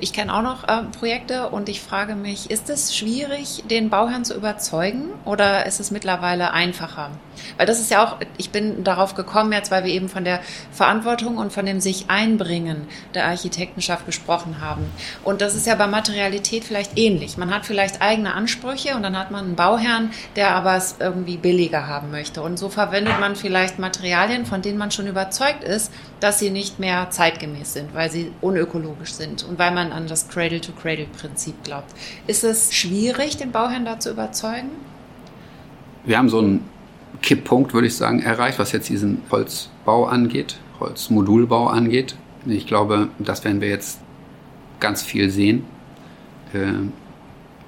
Ich 0.00 0.12
kenne 0.12 0.32
auch 0.32 0.42
noch 0.42 0.68
äh, 0.68 0.84
Projekte 0.96 1.48
und 1.48 1.68
ich 1.68 1.80
frage 1.80 2.14
mich, 2.14 2.50
ist 2.50 2.70
es 2.70 2.96
schwierig, 2.96 3.64
den 3.68 3.90
Bauherrn 3.90 4.24
zu 4.24 4.34
überzeugen 4.34 5.10
oder 5.24 5.66
ist 5.66 5.80
es 5.80 5.90
mittlerweile 5.90 6.52
einfacher? 6.52 7.10
Weil 7.56 7.66
das 7.66 7.80
ist 7.80 7.90
ja 7.90 8.04
auch, 8.04 8.16
ich 8.36 8.50
bin 8.50 8.84
darauf 8.84 9.14
gekommen 9.14 9.52
jetzt, 9.52 9.70
weil 9.70 9.84
wir 9.84 9.92
eben 9.92 10.08
von 10.08 10.24
der 10.24 10.40
Verantwortung 10.72 11.38
und 11.38 11.52
von 11.52 11.66
dem 11.66 11.80
sich 11.80 12.06
einbringen 12.08 12.86
der 13.14 13.26
Architektenschaft 13.26 14.06
gesprochen 14.06 14.60
haben. 14.60 14.84
Und 15.24 15.40
das 15.40 15.54
ist 15.54 15.66
ja 15.66 15.74
bei 15.74 15.86
Materialität 15.86 16.64
vielleicht 16.64 16.98
ähnlich. 16.98 17.36
Man 17.36 17.54
hat 17.54 17.66
vielleicht 17.66 18.02
eigene 18.02 18.34
Ansprüche 18.34 18.94
und 18.94 19.02
dann 19.02 19.18
hat 19.18 19.30
man 19.30 19.44
einen 19.44 19.56
Bauherrn, 19.56 20.10
der 20.36 20.50
aber 20.50 20.76
es 20.76 20.96
irgendwie 20.98 21.36
billiger 21.36 21.86
haben 21.86 22.10
möchte. 22.10 22.42
Und 22.42 22.58
so 22.58 22.68
verwendet 22.68 23.20
man 23.20 23.36
vielleicht 23.36 23.78
Materialien, 23.78 24.46
von 24.46 24.62
denen 24.62 24.78
man 24.78 24.90
schon 24.90 25.06
überzeugt 25.06 25.64
ist, 25.64 25.92
dass 26.20 26.38
sie 26.38 26.50
nicht 26.50 26.78
mehr 26.78 27.10
zeitgemäß 27.10 27.72
sind, 27.72 27.94
weil 27.94 28.10
sie 28.10 28.32
unökologisch 28.40 29.12
sind 29.12 29.44
und 29.44 29.58
weil 29.58 29.72
man 29.72 29.92
an 29.92 30.06
das 30.06 30.28
Cradle-to-Cradle-Prinzip 30.28 31.64
glaubt. 31.64 31.92
Ist 32.26 32.44
es 32.44 32.74
schwierig, 32.74 33.36
den 33.36 33.52
Bauherrn 33.52 33.84
da 33.84 33.98
zu 33.98 34.10
überzeugen? 34.10 34.70
Wir 36.04 36.18
haben 36.18 36.28
so 36.28 36.38
einen 36.38 36.68
Kipppunkt, 37.22 37.74
würde 37.74 37.86
ich 37.86 37.96
sagen, 37.96 38.20
erreicht, 38.20 38.58
was 38.58 38.72
jetzt 38.72 38.88
diesen 38.88 39.22
Holzbau 39.30 40.06
angeht, 40.06 40.58
Holzmodulbau 40.80 41.66
angeht. 41.68 42.16
Ich 42.46 42.66
glaube, 42.66 43.08
das 43.18 43.44
werden 43.44 43.60
wir 43.60 43.68
jetzt 43.68 44.00
ganz 44.80 45.02
viel 45.02 45.30
sehen. 45.30 45.64
Äh, 46.52 46.88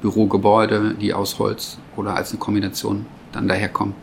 Bürogebäude, 0.01 0.95
die 0.95 1.13
aus 1.13 1.39
Holz 1.39 1.79
oder 1.97 2.17
als 2.17 2.31
eine 2.31 2.39
Kombination 2.39 3.07
dann 3.33 3.49
daherkommen, 3.49 3.95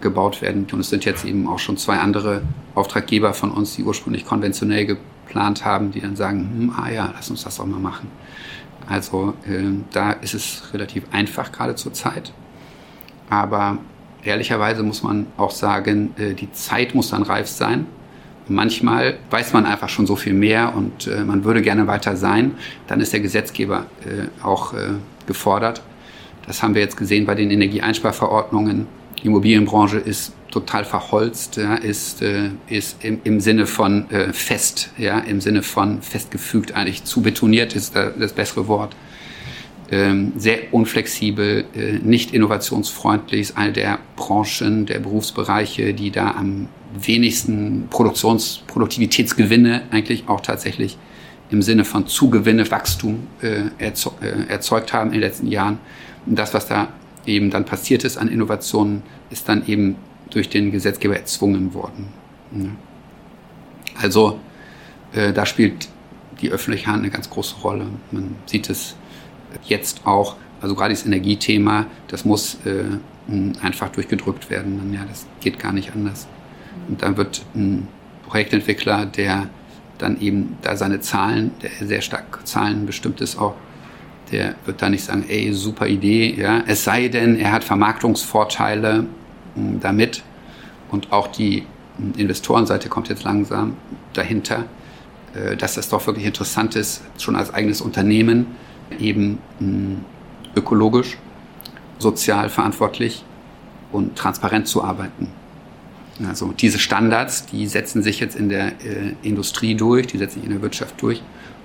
gebaut 0.00 0.42
werden. 0.42 0.66
Und 0.70 0.80
es 0.80 0.90
sind 0.90 1.04
jetzt 1.04 1.24
eben 1.24 1.48
auch 1.48 1.58
schon 1.58 1.76
zwei 1.78 1.98
andere 1.98 2.42
Auftraggeber 2.74 3.32
von 3.32 3.50
uns, 3.50 3.76
die 3.76 3.82
ursprünglich 3.82 4.26
konventionell 4.26 4.84
geplant 4.84 5.64
haben, 5.64 5.90
die 5.90 6.00
dann 6.00 6.16
sagen, 6.16 6.40
hm, 6.40 6.74
ah 6.76 6.90
ja, 6.90 7.12
lass 7.14 7.30
uns 7.30 7.44
das 7.44 7.56
doch 7.56 7.66
mal 7.66 7.80
machen. 7.80 8.08
Also 8.88 9.34
äh, 9.46 9.62
da 9.92 10.12
ist 10.12 10.34
es 10.34 10.62
relativ 10.72 11.04
einfach 11.12 11.50
gerade 11.50 11.74
zur 11.74 11.92
Zeit. 11.92 12.32
Aber 13.30 13.78
ehrlicherweise 14.26 14.82
muss 14.82 15.02
man 15.02 15.26
auch 15.36 15.50
sagen, 15.50 16.14
äh, 16.18 16.34
die 16.34 16.52
Zeit 16.52 16.94
muss 16.94 17.10
dann 17.10 17.22
reif 17.22 17.46
sein. 17.48 17.86
manchmal 18.48 19.18
weiß 19.30 19.52
man 19.54 19.66
einfach 19.66 19.88
schon 19.88 20.06
so 20.06 20.14
viel 20.14 20.34
mehr 20.34 20.74
und 20.76 21.08
äh, 21.08 21.24
man 21.24 21.42
würde 21.44 21.62
gerne 21.62 21.86
weiter 21.88 22.16
sein. 22.16 22.52
Dann 22.86 23.00
ist 23.00 23.12
der 23.12 23.20
Gesetzgeber 23.20 23.86
äh, 24.04 24.44
auch 24.44 24.72
äh, 24.72 24.90
gefordert. 25.26 25.82
Das 26.46 26.62
haben 26.62 26.74
wir 26.74 26.82
jetzt 26.82 26.96
gesehen 26.96 27.26
bei 27.26 27.34
den 27.34 27.50
Energieeinsparverordnungen. 27.50 28.86
Die 29.20 29.26
Immobilienbranche 29.26 29.98
ist 29.98 30.32
total 30.52 30.84
verholzt, 30.84 31.56
ja, 31.56 31.74
ist, 31.74 32.22
äh, 32.22 32.50
ist 32.68 33.04
im, 33.04 33.18
im 33.24 33.40
Sinne 33.40 33.66
von 33.66 34.08
äh, 34.10 34.32
fest, 34.32 34.90
ja, 34.96 35.18
im 35.18 35.40
Sinne 35.40 35.62
von 35.62 36.02
festgefügt, 36.02 36.72
eigentlich 36.72 37.02
zu 37.02 37.22
betoniert 37.22 37.74
ist 37.74 37.96
das 37.96 38.32
bessere 38.32 38.68
Wort. 38.68 38.94
Ähm, 39.88 40.32
sehr 40.36 40.74
unflexibel, 40.74 41.64
äh, 41.76 41.92
nicht 42.02 42.34
innovationsfreundlich, 42.34 43.40
ist 43.40 43.56
eine 43.56 43.72
der 43.72 44.00
Branchen, 44.16 44.84
der 44.84 44.98
Berufsbereiche, 44.98 45.94
die 45.94 46.10
da 46.10 46.32
am 46.32 46.68
wenigsten 47.00 47.86
Produktions-, 47.88 48.62
Produktivitätsgewinne 48.66 49.82
eigentlich 49.92 50.28
auch 50.28 50.40
tatsächlich 50.40 50.98
im 51.50 51.62
Sinne 51.62 51.84
von 51.84 52.08
Zugewinne, 52.08 52.68
Wachstum 52.68 53.28
äh, 53.42 53.66
erzeugt, 53.78 54.24
äh, 54.24 54.50
erzeugt 54.50 54.92
haben 54.92 55.10
in 55.10 55.14
den 55.14 55.20
letzten 55.20 55.46
Jahren. 55.46 55.78
Und 56.26 56.36
das, 56.36 56.52
was 56.52 56.66
da 56.66 56.88
eben 57.24 57.50
dann 57.50 57.64
passiert 57.64 58.02
ist 58.02 58.16
an 58.16 58.26
Innovationen, 58.26 59.02
ist 59.30 59.48
dann 59.48 59.68
eben 59.68 59.94
durch 60.30 60.48
den 60.48 60.72
Gesetzgeber 60.72 61.16
erzwungen 61.16 61.74
worden. 61.74 62.08
Also 64.00 64.40
da 65.12 65.46
spielt 65.46 65.88
die 66.40 66.50
öffentliche 66.50 66.86
Hand 66.88 66.98
eine 66.98 67.10
ganz 67.10 67.30
große 67.30 67.56
Rolle. 67.62 67.86
Man 68.10 68.36
sieht 68.46 68.68
es 68.70 68.96
jetzt 69.64 70.06
auch, 70.06 70.36
also 70.60 70.74
gerade 70.74 70.94
das 70.94 71.04
Energiethema, 71.06 71.86
das 72.08 72.24
muss 72.24 72.58
äh, 72.64 72.84
einfach 73.62 73.88
durchgedrückt 73.90 74.50
werden. 74.50 74.92
Ja, 74.92 75.04
das 75.08 75.26
geht 75.40 75.58
gar 75.58 75.72
nicht 75.72 75.92
anders. 75.94 76.26
Und 76.88 77.02
dann 77.02 77.16
wird 77.16 77.42
ein 77.54 77.88
Projektentwickler, 78.26 79.06
der 79.06 79.48
dann 79.98 80.20
eben 80.20 80.58
da 80.62 80.76
seine 80.76 81.00
Zahlen, 81.00 81.52
der 81.62 81.86
sehr 81.86 82.02
stark 82.02 82.46
Zahlen 82.46 82.86
bestimmt 82.86 83.20
ist 83.20 83.38
auch, 83.38 83.54
der 84.32 84.56
wird 84.64 84.82
da 84.82 84.88
nicht 84.88 85.04
sagen, 85.04 85.24
ey, 85.28 85.52
super 85.52 85.86
Idee, 85.86 86.34
ja. 86.36 86.62
Es 86.66 86.84
sei 86.84 87.08
denn, 87.08 87.38
er 87.38 87.52
hat 87.52 87.64
Vermarktungsvorteile 87.64 89.06
hm, 89.54 89.80
damit 89.80 90.22
und 90.90 91.12
auch 91.12 91.28
die 91.28 91.64
hm, 91.96 92.12
Investorenseite 92.16 92.88
kommt 92.88 93.08
jetzt 93.08 93.24
langsam 93.24 93.76
dahinter, 94.12 94.64
äh, 95.34 95.56
dass 95.56 95.74
das 95.74 95.88
doch 95.88 96.06
wirklich 96.06 96.26
interessant 96.26 96.74
ist, 96.74 97.02
schon 97.18 97.36
als 97.36 97.54
eigenes 97.54 97.80
Unternehmen 97.80 98.46
eben 98.98 99.38
hm, 99.58 100.04
ökologisch, 100.54 101.18
sozial 101.98 102.48
verantwortlich 102.48 103.24
und 103.92 104.16
transparent 104.16 104.68
zu 104.68 104.82
arbeiten. 104.82 105.28
Also 106.26 106.52
diese 106.52 106.78
Standards, 106.78 107.46
die 107.46 107.66
setzen 107.66 108.02
sich 108.02 108.20
jetzt 108.20 108.36
in 108.36 108.48
der 108.48 108.68
äh, 108.84 109.14
Industrie 109.22 109.74
durch, 109.74 110.06
die 110.06 110.18
setzen 110.18 110.36
sich 110.36 110.44
in 110.44 110.50
der 110.50 110.62
Wirtschaft 110.62 111.00
durch 111.02 111.22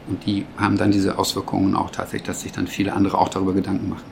und 0.08 0.26
die 0.26 0.46
haben 0.58 0.78
dann 0.78 0.92
diese 0.92 1.18
Auswirkungen 1.18 1.76
auch 1.76 1.90
tatsächlich, 1.92 2.24
dass 2.24 2.42
sich 2.42 2.52
dann 2.52 2.68
viele 2.68 2.94
andere 2.94 3.18
auch 3.18 3.30
darüber 3.30 3.54
Gedanken 3.54 3.90
machen. 3.90 4.04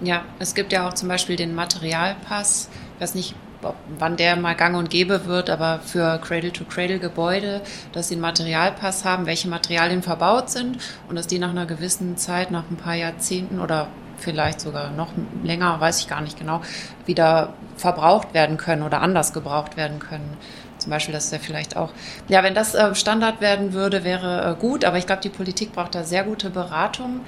Ja, 0.00 0.22
es 0.38 0.54
gibt 0.54 0.72
ja 0.72 0.88
auch 0.88 0.94
zum 0.94 1.08
Beispiel 1.08 1.36
den 1.36 1.54
Materialpass. 1.54 2.68
Weiß 2.98 3.14
nicht, 3.14 3.34
ob, 3.64 3.76
wann 3.98 4.16
der 4.16 4.36
mal 4.36 4.54
gang 4.54 4.76
und 4.76 4.90
gäbe 4.90 5.26
wird, 5.26 5.50
aber 5.50 5.80
für 5.80 6.18
Cradle-to-Cradle-Gebäude, 6.18 7.60
dass 7.92 8.08
sie 8.08 8.14
einen 8.14 8.22
Materialpass 8.22 9.04
haben, 9.04 9.26
welche 9.26 9.48
Materialien 9.48 10.02
verbaut 10.02 10.50
sind 10.50 10.78
und 11.08 11.16
dass 11.16 11.26
die 11.26 11.38
nach 11.38 11.50
einer 11.50 11.66
gewissen 11.66 12.16
Zeit, 12.16 12.50
nach 12.50 12.64
ein 12.70 12.76
paar 12.76 12.94
Jahrzehnten 12.94 13.60
oder 13.60 13.88
vielleicht 14.18 14.60
sogar 14.60 14.90
noch 14.90 15.08
länger, 15.42 15.80
weiß 15.80 16.00
ich 16.00 16.08
gar 16.08 16.20
nicht 16.20 16.38
genau, 16.38 16.62
wieder 17.06 17.54
verbraucht 17.76 18.34
werden 18.34 18.56
können 18.56 18.82
oder 18.82 19.00
anders 19.00 19.32
gebraucht 19.32 19.76
werden 19.76 19.98
können. 19.98 20.36
Zum 20.78 20.90
Beispiel, 20.90 21.14
dass 21.14 21.30
der 21.30 21.40
vielleicht 21.40 21.76
auch, 21.76 21.90
ja, 22.28 22.42
wenn 22.42 22.54
das 22.54 22.74
äh, 22.74 22.94
Standard 22.94 23.40
werden 23.40 23.72
würde, 23.72 24.04
wäre 24.04 24.56
äh, 24.56 24.60
gut, 24.60 24.84
aber 24.84 24.98
ich 24.98 25.06
glaube, 25.06 25.22
die 25.22 25.28
Politik 25.28 25.72
braucht 25.72 25.94
da 25.94 26.02
sehr 26.02 26.24
gute 26.24 26.50
Beratung 26.50 27.20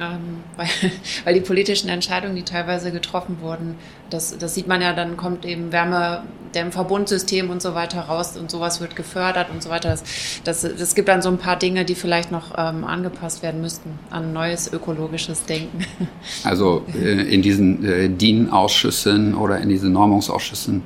ähm, 0.00 0.38
weil, 0.56 0.66
weil 1.24 1.34
die 1.34 1.40
politischen 1.40 1.88
Entscheidungen, 1.88 2.34
die 2.34 2.42
teilweise 2.42 2.90
getroffen 2.90 3.38
wurden, 3.40 3.76
das, 4.08 4.36
das 4.36 4.54
sieht 4.54 4.66
man 4.66 4.80
ja, 4.80 4.92
dann 4.92 5.16
kommt 5.16 5.44
eben 5.44 5.72
Wärme, 5.72 6.24
dem 6.54 6.72
Verbundsystem 6.72 7.50
und 7.50 7.62
so 7.62 7.74
weiter 7.74 8.00
raus 8.00 8.36
und 8.36 8.50
sowas 8.50 8.80
wird 8.80 8.96
gefördert 8.96 9.50
und 9.50 9.62
so 9.62 9.70
weiter. 9.70 9.90
Das, 9.90 10.02
das, 10.42 10.62
das 10.62 10.94
gibt 10.94 11.08
dann 11.08 11.22
so 11.22 11.28
ein 11.28 11.38
paar 11.38 11.56
Dinge, 11.56 11.84
die 11.84 11.94
vielleicht 11.94 12.32
noch 12.32 12.58
ähm, 12.58 12.84
angepasst 12.84 13.42
werden 13.42 13.60
müssten 13.60 13.98
an 14.10 14.32
neues 14.32 14.72
ökologisches 14.72 15.44
Denken. 15.44 15.84
Also 16.44 16.84
äh, 16.94 17.34
in 17.34 17.42
diesen 17.42 17.84
äh, 17.84 18.08
DIN-Ausschüssen 18.08 19.34
oder 19.34 19.58
in 19.58 19.68
diesen 19.68 19.92
Normungsausschüssen, 19.92 20.82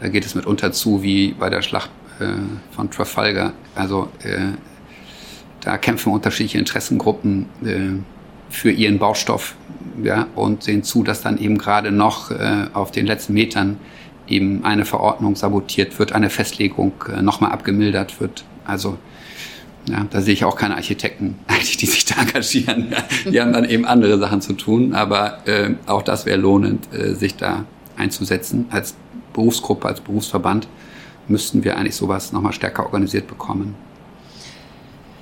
da 0.00 0.08
geht 0.08 0.24
es 0.24 0.34
mitunter 0.34 0.72
zu 0.72 1.02
wie 1.02 1.32
bei 1.32 1.48
der 1.50 1.62
Schlacht 1.62 1.90
äh, 2.20 2.24
von 2.74 2.90
Trafalgar. 2.90 3.52
Also 3.74 4.08
äh, 4.22 4.38
da 5.60 5.78
kämpfen 5.78 6.12
unterschiedliche 6.12 6.58
Interessengruppen 6.58 7.46
äh, 7.64 8.17
für 8.50 8.70
ihren 8.70 8.98
Baustoff 8.98 9.54
ja, 10.02 10.26
und 10.34 10.62
sehen 10.62 10.82
zu, 10.82 11.02
dass 11.02 11.22
dann 11.22 11.38
eben 11.38 11.58
gerade 11.58 11.92
noch 11.92 12.30
äh, 12.30 12.66
auf 12.72 12.90
den 12.90 13.06
letzten 13.06 13.34
Metern 13.34 13.78
eben 14.26 14.64
eine 14.64 14.84
Verordnung 14.84 15.36
sabotiert 15.36 15.98
wird, 15.98 16.12
eine 16.12 16.30
Festlegung 16.30 16.92
äh, 17.12 17.22
nochmal 17.22 17.52
abgemildert 17.52 18.20
wird. 18.20 18.44
Also 18.64 18.98
ja, 19.88 20.06
da 20.10 20.20
sehe 20.20 20.34
ich 20.34 20.44
auch 20.44 20.56
keine 20.56 20.76
Architekten, 20.76 21.38
eigentlich, 21.46 21.76
die 21.78 21.86
sich 21.86 22.04
da 22.04 22.20
engagieren. 22.20 22.94
Die 23.30 23.40
haben 23.40 23.52
dann 23.52 23.64
eben 23.64 23.84
andere 23.84 24.18
Sachen 24.18 24.40
zu 24.40 24.52
tun, 24.52 24.94
aber 24.94 25.46
äh, 25.46 25.70
auch 25.86 26.02
das 26.02 26.26
wäre 26.26 26.38
lohnend, 26.38 26.92
äh, 26.92 27.14
sich 27.14 27.36
da 27.36 27.64
einzusetzen. 27.96 28.66
Als 28.70 28.94
Berufsgruppe, 29.32 29.88
als 29.88 30.00
Berufsverband 30.00 30.68
müssten 31.26 31.64
wir 31.64 31.76
eigentlich 31.76 31.96
sowas 31.96 32.32
nochmal 32.32 32.52
stärker 32.52 32.84
organisiert 32.84 33.26
bekommen 33.26 33.74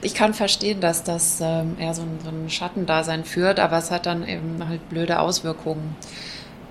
ich 0.06 0.14
kann 0.14 0.34
verstehen, 0.34 0.80
dass 0.80 1.02
das 1.02 1.40
ähm, 1.42 1.76
eher 1.80 1.92
so 1.92 2.02
ein, 2.02 2.18
so 2.22 2.30
ein 2.30 2.48
Schattendasein 2.48 3.24
führt, 3.24 3.58
aber 3.58 3.76
es 3.76 3.90
hat 3.90 4.06
dann 4.06 4.26
eben 4.26 4.66
halt 4.68 4.88
blöde 4.88 5.18
Auswirkungen. 5.18 5.96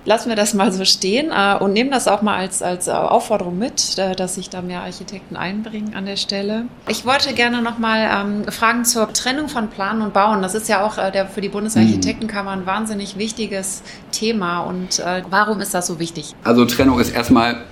Lassen 0.06 0.28
wir 0.30 0.36
das 0.36 0.54
mal 0.54 0.72
so 0.72 0.84
stehen 0.86 1.30
äh, 1.32 1.56
und 1.58 1.74
nehmen 1.74 1.90
das 1.90 2.08
auch 2.08 2.22
mal 2.22 2.36
als, 2.36 2.62
als 2.62 2.88
Aufforderung 2.88 3.58
mit, 3.58 3.98
äh, 3.98 4.14
dass 4.14 4.36
sich 4.36 4.48
da 4.48 4.62
mehr 4.62 4.82
Architekten 4.82 5.36
einbringen 5.36 5.94
an 5.94 6.06
der 6.06 6.16
Stelle. 6.16 6.64
Ich 6.88 7.04
wollte 7.04 7.34
gerne 7.34 7.60
noch 7.60 7.78
mal 7.78 8.08
ähm, 8.24 8.50
fragen 8.50 8.86
zur 8.86 9.12
Trennung 9.12 9.48
von 9.48 9.68
Planen 9.68 10.00
und 10.00 10.14
Bauen. 10.14 10.40
Das 10.40 10.54
ist 10.54 10.68
ja 10.70 10.82
auch 10.82 10.96
äh, 10.96 11.12
der, 11.12 11.26
für 11.26 11.42
die 11.42 11.50
Bundesarchitektenkammer 11.50 12.52
ein 12.52 12.64
wahnsinnig 12.64 13.18
wichtiges 13.18 13.82
Thema. 14.12 14.60
Und 14.60 15.00
äh, 15.00 15.22
warum 15.28 15.60
ist 15.60 15.74
das 15.74 15.88
so 15.88 15.98
wichtig? 15.98 16.34
Also 16.42 16.64
Trennung 16.64 17.00
ist 17.00 17.10
erstmal 17.10 17.64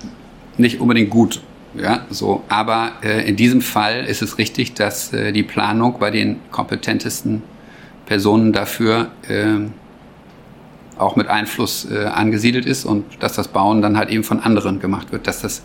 nicht 0.57 0.79
unbedingt 0.79 1.09
gut. 1.09 1.41
Ja, 1.77 2.05
so. 2.09 2.43
Aber 2.47 2.93
äh, 3.03 3.27
in 3.27 3.35
diesem 3.35 3.61
Fall 3.61 4.05
ist 4.05 4.21
es 4.21 4.37
richtig, 4.37 4.73
dass 4.73 5.11
äh, 5.13 5.31
die 5.31 5.43
Planung 5.43 5.97
bei 5.99 6.11
den 6.11 6.39
kompetentesten 6.51 7.43
Personen 8.05 8.53
dafür 8.53 9.09
äh, 9.27 9.67
auch 10.97 11.15
mit 11.15 11.27
Einfluss 11.27 11.89
äh, 11.91 12.05
angesiedelt 12.05 12.65
ist 12.65 12.85
und 12.85 13.05
dass 13.19 13.33
das 13.33 13.49
Bauen 13.49 13.81
dann 13.81 13.97
halt 13.97 14.09
eben 14.09 14.23
von 14.23 14.39
anderen 14.39 14.79
gemacht 14.79 15.11
wird, 15.11 15.27
dass 15.27 15.41
das 15.41 15.63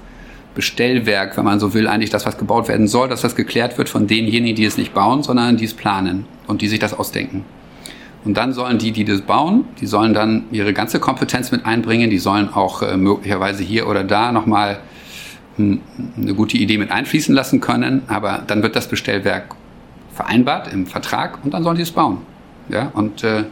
Bestellwerk, 0.54 1.36
wenn 1.36 1.44
man 1.44 1.60
so 1.60 1.74
will, 1.74 1.86
eigentlich 1.86 2.10
das, 2.10 2.26
was 2.26 2.36
gebaut 2.36 2.66
werden 2.66 2.88
soll, 2.88 3.08
dass 3.08 3.20
das 3.20 3.36
geklärt 3.36 3.78
wird 3.78 3.88
von 3.88 4.08
denjenigen, 4.08 4.56
die 4.56 4.64
es 4.64 4.76
nicht 4.76 4.92
bauen, 4.92 5.22
sondern 5.22 5.56
die 5.56 5.64
es 5.64 5.74
planen 5.74 6.26
und 6.48 6.60
die 6.60 6.68
sich 6.68 6.80
das 6.80 6.92
ausdenken. 6.92 7.44
Und 8.24 8.36
dann 8.36 8.52
sollen 8.52 8.78
die, 8.78 8.90
die 8.90 9.04
das 9.04 9.22
bauen, 9.22 9.64
die 9.80 9.86
sollen 9.86 10.12
dann 10.12 10.44
ihre 10.50 10.72
ganze 10.74 10.98
Kompetenz 10.98 11.52
mit 11.52 11.64
einbringen, 11.64 12.10
die 12.10 12.18
sollen 12.18 12.52
auch 12.52 12.82
äh, 12.82 12.96
möglicherweise 12.96 13.62
hier 13.62 13.86
oder 13.86 14.02
da 14.02 14.32
nochmal 14.32 14.80
eine 15.58 16.34
gute 16.34 16.56
Idee 16.56 16.78
mit 16.78 16.90
einfließen 16.90 17.34
lassen 17.34 17.60
können, 17.60 18.02
aber 18.08 18.42
dann 18.46 18.62
wird 18.62 18.76
das 18.76 18.88
Bestellwerk 18.88 19.54
vereinbart 20.14 20.72
im 20.72 20.86
Vertrag 20.86 21.44
und 21.44 21.54
dann 21.54 21.62
sollen 21.62 21.76
sie 21.76 21.82
es 21.82 21.90
bauen. 21.90 22.18
Ja? 22.68 22.90
Und 22.94 23.24
äh, 23.24 23.44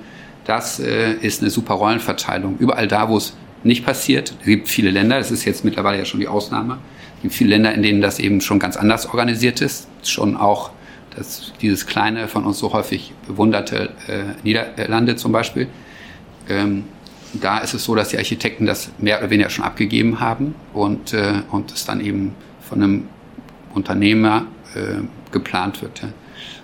das 0.44 0.80
äh, 0.80 1.14
ist 1.14 1.42
eine 1.42 1.50
super 1.50 1.74
Rollenverteilung. 1.74 2.56
Überall 2.58 2.88
da, 2.88 3.08
wo 3.08 3.16
es 3.16 3.36
nicht 3.64 3.84
passiert, 3.84 4.34
es 4.40 4.46
gibt 4.46 4.68
viele 4.68 4.90
Länder, 4.90 5.18
das 5.18 5.30
ist 5.30 5.44
jetzt 5.44 5.64
mittlerweile 5.64 5.98
ja 5.98 6.04
schon 6.04 6.20
die 6.20 6.28
Ausnahme, 6.28 6.78
es 7.16 7.22
gibt 7.22 7.34
viele 7.34 7.50
Länder, 7.50 7.74
in 7.74 7.82
denen 7.82 8.00
das 8.00 8.18
eben 8.18 8.40
schon 8.40 8.58
ganz 8.58 8.76
anders 8.76 9.06
organisiert 9.06 9.60
ist, 9.60 9.88
schon 10.04 10.36
auch 10.36 10.70
das, 11.16 11.52
dieses 11.60 11.86
kleine, 11.86 12.28
von 12.28 12.44
uns 12.44 12.58
so 12.58 12.72
häufig 12.72 13.12
bewunderte 13.26 13.90
äh, 14.06 14.22
Niederlande 14.44 15.16
zum 15.16 15.32
Beispiel. 15.32 15.66
Ähm, 16.48 16.84
da 17.34 17.58
ist 17.58 17.74
es 17.74 17.84
so, 17.84 17.94
dass 17.94 18.08
die 18.08 18.18
Architekten 18.18 18.66
das 18.66 18.90
mehr 18.98 19.18
oder 19.18 19.30
weniger 19.30 19.50
schon 19.50 19.64
abgegeben 19.64 20.20
haben 20.20 20.54
und, 20.72 21.12
äh, 21.12 21.42
und 21.50 21.72
es 21.72 21.84
dann 21.84 22.00
eben 22.00 22.34
von 22.60 22.82
einem 22.82 23.08
Unternehmer 23.74 24.46
äh, 24.74 25.02
geplant 25.30 25.82
wird. 25.82 26.02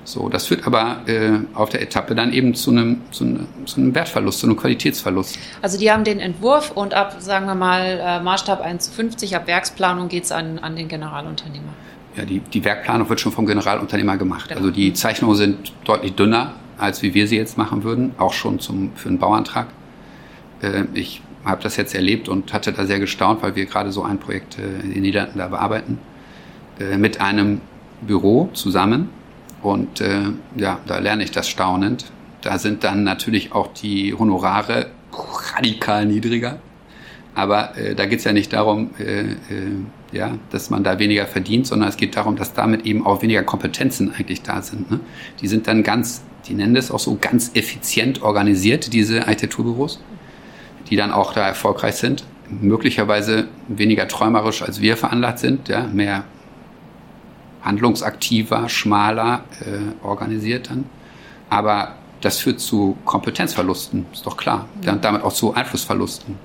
So, 0.04 0.28
das 0.28 0.46
führt 0.46 0.66
aber 0.66 1.00
äh, 1.06 1.38
auf 1.54 1.70
der 1.70 1.80
Etappe 1.80 2.14
dann 2.14 2.32
eben 2.32 2.54
zu 2.54 2.70
einem, 2.70 3.00
zu, 3.10 3.24
einem, 3.24 3.46
zu 3.64 3.80
einem 3.80 3.94
Wertverlust, 3.94 4.40
zu 4.40 4.46
einem 4.46 4.56
Qualitätsverlust. 4.56 5.38
Also 5.62 5.78
die 5.78 5.90
haben 5.90 6.04
den 6.04 6.20
Entwurf 6.20 6.72
und 6.72 6.92
ab, 6.92 7.16
sagen 7.20 7.46
wir 7.46 7.54
mal, 7.54 8.00
äh, 8.02 8.22
Maßstab 8.22 8.60
1 8.60 8.90
zu 8.90 8.92
50, 8.92 9.34
ab 9.34 9.46
Werksplanung 9.46 10.08
geht 10.08 10.24
es 10.24 10.32
an, 10.32 10.58
an 10.58 10.76
den 10.76 10.88
Generalunternehmer. 10.88 11.72
Ja, 12.16 12.24
die, 12.24 12.40
die 12.40 12.64
Werkplanung 12.64 13.08
wird 13.08 13.20
schon 13.20 13.32
vom 13.32 13.46
Generalunternehmer 13.46 14.16
gemacht. 14.16 14.48
Genau. 14.48 14.60
Also 14.60 14.70
die 14.70 14.92
Zeichnungen 14.92 15.36
sind 15.36 15.72
deutlich 15.84 16.14
dünner, 16.14 16.54
als 16.78 17.02
wie 17.02 17.14
wir 17.14 17.26
sie 17.26 17.36
jetzt 17.36 17.56
machen 17.56 17.82
würden, 17.82 18.14
auch 18.18 18.32
schon 18.32 18.60
zum, 18.60 18.92
für 18.94 19.08
einen 19.08 19.18
Bauantrag. 19.18 19.68
Äh, 20.62 20.84
ich 20.94 21.22
habe 21.44 21.62
das 21.62 21.76
jetzt 21.76 21.94
erlebt 21.94 22.28
und 22.28 22.52
hatte 22.52 22.72
da 22.72 22.86
sehr 22.86 23.00
gestaunt, 23.00 23.42
weil 23.42 23.54
wir 23.56 23.66
gerade 23.66 23.92
so 23.92 24.02
ein 24.02 24.18
Projekt 24.18 24.58
äh, 24.58 24.82
in 24.82 24.94
den 24.94 25.02
Niederlanden 25.02 25.38
da 25.38 25.48
bearbeiten, 25.48 25.98
äh, 26.80 26.96
mit 26.96 27.20
einem 27.20 27.60
Büro 28.00 28.50
zusammen. 28.52 29.08
Und 29.62 30.02
ja, 30.56 30.78
da 30.86 30.98
lerne 30.98 31.24
ich 31.24 31.30
das 31.30 31.48
staunend. 31.48 32.12
Da 32.42 32.58
sind 32.58 32.84
dann 32.84 33.02
natürlich 33.02 33.52
auch 33.52 33.68
die 33.72 34.12
Honorare 34.12 34.90
radikal 35.54 36.04
niedriger. 36.04 36.58
Aber 37.34 37.76
äh, 37.76 37.94
da 37.94 38.06
geht 38.06 38.20
es 38.20 38.24
ja 38.24 38.32
nicht 38.32 38.52
darum, 38.52 38.90
äh, 38.98 39.22
äh, 39.22 39.34
ja, 40.12 40.38
dass 40.50 40.70
man 40.70 40.84
da 40.84 40.98
weniger 40.98 41.26
verdient, 41.26 41.66
sondern 41.66 41.88
es 41.88 41.96
geht 41.96 42.16
darum, 42.16 42.36
dass 42.36 42.54
damit 42.54 42.86
eben 42.86 43.04
auch 43.04 43.22
weniger 43.22 43.42
Kompetenzen 43.42 44.14
eigentlich 44.14 44.42
da 44.42 44.62
sind. 44.62 44.90
Ne? 44.90 45.00
Die 45.40 45.48
sind 45.48 45.66
dann 45.66 45.82
ganz, 45.82 46.22
die 46.46 46.54
nennen 46.54 46.74
das 46.74 46.90
auch 46.92 47.00
so 47.00 47.18
ganz 47.20 47.50
effizient 47.54 48.22
organisiert, 48.22 48.92
diese 48.92 49.26
Architekturbüros 49.26 50.00
die 50.90 50.96
dann 50.96 51.12
auch 51.12 51.32
da 51.32 51.46
erfolgreich 51.46 51.96
sind, 51.96 52.24
möglicherweise 52.48 53.48
weniger 53.68 54.06
träumerisch 54.08 54.62
als 54.62 54.80
wir 54.80 54.96
veranlagt 54.96 55.38
sind, 55.38 55.68
ja, 55.68 55.86
mehr 55.86 56.24
handlungsaktiver, 57.62 58.68
schmaler 58.68 59.44
äh, 59.60 60.06
organisiert 60.06 60.70
dann. 60.70 60.84
Aber 61.48 61.94
das 62.20 62.38
führt 62.38 62.60
zu 62.60 62.96
Kompetenzverlusten, 63.04 64.06
ist 64.12 64.26
doch 64.26 64.36
klar. 64.36 64.68
Ja, 64.82 64.92
und 64.92 65.04
damit 65.04 65.22
auch 65.22 65.32
zu 65.32 65.54
Einflussverlusten. 65.54 66.36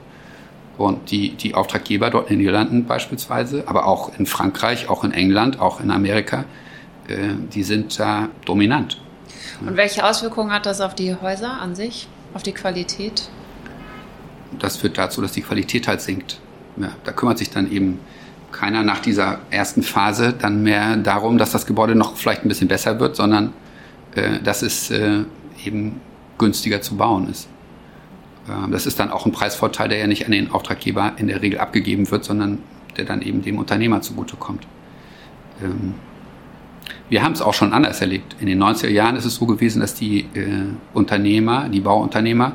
Und 0.77 1.11
die, 1.11 1.31
die 1.31 1.55
Auftraggeber 1.55 2.09
dort 2.09 2.29
in 2.29 2.35
den 2.35 2.39
Niederlanden 2.39 2.85
beispielsweise, 2.85 3.65
aber 3.67 3.85
auch 3.85 4.17
in 4.17 4.25
Frankreich, 4.25 4.89
auch 4.89 5.03
in 5.03 5.11
England, 5.11 5.59
auch 5.59 5.81
in 5.81 5.91
Amerika, 5.91 6.45
äh, 7.07 7.33
die 7.53 7.63
sind 7.63 7.99
da 7.99 8.29
dominant. 8.45 9.01
Und 9.61 9.75
welche 9.75 10.05
Auswirkungen 10.05 10.51
hat 10.51 10.65
das 10.65 10.79
auf 10.79 10.95
die 10.95 11.15
Häuser 11.15 11.59
an 11.59 11.75
sich, 11.75 12.07
auf 12.33 12.43
die 12.43 12.53
Qualität? 12.53 13.29
Das 14.57 14.77
führt 14.77 14.97
dazu, 14.97 15.21
dass 15.21 15.31
die 15.31 15.41
Qualität 15.41 15.87
halt 15.87 16.01
sinkt. 16.01 16.39
Ja, 16.77 16.91
da 17.03 17.11
kümmert 17.11 17.37
sich 17.37 17.49
dann 17.49 17.71
eben 17.71 17.99
keiner 18.51 18.83
nach 18.83 18.99
dieser 18.99 19.39
ersten 19.51 19.83
Phase 19.83 20.33
dann 20.33 20.63
mehr 20.63 20.97
darum, 20.97 21.37
dass 21.37 21.51
das 21.51 21.65
Gebäude 21.65 21.95
noch 21.95 22.15
vielleicht 22.15 22.43
ein 22.43 22.47
bisschen 22.47 22.67
besser 22.67 22.99
wird, 22.99 23.15
sondern 23.15 23.53
äh, 24.15 24.39
dass 24.43 24.61
es 24.61 24.89
äh, 24.89 25.23
eben 25.63 26.01
günstiger 26.37 26.81
zu 26.81 26.97
bauen 26.97 27.29
ist. 27.29 27.47
Äh, 28.47 28.71
das 28.71 28.85
ist 28.85 28.99
dann 28.99 29.11
auch 29.11 29.25
ein 29.25 29.31
Preisvorteil, 29.31 29.89
der 29.89 29.99
ja 29.99 30.07
nicht 30.07 30.25
an 30.25 30.31
den 30.31 30.51
Auftraggeber 30.51 31.13
in 31.17 31.27
der 31.27 31.41
Regel 31.41 31.59
abgegeben 31.59 32.09
wird, 32.09 32.23
sondern 32.23 32.59
der 32.97 33.05
dann 33.05 33.21
eben 33.21 33.41
dem 33.43 33.59
Unternehmer 33.59 34.01
zugutekommt. 34.01 34.65
Ähm, 35.61 35.93
wir 37.09 37.23
haben 37.23 37.33
es 37.33 37.41
auch 37.41 37.53
schon 37.53 37.73
anders 37.73 38.01
erlebt. 38.01 38.35
In 38.39 38.47
den 38.47 38.61
90er 38.61 38.89
Jahren 38.89 39.15
ist 39.15 39.25
es 39.25 39.35
so 39.35 39.45
gewesen, 39.45 39.79
dass 39.79 39.93
die 39.93 40.21
äh, 40.33 40.65
Unternehmer, 40.93 41.69
die 41.69 41.81
Bauunternehmer, 41.81 42.53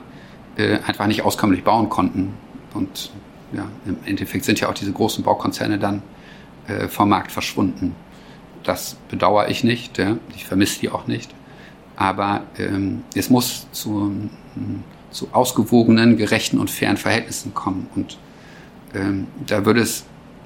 äh, 0.56 0.78
einfach 0.86 1.06
nicht 1.06 1.22
auskömmlich 1.22 1.64
bauen 1.64 1.88
konnten. 1.88 2.34
Und 2.74 3.10
ja, 3.52 3.66
im 3.86 3.96
Endeffekt 4.04 4.44
sind 4.44 4.60
ja 4.60 4.68
auch 4.68 4.74
diese 4.74 4.92
großen 4.92 5.24
Baukonzerne 5.24 5.78
dann 5.78 6.02
äh, 6.66 6.88
vom 6.88 7.08
Markt 7.08 7.32
verschwunden. 7.32 7.94
Das 8.62 8.96
bedauere 9.08 9.48
ich 9.48 9.64
nicht, 9.64 9.98
ja, 9.98 10.16
ich 10.34 10.46
vermisse 10.46 10.80
die 10.80 10.90
auch 10.90 11.06
nicht. 11.06 11.34
Aber 11.96 12.42
ähm, 12.58 13.02
es 13.14 13.30
muss 13.30 13.68
zu, 13.70 14.12
zu 15.10 15.28
ausgewogenen, 15.32 16.16
gerechten 16.16 16.58
und 16.58 16.70
fairen 16.70 16.96
Verhältnissen 16.96 17.54
kommen. 17.54 17.86
Und 17.94 18.18
ähm, 18.94 19.28
da 19.46 19.64
würde 19.64 19.80
es 19.80 20.04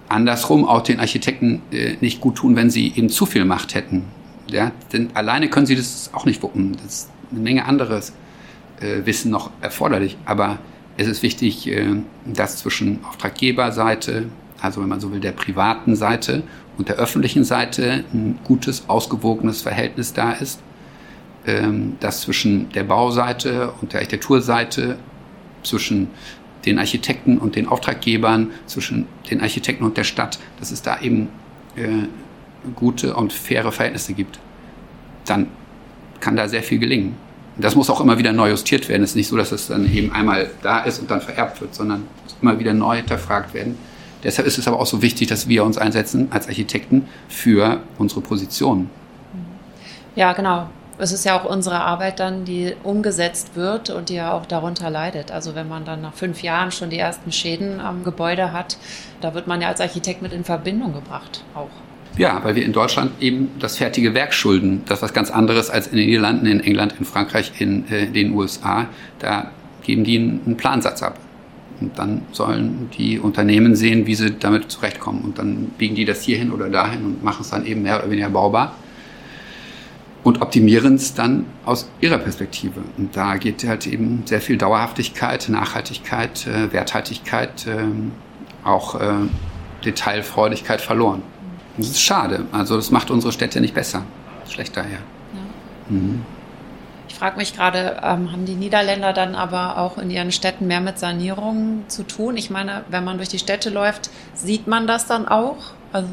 andersrum 0.08 0.66
auch 0.66 0.82
den 0.82 1.00
Architekten 1.00 1.62
äh, 1.70 1.96
nicht 2.00 2.20
gut 2.20 2.36
tun, 2.36 2.56
wenn 2.56 2.70
sie 2.70 2.92
eben 2.94 3.08
zu 3.08 3.24
viel 3.24 3.44
Macht 3.44 3.74
hätten. 3.74 4.04
Ja? 4.50 4.72
Denn 4.92 5.10
alleine 5.14 5.48
können 5.48 5.66
sie 5.66 5.76
das 5.76 6.10
auch 6.12 6.26
nicht 6.26 6.42
wuppen. 6.42 6.76
Das 6.82 6.84
ist 6.84 7.10
eine 7.30 7.40
Menge 7.40 7.64
anderes 7.64 8.12
äh, 8.80 9.04
Wissen 9.06 9.30
noch 9.30 9.50
erforderlich. 9.60 10.16
Aber 10.24 10.58
es 10.96 11.06
ist 11.06 11.22
wichtig, 11.22 11.66
äh, 11.68 11.96
dass 12.26 12.58
zwischen 12.58 13.04
Auftraggeberseite, 13.04 14.26
also 14.60 14.80
wenn 14.80 14.88
man 14.88 15.00
so 15.00 15.12
will, 15.12 15.20
der 15.20 15.32
privaten 15.32 15.96
Seite 15.96 16.42
und 16.76 16.88
der 16.88 16.96
öffentlichen 16.96 17.44
Seite 17.44 18.04
ein 18.12 18.38
gutes, 18.44 18.88
ausgewogenes 18.88 19.62
Verhältnis 19.62 20.12
da 20.12 20.32
ist. 20.32 20.60
Ähm, 21.46 21.96
dass 22.00 22.22
zwischen 22.22 22.68
der 22.72 22.84
Bauseite 22.84 23.72
und 23.80 23.92
der 23.92 24.00
Architekturseite, 24.00 24.98
zwischen 25.62 26.08
den 26.66 26.78
Architekten 26.78 27.38
und 27.38 27.56
den 27.56 27.66
Auftraggebern, 27.66 28.50
zwischen 28.66 29.06
den 29.30 29.40
Architekten 29.40 29.84
und 29.84 29.96
der 29.96 30.04
Stadt, 30.04 30.38
dass 30.58 30.70
es 30.70 30.82
da 30.82 31.00
eben 31.00 31.28
äh, 31.76 32.06
gute 32.74 33.14
und 33.14 33.32
faire 33.32 33.72
Verhältnisse 33.72 34.12
gibt, 34.12 34.38
dann 35.24 35.46
kann 36.20 36.36
da 36.36 36.48
sehr 36.48 36.62
viel 36.62 36.78
gelingen. 36.78 37.16
Das 37.58 37.74
muss 37.74 37.90
auch 37.90 38.00
immer 38.00 38.18
wieder 38.18 38.32
neu 38.32 38.50
justiert 38.50 38.88
werden. 38.88 39.02
Es 39.02 39.10
ist 39.10 39.16
nicht 39.16 39.28
so, 39.28 39.36
dass 39.36 39.52
es 39.52 39.68
dann 39.68 39.92
eben 39.92 40.12
einmal 40.12 40.50
da 40.62 40.80
ist 40.80 41.00
und 41.00 41.10
dann 41.10 41.20
vererbt 41.20 41.60
wird, 41.60 41.74
sondern 41.74 42.04
es 42.26 42.34
muss 42.34 42.42
immer 42.42 42.58
wieder 42.58 42.72
neu 42.72 42.96
hinterfragt 42.96 43.52
werden. 43.54 43.76
Deshalb 44.22 44.46
ist 44.46 44.58
es 44.58 44.66
aber 44.66 44.80
auch 44.80 44.86
so 44.86 45.02
wichtig, 45.02 45.28
dass 45.28 45.48
wir 45.48 45.64
uns 45.64 45.78
einsetzen 45.78 46.28
als 46.30 46.48
Architekten 46.48 47.08
für 47.28 47.80
unsere 47.98 48.20
Positionen. 48.20 48.90
Ja, 50.16 50.32
genau 50.32 50.68
es 50.98 51.12
ist 51.12 51.24
ja 51.24 51.38
auch 51.38 51.44
unsere 51.44 51.80
Arbeit 51.80 52.20
dann, 52.20 52.44
die 52.44 52.74
umgesetzt 52.82 53.54
wird 53.54 53.90
und 53.90 54.08
die 54.08 54.14
ja 54.14 54.32
auch 54.32 54.46
darunter 54.46 54.90
leidet. 54.90 55.30
Also 55.30 55.54
wenn 55.54 55.68
man 55.68 55.84
dann 55.84 56.02
nach 56.02 56.14
fünf 56.14 56.42
Jahren 56.42 56.72
schon 56.72 56.90
die 56.90 56.98
ersten 56.98 57.32
Schäden 57.32 57.80
am 57.80 58.04
Gebäude 58.04 58.52
hat, 58.52 58.76
da 59.20 59.34
wird 59.34 59.46
man 59.46 59.60
ja 59.60 59.68
als 59.68 59.80
Architekt 59.80 60.22
mit 60.22 60.32
in 60.32 60.44
Verbindung 60.44 60.92
gebracht 60.92 61.44
auch. 61.54 61.70
Ja, 62.16 62.42
weil 62.42 62.56
wir 62.56 62.64
in 62.64 62.72
Deutschland 62.72 63.12
eben 63.20 63.50
das 63.60 63.76
fertige 63.76 64.14
Werk 64.14 64.34
schulden. 64.34 64.82
Das 64.86 64.98
ist 64.98 65.02
was 65.02 65.12
ganz 65.12 65.30
anderes 65.30 65.70
als 65.70 65.86
in 65.88 65.98
den 65.98 66.06
Niederlanden, 66.06 66.46
in 66.46 66.60
England, 66.60 66.94
in 66.98 67.04
Frankreich, 67.04 67.52
in 67.58 67.88
äh, 67.90 68.06
den 68.06 68.32
USA. 68.32 68.86
Da 69.20 69.52
geben 69.82 70.04
die 70.04 70.18
einen, 70.18 70.56
Plansatz 70.56 71.02
ab. 71.02 71.18
Und 71.80 71.96
dann 71.96 72.22
sollen 72.32 72.90
die 72.98 73.20
Unternehmen 73.20 73.76
sehen, 73.76 74.06
wie 74.06 74.16
sie 74.16 74.32
damit 74.32 74.70
zurechtkommen. 74.70 75.22
Und 75.22 75.38
dann 75.38 75.70
biegen 75.78 75.94
die 75.94 76.04
das 76.04 76.22
hierhin 76.22 76.50
oder 76.50 76.68
dahin 76.68 77.04
und 77.04 77.22
machen 77.22 77.42
es 77.42 77.50
dann 77.50 77.64
eben 77.64 77.82
mehr 77.82 78.00
oder 78.00 78.10
weniger 78.10 78.30
baubar 78.30 78.74
und 80.24 80.42
optimieren 80.42 80.96
es 80.96 81.14
dann 81.14 81.46
aus 81.64 81.88
ihrer 82.00 82.18
Perspektive. 82.18 82.80
Und 82.96 83.16
da 83.16 83.36
geht 83.36 83.66
halt 83.66 83.86
eben 83.86 84.22
sehr 84.26 84.40
viel 84.40 84.58
Dauerhaftigkeit, 84.58 85.48
Nachhaltigkeit, 85.48 86.46
äh, 86.46 86.72
Werthaltigkeit, 86.72 87.66
äh, 87.66 87.84
auch 88.64 89.00
äh, 89.00 89.14
Detailfreudigkeit 89.84 90.80
verloren. 90.80 91.22
Das 91.78 91.88
ist 91.88 92.00
schade. 92.00 92.46
Also 92.52 92.76
das 92.76 92.90
macht 92.90 93.10
unsere 93.10 93.32
Städte 93.32 93.60
nicht 93.60 93.74
besser. 93.74 94.02
Schlechter 94.48 94.82
her. 94.82 94.98
Ja. 95.32 95.94
Mhm. 95.94 96.22
Ich 97.08 97.14
frage 97.14 97.38
mich 97.38 97.56
gerade, 97.56 98.00
ähm, 98.02 98.32
haben 98.32 98.44
die 98.44 98.54
Niederländer 98.54 99.12
dann 99.12 99.34
aber 99.34 99.78
auch 99.78 99.96
in 99.96 100.10
ihren 100.10 100.30
Städten 100.30 100.66
mehr 100.66 100.80
mit 100.80 100.98
Sanierungen 100.98 101.84
zu 101.88 102.02
tun? 102.02 102.36
Ich 102.36 102.50
meine, 102.50 102.84
wenn 102.90 103.02
man 103.02 103.16
durch 103.16 103.30
die 103.30 103.38
Städte 103.38 103.70
läuft, 103.70 104.10
sieht 104.34 104.66
man 104.66 104.86
das 104.86 105.06
dann 105.06 105.26
auch? 105.26 105.56
Also 105.92 106.10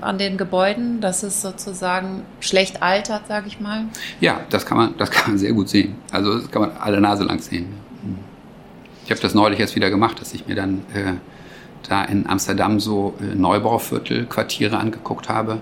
an 0.00 0.18
den 0.18 0.36
Gebäuden, 0.36 1.00
dass 1.00 1.22
es 1.22 1.42
sozusagen 1.42 2.22
schlecht 2.38 2.82
altert, 2.82 3.26
sage 3.26 3.48
ich 3.48 3.60
mal? 3.60 3.84
Ja, 4.20 4.40
das 4.50 4.64
kann 4.64 4.78
man, 4.78 4.96
das 4.96 5.10
kann 5.10 5.32
man 5.32 5.38
sehr 5.38 5.52
gut 5.52 5.68
sehen. 5.68 5.96
Also 6.10 6.38
das 6.38 6.50
kann 6.50 6.62
man 6.62 6.72
alle 6.78 7.00
Nase 7.00 7.24
lang 7.24 7.40
sehen. 7.40 7.66
Ich 9.04 9.10
habe 9.10 9.20
das 9.20 9.34
neulich 9.34 9.58
jetzt 9.58 9.74
wieder 9.74 9.90
gemacht, 9.90 10.20
dass 10.20 10.32
ich 10.32 10.46
mir 10.46 10.54
dann 10.54 10.82
äh, 10.94 11.14
da 11.88 12.04
in 12.04 12.28
Amsterdam 12.28 12.80
so 12.80 13.14
äh, 13.20 13.34
Neubauviertel, 13.34 14.26
Quartiere 14.26 14.78
angeguckt 14.78 15.28
habe, 15.28 15.58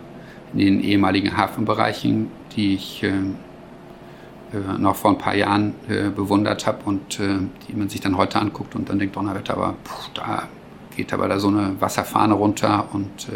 in 0.52 0.58
den 0.58 0.80
ehemaligen 0.82 1.36
Hafenbereichen, 1.36 2.30
die 2.56 2.74
ich 2.74 3.02
äh, 3.02 3.08
äh 3.08 4.78
noch 4.78 4.96
vor 4.96 5.12
ein 5.12 5.18
paar 5.18 5.34
Jahren 5.34 5.74
äh, 5.88 6.10
bewundert 6.10 6.66
habe 6.66 6.78
und 6.84 7.20
äh, 7.20 7.38
die 7.68 7.76
man 7.76 7.88
sich 7.88 8.00
dann 8.00 8.16
heute 8.16 8.40
anguckt 8.40 8.74
und 8.74 8.88
dann 8.88 8.98
denkt, 8.98 9.16
Donnerwetter, 9.16 9.54
aber 9.54 9.74
puh, 9.84 10.10
da 10.14 10.48
geht 10.96 11.12
aber 11.12 11.28
da 11.28 11.38
so 11.38 11.48
eine 11.48 11.80
Wasserfahne 11.80 12.34
runter 12.34 12.88
und 12.92 13.28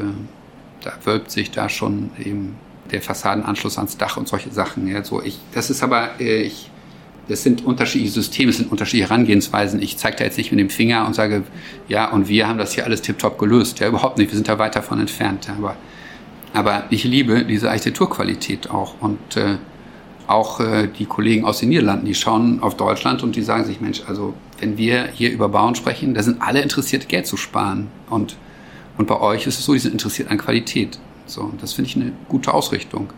da 0.83 0.93
wölbt 1.05 1.31
sich 1.31 1.53
da 1.53 1.69
schon 1.69 2.11
eben 2.19 2.57
der 2.91 3.03
Fassadenanschluss 3.03 3.79
ans 3.79 3.97
Dach 3.97 4.17
und 4.17 4.29
solche 4.29 4.51
Sachen. 4.51 4.87
Ja, 4.87 5.05
so 5.05 5.23
ich, 5.23 5.39
das 5.53 5.71
ist 5.71 5.83
aber, 5.83 6.21
äh, 6.21 6.43
ich, 6.43 6.71
das 7.29 7.43
sind 7.43 7.65
unterschiedliche 7.65 8.13
Systeme, 8.13 8.51
es 8.51 8.59
sind 8.59 8.71
unterschiedliche 8.71 9.09
Herangehensweisen. 9.09 9.81
Ich 9.81 9.97
zeige 9.97 10.17
da 10.17 10.25
jetzt 10.25 10.39
nicht 10.39 10.51
mit 10.51 10.61
dem 10.61 10.71
Finger 10.71 11.07
und 11.07 11.15
sage, 11.15 11.45
ja, 11.89 12.11
und 12.11 12.29
wir 12.29 12.49
haben 12.49 12.59
das 12.59 12.75
hier 12.75 12.85
alles 12.85 13.03
tiptop 13.03 13.39
gelöst. 13.39 13.79
Ja, 13.81 13.89
überhaupt 13.89 14.19
nicht. 14.19 14.31
Wir 14.31 14.37
sind 14.37 14.49
da 14.49 14.59
weit 14.59 14.75
davon 14.75 15.01
entfernt. 15.01 15.49
Aber, 15.57 15.77
aber 16.53 16.85
ich 16.91 17.05
liebe 17.05 17.45
diese 17.45 17.71
Architekturqualität 17.71 18.71
auch. 18.71 18.95
Und 19.01 19.37
äh, 19.37 19.57
auch 20.27 20.61
äh, 20.61 20.89
die 20.89 21.07
Kollegen 21.07 21.45
aus 21.45 21.61
den 21.61 21.69
Niederlanden, 21.69 22.07
die 22.07 22.15
schauen 22.15 22.61
auf 22.63 22.77
Deutschland 22.77 23.23
und 23.23 23.37
die 23.37 23.43
sagen 23.43 23.65
sich, 23.65 23.81
Mensch, 23.81 24.03
also 24.07 24.35
wenn 24.59 24.77
wir 24.77 25.09
hier 25.15 25.31
über 25.31 25.49
Bauen 25.49 25.75
sprechen, 25.75 26.15
da 26.15 26.23
sind 26.23 26.43
alle 26.43 26.61
interessiert, 26.61 27.09
Geld 27.09 27.27
zu 27.27 27.37
sparen. 27.37 27.89
Und 28.11 28.37
und 28.99 29.07
bei 29.07 29.19
euch 29.21 29.47
ist 29.47 29.59
es 29.59 29.65
so, 29.65 29.73
die 29.73 29.79
sind 29.79 29.93
interessiert 29.93 30.31
an 30.31 30.39
Qualität. 30.39 30.99
So, 31.27 31.53
das 31.61 31.73
finde 31.73 31.91
ich 31.91 31.97
eine 31.97 32.13
gute 32.29 32.53
Ausrichtung. 32.53 33.09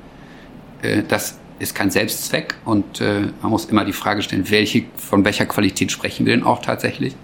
Äh, 0.82 1.02
das 1.06 1.38
ist 1.58 1.74
kein 1.74 1.90
Selbstzweck 1.90 2.54
und 2.64 3.00
äh, 3.00 3.28
man 3.42 3.50
muss 3.50 3.66
immer 3.66 3.84
die 3.84 3.92
Frage 3.92 4.22
stellen, 4.22 4.48
welche, 4.50 4.84
von 4.96 5.24
welcher 5.24 5.46
Qualität 5.46 5.92
sprechen 5.92 6.26
wir 6.26 6.34
denn 6.34 6.44
auch 6.44 6.60
tatsächlich? 6.62 7.14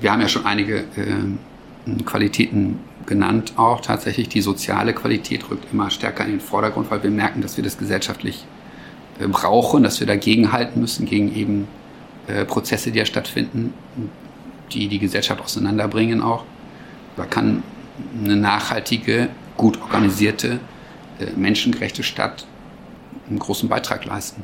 Wir 0.00 0.12
haben 0.12 0.20
ja 0.20 0.28
schon 0.28 0.46
einige 0.46 0.78
äh, 0.96 2.02
Qualitäten 2.04 2.80
genannt, 3.06 3.54
auch 3.56 3.80
tatsächlich. 3.80 4.28
Die 4.28 4.40
soziale 4.40 4.94
Qualität 4.94 5.48
rückt 5.50 5.72
immer 5.72 5.90
stärker 5.90 6.24
in 6.24 6.32
den 6.32 6.40
Vordergrund, 6.40 6.90
weil 6.90 7.02
wir 7.02 7.10
merken, 7.10 7.42
dass 7.42 7.56
wir 7.56 7.64
das 7.64 7.76
gesellschaftlich 7.76 8.44
brauchen, 9.18 9.82
dass 9.82 10.00
wir 10.00 10.06
dagegen 10.06 10.52
halten 10.52 10.80
müssen, 10.80 11.04
gegen 11.04 11.34
eben 11.34 11.68
Prozesse, 12.46 12.92
die 12.92 13.00
ja 13.00 13.04
stattfinden, 13.04 13.74
die 14.72 14.86
die 14.86 15.00
Gesellschaft 15.00 15.40
auseinanderbringen 15.40 16.22
auch. 16.22 16.44
Da 17.16 17.24
kann 17.24 17.62
eine 18.24 18.36
nachhaltige, 18.36 19.28
gut 19.56 19.80
organisierte, 19.80 20.60
äh, 21.18 21.26
menschengerechte 21.36 22.02
Stadt 22.02 22.46
einen 23.28 23.38
großen 23.38 23.68
Beitrag 23.68 24.04
leisten. 24.04 24.42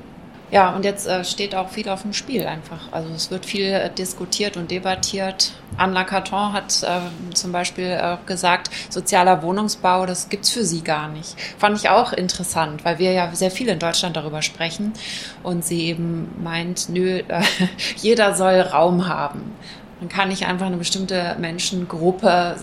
Ja, 0.51 0.75
und 0.75 0.85
jetzt 0.85 1.07
äh, 1.07 1.25
steht 1.25 1.55
auch 1.55 1.69
viel 1.69 1.91
auf 1.91 2.03
dem 2.03 2.15
Spiel 2.15 2.47
einfach. 2.47 2.91
Also 2.91 3.11
es 3.11 3.31
wird 3.31 3.45
viel 3.45 3.67
äh, 3.67 3.91
diskutiert 3.91 4.57
und 4.57 4.71
debattiert. 4.71 5.53
Anna 5.77 6.05
Carton 6.05 6.55
hat 6.55 6.83
äh, 6.83 7.35
zum 7.35 7.53
Beispiel 7.53 7.99
auch 8.03 8.25
gesagt, 8.25 8.71
sozialer 8.89 9.43
Wohnungsbau, 9.43 10.07
das 10.07 10.31
gibt's 10.31 10.51
für 10.51 10.65
sie 10.65 10.83
gar 10.83 11.09
nicht. 11.09 11.39
Fand 11.59 11.77
ich 11.77 11.91
auch 11.91 12.15
interessant, 12.15 12.85
weil 12.87 12.99
wir 12.99 13.13
ja 13.13 13.31
sehr 13.35 13.51
viel 13.51 13.69
in 13.69 13.79
Deutschland 13.79 14.17
darüber 14.17 14.41
sprechen. 14.41 14.95
Und 15.43 15.67
sie 15.67 15.83
eben 15.83 16.31
meint, 16.43 16.89
nö, 16.89 17.23
jeder 17.97 18.35
soll 18.35 18.61
Raum 18.61 19.07
haben. 19.07 19.53
Man 20.01 20.09
kann 20.09 20.29
nicht 20.29 20.47
einfach 20.47 20.67
eine 20.67 20.77
bestimmte 20.77 21.37
Menschengruppe 21.39 22.57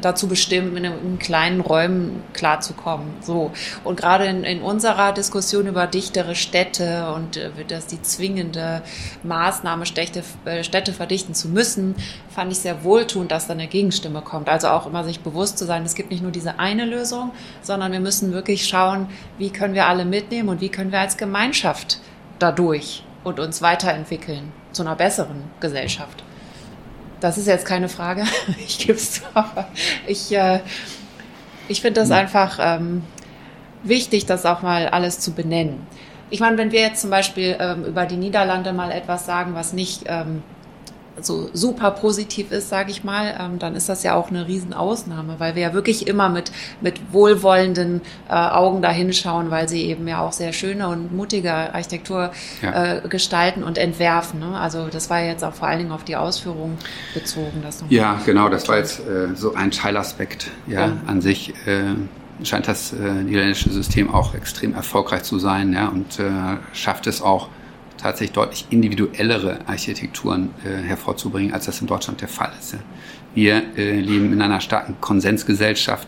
dazu 0.00 0.28
bestimmen, 0.28 0.76
in, 0.76 0.84
in 0.84 1.18
kleinen 1.18 1.60
Räumen 1.60 2.22
klarzukommen. 2.32 3.14
So. 3.20 3.52
Und 3.82 3.96
gerade 3.98 4.26
in, 4.26 4.44
in, 4.44 4.62
unserer 4.62 5.12
Diskussion 5.12 5.66
über 5.66 5.86
dichtere 5.86 6.34
Städte 6.34 7.12
und 7.14 7.36
äh, 7.36 7.50
dass 7.66 7.86
die 7.86 8.02
zwingende 8.02 8.82
Maßnahme, 9.22 9.86
Städte, 9.86 10.22
äh, 10.44 10.64
Städte 10.64 10.92
verdichten 10.92 11.34
zu 11.34 11.48
müssen, 11.48 11.94
fand 12.28 12.52
ich 12.52 12.58
sehr 12.58 12.84
wohltuend, 12.84 13.30
dass 13.30 13.46
da 13.46 13.54
eine 13.54 13.66
Gegenstimme 13.66 14.20
kommt. 14.22 14.48
Also 14.48 14.68
auch 14.68 14.86
immer 14.86 15.04
sich 15.04 15.20
bewusst 15.20 15.58
zu 15.58 15.64
sein, 15.64 15.84
es 15.84 15.94
gibt 15.94 16.10
nicht 16.10 16.22
nur 16.22 16.32
diese 16.32 16.58
eine 16.58 16.84
Lösung, 16.84 17.32
sondern 17.62 17.92
wir 17.92 18.00
müssen 18.00 18.32
wirklich 18.32 18.66
schauen, 18.66 19.08
wie 19.38 19.50
können 19.50 19.74
wir 19.74 19.86
alle 19.86 20.04
mitnehmen 20.04 20.48
und 20.48 20.60
wie 20.60 20.68
können 20.68 20.92
wir 20.92 21.00
als 21.00 21.16
Gemeinschaft 21.16 22.00
dadurch 22.38 23.04
und 23.22 23.40
uns 23.40 23.62
weiterentwickeln 23.62 24.52
zu 24.72 24.82
einer 24.82 24.96
besseren 24.96 25.44
Gesellschaft. 25.60 26.23
Das 27.24 27.38
ist 27.38 27.46
jetzt 27.46 27.64
keine 27.64 27.88
Frage, 27.88 28.24
ich 28.66 28.76
gebe 28.76 28.98
es 28.98 29.12
zu, 29.12 29.22
aber 29.32 29.66
ich, 30.06 30.30
äh, 30.30 30.60
ich 31.68 31.80
finde 31.80 32.00
das 32.00 32.10
ja. 32.10 32.16
einfach 32.16 32.58
ähm, 32.60 33.02
wichtig, 33.82 34.26
das 34.26 34.44
auch 34.44 34.60
mal 34.60 34.88
alles 34.88 35.20
zu 35.20 35.32
benennen. 35.32 35.86
Ich 36.28 36.40
meine, 36.40 36.58
wenn 36.58 36.70
wir 36.70 36.82
jetzt 36.82 37.00
zum 37.00 37.08
Beispiel 37.08 37.56
ähm, 37.58 37.86
über 37.86 38.04
die 38.04 38.18
Niederlande 38.18 38.74
mal 38.74 38.90
etwas 38.90 39.24
sagen, 39.24 39.54
was 39.54 39.72
nicht 39.72 40.02
ähm, 40.04 40.42
so 41.20 41.48
super 41.52 41.90
positiv 41.92 42.50
ist, 42.50 42.68
sage 42.68 42.90
ich 42.90 43.04
mal, 43.04 43.34
ähm, 43.38 43.58
dann 43.58 43.76
ist 43.76 43.88
das 43.88 44.02
ja 44.02 44.14
auch 44.14 44.30
eine 44.30 44.46
Riesenausnahme, 44.46 45.36
weil 45.38 45.54
wir 45.54 45.62
ja 45.62 45.72
wirklich 45.72 46.06
immer 46.06 46.28
mit, 46.28 46.50
mit 46.80 47.12
wohlwollenden 47.12 48.00
äh, 48.28 48.32
Augen 48.32 48.82
da 48.82 48.90
hinschauen, 48.90 49.50
weil 49.50 49.68
sie 49.68 49.84
eben 49.84 50.06
ja 50.08 50.20
auch 50.20 50.32
sehr 50.32 50.52
schöne 50.52 50.88
und 50.88 51.14
mutige 51.14 51.52
Architektur 51.52 52.32
ja. 52.62 52.96
äh, 52.96 53.08
gestalten 53.08 53.62
und 53.62 53.78
entwerfen. 53.78 54.40
Ne? 54.40 54.58
Also 54.58 54.88
das 54.88 55.10
war 55.10 55.22
jetzt 55.22 55.44
auch 55.44 55.54
vor 55.54 55.68
allen 55.68 55.78
Dingen 55.78 55.92
auf 55.92 56.04
die 56.04 56.16
Ausführung 56.16 56.78
bezogen. 57.14 57.62
Das 57.62 57.84
ja, 57.88 58.20
genau, 58.24 58.48
das 58.48 58.68
war 58.68 58.78
jetzt 58.78 59.00
äh, 59.00 59.34
so 59.34 59.54
ein 59.54 59.70
Teilaspekt 59.70 60.50
ja, 60.66 60.86
ja. 60.86 60.92
an 61.06 61.20
sich. 61.20 61.54
Äh, 61.66 61.94
scheint 62.42 62.66
das 62.66 62.92
äh, 62.92 62.96
niederländische 62.96 63.70
System 63.70 64.12
auch 64.12 64.34
extrem 64.34 64.74
erfolgreich 64.74 65.22
zu 65.22 65.38
sein 65.38 65.72
ja, 65.72 65.88
und 65.88 66.18
äh, 66.18 66.30
schafft 66.72 67.06
es 67.06 67.22
auch, 67.22 67.48
tatsächlich 68.04 68.32
deutlich 68.32 68.66
individuellere 68.68 69.60
Architekturen 69.66 70.50
äh, 70.62 70.86
hervorzubringen, 70.86 71.54
als 71.54 71.64
das 71.64 71.80
in 71.80 71.86
Deutschland 71.86 72.20
der 72.20 72.28
Fall 72.28 72.52
ist. 72.60 72.76
Wir 73.34 73.62
äh, 73.78 73.98
leben 73.98 74.30
in 74.30 74.42
einer 74.42 74.60
starken 74.60 74.96
Konsensgesellschaft. 75.00 76.06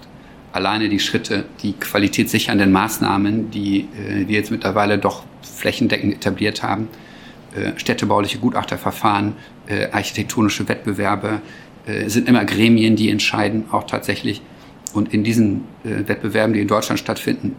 Alleine 0.52 0.90
die 0.90 1.00
Schritte, 1.00 1.46
die 1.62 1.72
qualitätssichernden 1.72 2.70
Maßnahmen, 2.70 3.50
die 3.50 3.80
äh, 3.80 4.28
wir 4.28 4.36
jetzt 4.36 4.50
mittlerweile 4.50 4.98
doch 4.98 5.24
flächendeckend 5.40 6.12
etabliert 6.12 6.62
haben, 6.62 6.88
äh, 7.54 7.72
städtebauliche 7.78 8.38
Gutachterverfahren, 8.38 9.32
äh, 9.66 9.86
architektonische 9.90 10.68
Wettbewerbe, 10.68 11.40
äh, 11.86 12.10
sind 12.10 12.28
immer 12.28 12.44
Gremien, 12.44 12.96
die 12.96 13.08
entscheiden, 13.08 13.64
auch 13.72 13.84
tatsächlich. 13.84 14.42
Und 14.92 15.14
in 15.14 15.24
diesen 15.24 15.64
Wettbewerben, 15.82 16.54
die 16.54 16.60
in 16.60 16.68
Deutschland 16.68 16.98
stattfinden, 16.98 17.54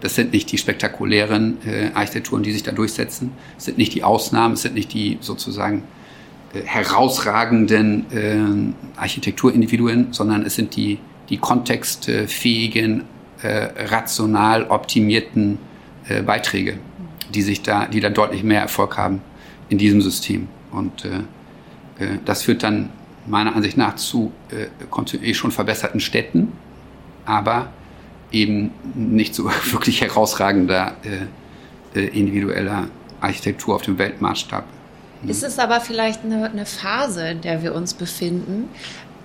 das 0.00 0.14
sind 0.14 0.32
nicht 0.32 0.50
die 0.52 0.58
spektakulären 0.58 1.58
äh, 1.66 1.90
Architekturen, 1.94 2.42
die 2.42 2.52
sich 2.52 2.62
da 2.62 2.72
durchsetzen. 2.72 3.32
Es 3.56 3.64
sind 3.64 3.78
nicht 3.78 3.94
die 3.94 4.04
Ausnahmen, 4.04 4.54
es 4.54 4.62
sind 4.62 4.74
nicht 4.74 4.92
die 4.92 5.18
sozusagen 5.20 5.82
äh, 6.54 6.62
herausragenden 6.64 8.06
äh, 8.12 9.00
Architekturindividuen, 9.00 10.12
sondern 10.12 10.44
es 10.44 10.54
sind 10.54 10.76
die, 10.76 10.98
die 11.28 11.38
kontextfähigen, 11.38 13.04
äh, 13.42 13.68
rational 13.86 14.64
optimierten 14.64 15.58
äh, 16.08 16.22
Beiträge, 16.22 16.78
die 17.32 17.42
sich 17.42 17.62
da, 17.62 17.86
die 17.86 18.00
da 18.00 18.10
deutlich 18.10 18.42
mehr 18.42 18.60
Erfolg 18.60 18.96
haben 18.96 19.20
in 19.68 19.78
diesem 19.78 20.00
System. 20.00 20.48
Und 20.70 21.04
äh, 21.04 21.10
das 22.24 22.42
führt 22.42 22.62
dann 22.62 22.90
meiner 23.26 23.54
Ansicht 23.56 23.76
nach 23.76 23.96
zu 23.96 24.32
kontinuierlich 24.88 25.36
schon 25.36 25.50
verbesserten 25.50 25.98
Städten, 25.98 26.52
aber 27.26 27.70
eben 28.32 28.72
nicht 28.94 29.34
so 29.34 29.44
wirklich 29.70 30.00
herausragender 30.00 30.96
äh, 31.04 31.98
äh, 31.98 32.06
individueller 32.08 32.88
Architektur 33.20 33.74
auf 33.74 33.82
dem 33.82 33.98
Weltmaßstab. 33.98 34.64
Mhm. 35.22 35.30
Ist 35.30 35.42
es 35.42 35.58
aber 35.58 35.80
vielleicht 35.80 36.24
eine, 36.24 36.50
eine 36.50 36.66
Phase, 36.66 37.28
in 37.28 37.40
der 37.40 37.62
wir 37.62 37.74
uns 37.74 37.94
befinden, 37.94 38.68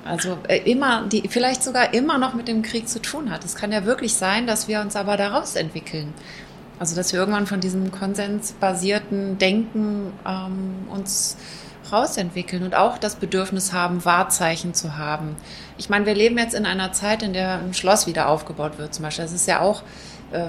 also 0.06 0.38
äh, 0.48 0.58
immer, 0.70 1.08
die 1.08 1.28
vielleicht 1.30 1.64
sogar 1.64 1.94
immer 1.94 2.18
noch 2.18 2.34
mit 2.34 2.48
dem 2.48 2.62
Krieg 2.62 2.90
zu 2.90 3.02
tun 3.02 3.30
hat. 3.30 3.46
Es 3.46 3.56
kann 3.56 3.72
ja 3.72 3.86
wirklich 3.86 4.14
sein, 4.14 4.48
dass 4.48 4.68
wir 4.68 4.82
uns 4.82 4.96
aber 4.96 5.18
daraus 5.18 5.56
entwickeln. 5.56 6.14
Also 6.80 6.96
dass 6.96 7.14
wir 7.14 7.20
irgendwann 7.20 7.48
von 7.48 7.60
diesem 7.60 7.92
konsensbasierten 7.92 9.38
Denken 9.38 10.12
ähm, 10.28 10.88
uns 10.90 11.38
rausentwickeln 11.94 12.64
und 12.64 12.76
auch 12.76 12.98
das 12.98 13.16
Bedürfnis 13.16 13.72
haben, 13.72 14.04
Wahrzeichen 14.04 14.74
zu 14.74 14.98
haben. 14.98 15.36
Ich 15.78 15.90
meine, 15.90 16.06
wir 16.06 16.16
leben 16.16 16.38
jetzt 16.38 16.56
in 16.56 16.66
einer 16.66 16.92
Zeit, 16.92 17.24
in 17.24 17.34
der 17.34 17.60
ein 17.60 17.74
Schloss 17.74 18.08
wieder 18.08 18.28
aufgebaut 18.28 18.78
wird 18.78 18.94
zum 18.94 19.04
Beispiel. 19.04 19.24
Das 19.24 19.34
ist 19.34 19.48
ja 19.48 19.62
auch, 19.62 19.84
äh, 20.32 20.48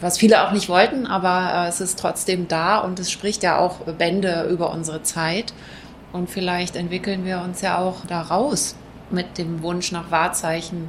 was 0.00 0.18
viele 0.18 0.46
auch 0.46 0.52
nicht 0.52 0.68
wollten, 0.68 1.06
aber 1.06 1.64
äh, 1.64 1.68
es 1.68 1.80
ist 1.80 1.98
trotzdem 1.98 2.48
da 2.48 2.78
und 2.78 2.98
es 3.00 3.10
spricht 3.10 3.42
ja 3.42 3.58
auch 3.58 3.80
Bände 3.80 4.48
über 4.50 4.70
unsere 4.72 5.02
Zeit. 5.02 5.52
Und 6.12 6.30
vielleicht 6.30 6.76
entwickeln 6.76 7.24
wir 7.24 7.40
uns 7.40 7.60
ja 7.60 7.78
auch 7.78 8.06
da 8.06 8.22
raus 8.22 8.76
mit 9.10 9.36
dem 9.36 9.62
Wunsch 9.62 9.90
nach 9.90 10.12
Wahrzeichen. 10.12 10.88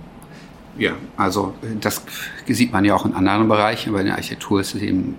Ja, 0.78 0.92
also 1.18 1.54
das 1.82 2.02
sieht 2.48 2.72
man 2.72 2.86
ja 2.86 2.96
auch 2.96 3.06
in 3.06 3.16
anderen 3.16 3.48
Bereichen. 3.48 3.94
Bei 3.94 4.04
der 4.04 4.14
Architektur 4.14 4.62
ist 4.62 4.76
es 4.76 4.82
eben 4.82 5.18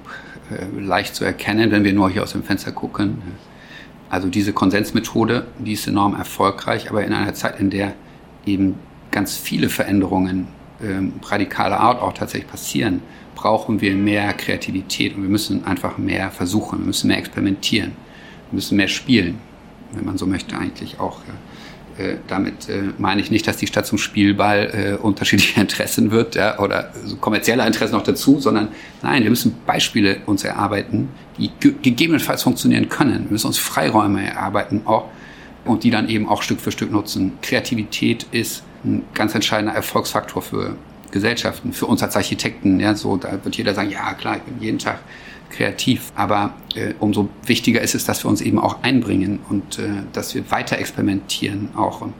äh, 0.50 0.80
leicht 0.80 1.14
zu 1.14 1.24
erkennen, 1.24 1.70
wenn 1.70 1.82
wir 1.82 1.92
nur 1.92 2.10
hier 2.10 2.22
aus 2.22 2.32
dem 2.32 2.44
Fenster 2.44 2.72
gucken. 2.72 3.22
Also 4.08 4.28
diese 4.28 4.52
Konsensmethode, 4.52 5.46
die 5.58 5.72
ist 5.72 5.86
enorm 5.86 6.14
erfolgreich, 6.14 6.88
aber 6.90 7.04
in 7.04 7.12
einer 7.12 7.34
Zeit, 7.34 7.58
in 7.58 7.70
der 7.70 7.94
eben 8.44 8.76
ganz 9.10 9.36
viele 9.36 9.68
Veränderungen 9.68 10.48
ähm, 10.82 11.14
radikaler 11.22 11.80
Art 11.80 12.00
auch 12.00 12.12
tatsächlich 12.12 12.50
passieren, 12.50 13.02
brauchen 13.34 13.80
wir 13.80 13.94
mehr 13.94 14.32
Kreativität 14.32 15.16
und 15.16 15.22
wir 15.22 15.30
müssen 15.30 15.64
einfach 15.64 15.98
mehr 15.98 16.30
versuchen, 16.30 16.80
wir 16.80 16.86
müssen 16.86 17.08
mehr 17.08 17.18
experimentieren, 17.18 17.92
wir 18.50 18.56
müssen 18.56 18.76
mehr 18.76 18.88
spielen, 18.88 19.38
wenn 19.92 20.04
man 20.04 20.18
so 20.18 20.26
möchte 20.26 20.56
eigentlich 20.56 21.00
auch. 21.00 21.20
Ja. 21.26 21.34
Äh, 21.98 22.16
damit 22.26 22.68
äh, 22.68 22.82
meine 22.98 23.22
ich 23.22 23.30
nicht, 23.30 23.46
dass 23.46 23.56
die 23.56 23.66
Stadt 23.66 23.86
zum 23.86 23.96
Spielball 23.96 24.98
äh, 25.00 25.02
unterschiedlicher 25.02 25.60
Interessen 25.62 26.10
wird 26.10 26.34
ja, 26.34 26.58
oder 26.58 26.92
so 27.04 27.16
kommerzieller 27.16 27.66
Interessen 27.66 27.94
noch 27.94 28.02
dazu, 28.02 28.38
sondern 28.38 28.68
nein, 29.02 29.22
wir 29.22 29.30
müssen 29.30 29.54
Beispiele 29.64 30.18
uns 30.26 30.44
erarbeiten, 30.44 31.08
die 31.38 31.50
ge 31.58 31.74
gegebenenfalls 31.80 32.42
funktionieren 32.42 32.88
können. 32.88 33.24
Wir 33.24 33.32
müssen 33.32 33.46
uns 33.46 33.58
Freiräume 33.58 34.26
erarbeiten 34.26 34.82
auch 34.84 35.08
und 35.64 35.84
die 35.84 35.90
dann 35.90 36.08
eben 36.08 36.28
auch 36.28 36.42
Stück 36.42 36.60
für 36.60 36.70
Stück 36.70 36.92
nutzen. 36.92 37.32
Kreativität 37.40 38.26
ist 38.30 38.62
ein 38.84 39.04
ganz 39.14 39.34
entscheidender 39.34 39.74
Erfolgsfaktor 39.74 40.42
für 40.42 40.76
Gesellschaften, 41.10 41.72
für 41.72 41.86
uns 41.86 42.02
als 42.02 42.14
Architekten. 42.14 42.78
Ja, 42.78 42.94
so, 42.94 43.16
da 43.16 43.42
wird 43.42 43.56
jeder 43.56 43.74
sagen, 43.74 43.90
ja 43.90 44.12
klar, 44.14 44.36
ich 44.36 44.42
bin 44.42 44.60
jeden 44.60 44.78
Tag 44.78 44.98
kreativ. 45.50 46.12
Aber 46.14 46.54
äh, 46.74 46.94
umso 47.00 47.28
wichtiger 47.44 47.80
ist 47.80 47.94
es, 47.94 48.04
dass 48.04 48.24
wir 48.24 48.30
uns 48.30 48.40
eben 48.40 48.58
auch 48.58 48.82
einbringen 48.82 49.40
und 49.48 49.78
äh, 49.78 49.88
dass 50.12 50.34
wir 50.34 50.50
weiter 50.50 50.78
experimentieren 50.78 51.70
auch 51.76 52.00
und 52.00 52.14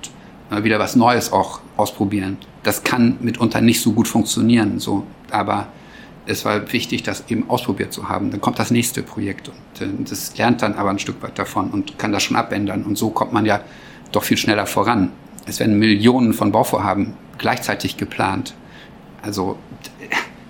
äh, 0.51 0.65
wieder 0.65 0.79
was 0.79 0.97
Neues 0.97 1.33
auch 1.33 1.61
ausprobieren. 1.77 2.39
Das 2.63 2.83
kann 2.83 3.17
mitunter 3.21 3.61
nicht 3.61 3.81
so 3.81 3.93
gut 3.93 4.09
funktionieren, 4.09 4.79
so, 4.79 5.05
aber 5.31 5.69
es 6.27 6.45
war 6.45 6.73
wichtig, 6.73 7.03
das 7.05 7.25
eben 7.29 7.49
ausprobiert 7.49 7.93
zu 7.93 8.09
haben. 8.09 8.31
Dann 8.31 8.41
kommt 8.41 8.59
das 8.59 8.71
nächste 8.71 9.03
Projekt 9.03 9.49
und 9.49 9.81
äh, 9.81 9.89
das 10.09 10.37
lernt 10.37 10.63
dann 10.63 10.75
aber 10.75 10.91
ein 10.91 10.99
Stück 10.99 11.23
weit 11.23 11.39
davon 11.39 11.71
und 11.71 11.99
kann 11.99 12.13
das 12.13 12.23
schon 12.23 12.37
abändern. 12.37 12.85
Und 12.85 12.99
so 12.99 13.11
kommt 13.11 13.33
man 13.33 13.47
ja 13.47 13.61
doch 14.13 14.25
viel 14.25 14.37
schneller 14.37 14.67
voran. 14.67 15.11
Es 15.47 15.61
werden 15.61 15.79
Millionen 15.79 16.33
von 16.33 16.51
Bauvorhaben 16.51 17.15
gleichzeitig 17.39 17.97
geplant. 17.97 18.55
Also 19.23 19.59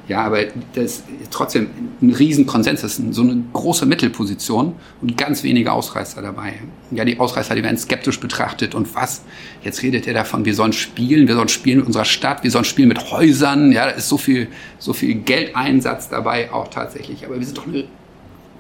ja, 0.09 0.23
aber 0.23 0.45
das 0.75 1.03
ist 1.21 1.33
trotzdem 1.33 1.69
ein 2.01 2.11
Riesenkonsens, 2.11 2.83
das 2.83 2.99
ist 2.99 3.15
so 3.15 3.23
eine 3.23 3.43
große 3.53 3.87
Mittelposition 3.87 4.75
und 5.03 5.17
ganz 5.17 5.43
wenige 5.43 5.73
Ausreißer 5.73 6.23
dabei. 6.23 6.55
Ja, 6.93 7.05
die 7.05 7.19
Ausreißer, 7.19 7.57
die 7.57 7.65
werden 7.65 7.77
skeptisch 7.77 8.21
betrachtet 8.21 8.77
und 8.77 8.95
was? 8.95 9.23
Jetzt 9.65 9.83
redet 9.83 10.07
er 10.07 10.15
davon, 10.15 10.45
wir 10.45 10.55
sollen 10.55 10.73
spielen, 10.73 11.27
wir 11.27 11.35
sollen 11.35 11.49
spielen 11.49 11.79
mit 11.79 11.87
unserer 11.87 12.05
Stadt, 12.05 12.45
wir 12.45 12.53
sollen 12.53 12.65
spielen 12.65 12.89
mit 12.89 13.11
Häusern, 13.11 13.73
ja, 13.73 13.87
da 13.87 13.91
ist 13.93 14.09
so 14.09 14.17
viel, 14.17 14.47
so 14.79 14.93
viel 14.93 15.17
Geldeinsatz 15.17 16.09
dabei 16.09 16.53
auch 16.53 16.69
tatsächlich. 16.69 17.25
Aber 17.27 17.39
wir 17.41 17.45
sind 17.45 17.59
doch 17.59 17.67
eine 17.67 17.85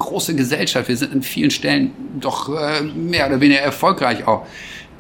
große 0.01 0.34
Gesellschaft, 0.34 0.88
wir 0.88 0.97
sind 0.97 1.12
in 1.12 1.22
vielen 1.22 1.53
Stellen 1.53 1.92
doch 2.18 2.49
äh, 2.49 2.82
mehr 2.82 3.28
oder 3.28 3.40
weniger 3.40 3.61
erfolgreich 3.61 4.26
auch. 4.26 4.47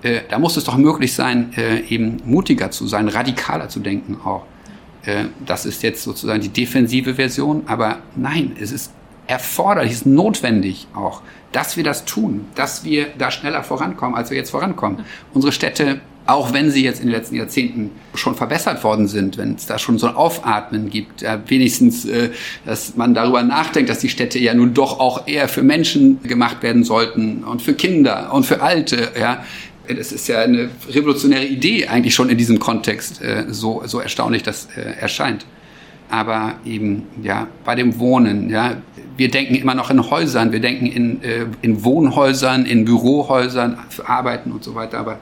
Äh, 0.02 0.20
da 0.28 0.38
muss 0.38 0.56
es 0.56 0.62
doch 0.62 0.76
möglich 0.76 1.12
sein, 1.12 1.52
äh, 1.56 1.80
eben 1.88 2.18
mutiger 2.24 2.70
zu 2.70 2.86
sein, 2.86 3.08
radikaler 3.08 3.68
zu 3.68 3.80
denken 3.80 4.18
auch. 4.24 4.44
Äh, 5.06 5.26
das 5.44 5.64
ist 5.64 5.82
jetzt 5.82 6.02
sozusagen 6.02 6.40
die 6.40 6.48
defensive 6.48 7.14
Version, 7.14 7.62
aber 7.66 7.98
nein, 8.16 8.56
es 8.60 8.72
ist 8.72 8.92
erforderlich, 9.26 9.92
es 9.92 9.98
ist 9.98 10.06
notwendig 10.06 10.86
auch, 10.94 11.22
dass 11.52 11.76
wir 11.76 11.84
das 11.84 12.04
tun, 12.04 12.46
dass 12.54 12.84
wir 12.84 13.08
da 13.18 13.30
schneller 13.30 13.62
vorankommen, 13.62 14.14
als 14.14 14.30
wir 14.30 14.36
jetzt 14.36 14.50
vorankommen. 14.50 15.04
Unsere 15.32 15.52
Städte, 15.52 16.00
auch 16.26 16.52
wenn 16.52 16.70
sie 16.70 16.84
jetzt 16.84 17.00
in 17.00 17.06
den 17.06 17.14
letzten 17.14 17.36
Jahrzehnten 17.36 17.92
schon 18.14 18.34
verbessert 18.34 18.82
worden 18.82 19.06
sind, 19.06 19.38
wenn 19.38 19.54
es 19.54 19.66
da 19.66 19.78
schon 19.78 19.98
so 19.98 20.08
ein 20.08 20.16
Aufatmen 20.16 20.90
gibt, 20.90 21.22
ja, 21.22 21.40
wenigstens, 21.46 22.04
äh, 22.04 22.30
dass 22.64 22.96
man 22.96 23.14
darüber 23.14 23.42
nachdenkt, 23.42 23.90
dass 23.90 24.00
die 24.00 24.08
Städte 24.08 24.38
ja 24.38 24.54
nun 24.54 24.74
doch 24.74 24.98
auch 24.98 25.26
eher 25.26 25.48
für 25.48 25.62
Menschen 25.62 26.22
gemacht 26.22 26.62
werden 26.62 26.84
sollten 26.84 27.44
und 27.44 27.62
für 27.62 27.74
Kinder 27.74 28.32
und 28.32 28.44
für 28.44 28.60
Alte, 28.60 29.12
ja, 29.18 29.44
das 29.88 30.12
ist 30.12 30.28
ja 30.28 30.40
eine 30.40 30.70
revolutionäre 30.88 31.44
Idee 31.44 31.86
eigentlich 31.86 32.14
schon 32.14 32.30
in 32.30 32.38
diesem 32.38 32.58
Kontext, 32.58 33.22
äh, 33.22 33.44
so, 33.48 33.82
so 33.86 34.00
erstaunlich 34.00 34.42
das 34.42 34.68
äh, 34.76 35.00
erscheint. 35.00 35.46
Aber 36.08 36.54
eben, 36.64 37.04
ja, 37.22 37.48
bei 37.64 37.74
dem 37.74 37.98
Wohnen, 37.98 38.48
ja, 38.48 38.76
wir 39.16 39.30
denken 39.30 39.56
immer 39.56 39.74
noch 39.74 39.90
in 39.90 40.08
Häusern, 40.10 40.52
wir 40.52 40.60
denken 40.60 40.86
in, 40.86 41.22
äh, 41.22 41.46
in 41.62 41.82
Wohnhäusern, 41.82 42.64
in 42.64 42.84
Bürohäusern, 42.84 43.78
Arbeiten 44.04 44.52
und 44.52 44.62
so 44.62 44.74
weiter, 44.74 44.98
aber 44.98 45.18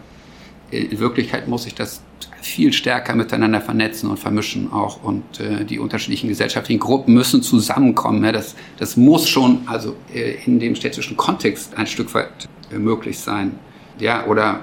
in 0.70 0.98
Wirklichkeit 0.98 1.46
muss 1.46 1.64
sich 1.64 1.74
das 1.74 2.02
viel 2.40 2.72
stärker 2.72 3.14
miteinander 3.14 3.60
vernetzen 3.60 4.10
und 4.10 4.18
vermischen 4.18 4.72
auch 4.72 5.02
und 5.02 5.40
äh, 5.40 5.64
die 5.64 5.78
unterschiedlichen 5.78 6.28
gesellschaftlichen 6.28 6.80
Gruppen 6.80 7.14
müssen 7.14 7.42
zusammenkommen. 7.42 8.24
Ja, 8.24 8.32
das, 8.32 8.54
das 8.76 8.96
muss 8.96 9.28
schon 9.28 9.60
also 9.66 9.96
äh, 10.12 10.36
in 10.44 10.60
dem 10.60 10.74
städtischen 10.74 11.16
Kontext 11.16 11.76
ein 11.76 11.86
Stück 11.86 12.12
weit 12.14 12.48
äh, 12.70 12.78
möglich 12.78 13.18
sein 13.18 13.52
ja, 13.98 14.26
oder 14.26 14.60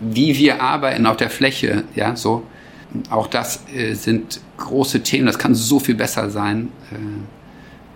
wie 0.00 0.36
wir 0.36 0.62
arbeiten 0.62 1.06
auf 1.06 1.16
der 1.16 1.30
Fläche, 1.30 1.84
ja, 1.94 2.16
so. 2.16 2.44
Auch 3.10 3.26
das 3.26 3.64
äh, 3.74 3.94
sind 3.94 4.40
große 4.56 5.02
Themen, 5.02 5.26
das 5.26 5.38
kann 5.38 5.54
so 5.54 5.80
viel 5.80 5.96
besser 5.96 6.30
sein. 6.30 6.68
Äh, 6.92 6.96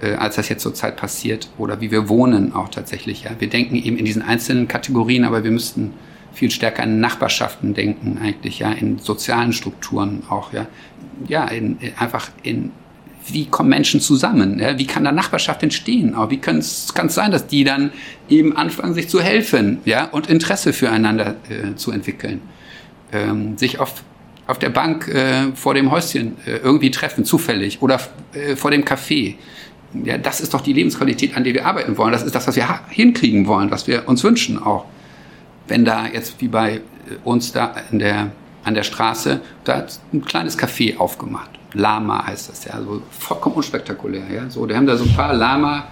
äh, 0.00 0.14
als 0.14 0.36
das 0.36 0.48
jetzt 0.48 0.62
zurzeit 0.62 0.96
passiert 0.96 1.50
oder 1.58 1.80
wie 1.80 1.90
wir 1.90 2.08
wohnen 2.08 2.52
auch 2.54 2.68
tatsächlich. 2.68 3.24
Ja. 3.24 3.30
Wir 3.38 3.48
denken 3.48 3.74
eben 3.74 3.96
in 3.96 4.04
diesen 4.04 4.22
einzelnen 4.22 4.68
Kategorien, 4.68 5.24
aber 5.24 5.42
wir 5.42 5.50
müssten 5.50 5.92
viel 6.32 6.50
stärker 6.50 6.84
in 6.84 7.00
Nachbarschaften 7.00 7.74
denken 7.74 8.18
eigentlich, 8.22 8.60
ja, 8.60 8.70
in 8.70 8.98
sozialen 8.98 9.52
Strukturen 9.52 10.22
auch, 10.28 10.52
ja, 10.52 10.66
ja, 11.26 11.46
in, 11.48 11.78
einfach 11.98 12.30
in 12.44 12.70
wie 13.32 13.46
kommen 13.46 13.68
Menschen 13.68 14.00
zusammen? 14.00 14.58
Ja? 14.58 14.78
Wie 14.78 14.86
kann 14.86 15.04
da 15.04 15.12
Nachbarschaft 15.12 15.62
entstehen? 15.62 16.14
Auch 16.14 16.30
wie 16.30 16.38
kann 16.38 16.58
es 16.58 16.92
sein, 17.08 17.30
dass 17.30 17.46
die 17.46 17.64
dann 17.64 17.92
eben 18.28 18.56
anfangen, 18.56 18.94
sich 18.94 19.08
zu 19.08 19.20
helfen 19.20 19.78
ja? 19.84 20.06
und 20.06 20.28
Interesse 20.28 20.72
füreinander 20.72 21.36
äh, 21.48 21.74
zu 21.76 21.92
entwickeln? 21.92 22.40
Ähm, 23.12 23.56
sich 23.56 23.78
auf, 23.80 24.02
auf 24.46 24.58
der 24.58 24.70
Bank 24.70 25.08
äh, 25.08 25.52
vor 25.54 25.74
dem 25.74 25.90
Häuschen 25.90 26.36
äh, 26.46 26.56
irgendwie 26.56 26.90
treffen, 26.90 27.24
zufällig, 27.24 27.80
oder 27.80 28.00
äh, 28.32 28.56
vor 28.56 28.70
dem 28.70 28.84
Café. 28.84 29.34
Ja, 30.04 30.18
das 30.18 30.40
ist 30.40 30.52
doch 30.52 30.60
die 30.60 30.74
Lebensqualität, 30.74 31.36
an 31.36 31.44
der 31.44 31.54
wir 31.54 31.64
arbeiten 31.64 31.96
wollen. 31.96 32.12
Das 32.12 32.22
ist 32.22 32.34
das, 32.34 32.46
was 32.46 32.56
wir 32.56 32.68
hinkriegen 32.90 33.46
wollen, 33.46 33.70
was 33.70 33.86
wir 33.86 34.06
uns 34.06 34.22
wünschen 34.22 34.62
auch 34.62 34.84
wenn 35.68 35.84
da 35.84 36.06
jetzt 36.06 36.40
wie 36.40 36.48
bei 36.48 36.80
uns 37.24 37.52
da 37.52 37.74
in 37.92 37.98
der, 37.98 38.32
an 38.64 38.74
der 38.74 38.82
Straße, 38.82 39.40
da 39.64 39.86
ein 40.12 40.24
kleines 40.24 40.58
Café 40.58 40.98
aufgemacht. 40.98 41.50
Lama 41.74 42.26
heißt 42.26 42.48
das 42.48 42.64
ja, 42.64 42.72
also 42.72 43.02
vollkommen 43.10 43.56
unspektakulär. 43.56 44.24
Ja? 44.32 44.50
So, 44.50 44.66
die 44.66 44.74
haben 44.74 44.86
da 44.86 44.96
so 44.96 45.04
ein 45.04 45.14
paar 45.14 45.34
Lama 45.34 45.84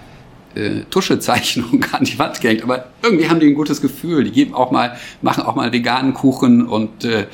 äh, 0.55 0.81
Tuschezeichnungen 0.89 1.85
an 1.91 2.03
die 2.03 2.17
Wand 2.17 2.41
gehängt, 2.41 2.63
aber 2.63 2.87
irgendwie 3.03 3.29
haben 3.29 3.39
die 3.39 3.47
ein 3.47 3.53
gutes 3.53 3.81
Gefühl. 3.81 4.23
Die 4.23 4.31
geben 4.31 4.53
auch 4.53 4.71
mal, 4.71 4.97
machen 5.21 5.43
auch 5.43 5.55
mal 5.55 5.71
veganen 5.71 6.13
Kuchen 6.13 6.67
und 6.67 7.05
äh, 7.05 7.27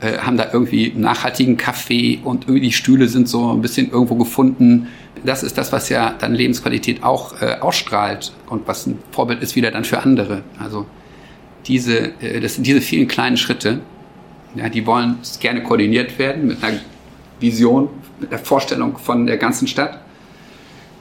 äh, 0.00 0.18
haben 0.18 0.36
da 0.36 0.48
irgendwie 0.52 0.92
nachhaltigen 0.94 1.56
Kaffee 1.56 2.20
und 2.22 2.44
irgendwie 2.44 2.60
die 2.60 2.72
Stühle 2.72 3.08
sind 3.08 3.28
so 3.28 3.52
ein 3.52 3.60
bisschen 3.60 3.90
irgendwo 3.90 4.14
gefunden. 4.14 4.88
Das 5.24 5.42
ist 5.42 5.58
das, 5.58 5.72
was 5.72 5.88
ja 5.88 6.14
dann 6.16 6.34
Lebensqualität 6.34 7.02
auch 7.02 7.42
äh, 7.42 7.56
ausstrahlt 7.60 8.32
und 8.48 8.68
was 8.68 8.86
ein 8.86 8.98
Vorbild 9.10 9.42
ist 9.42 9.56
wieder 9.56 9.72
dann 9.72 9.84
für 9.84 10.00
andere. 10.00 10.42
Also 10.60 10.86
diese, 11.66 12.12
äh, 12.20 12.40
das 12.40 12.54
sind 12.54 12.66
diese 12.66 12.80
vielen 12.80 13.08
kleinen 13.08 13.36
Schritte, 13.36 13.80
ja, 14.54 14.68
die 14.68 14.86
wollen 14.86 15.18
gerne 15.40 15.62
koordiniert 15.62 16.18
werden 16.18 16.46
mit 16.46 16.62
einer 16.62 16.78
Vision, 17.40 17.88
mit 18.20 18.30
einer 18.30 18.38
Vorstellung 18.38 18.98
von 18.98 19.26
der 19.26 19.36
ganzen 19.36 19.66
Stadt. 19.68 20.00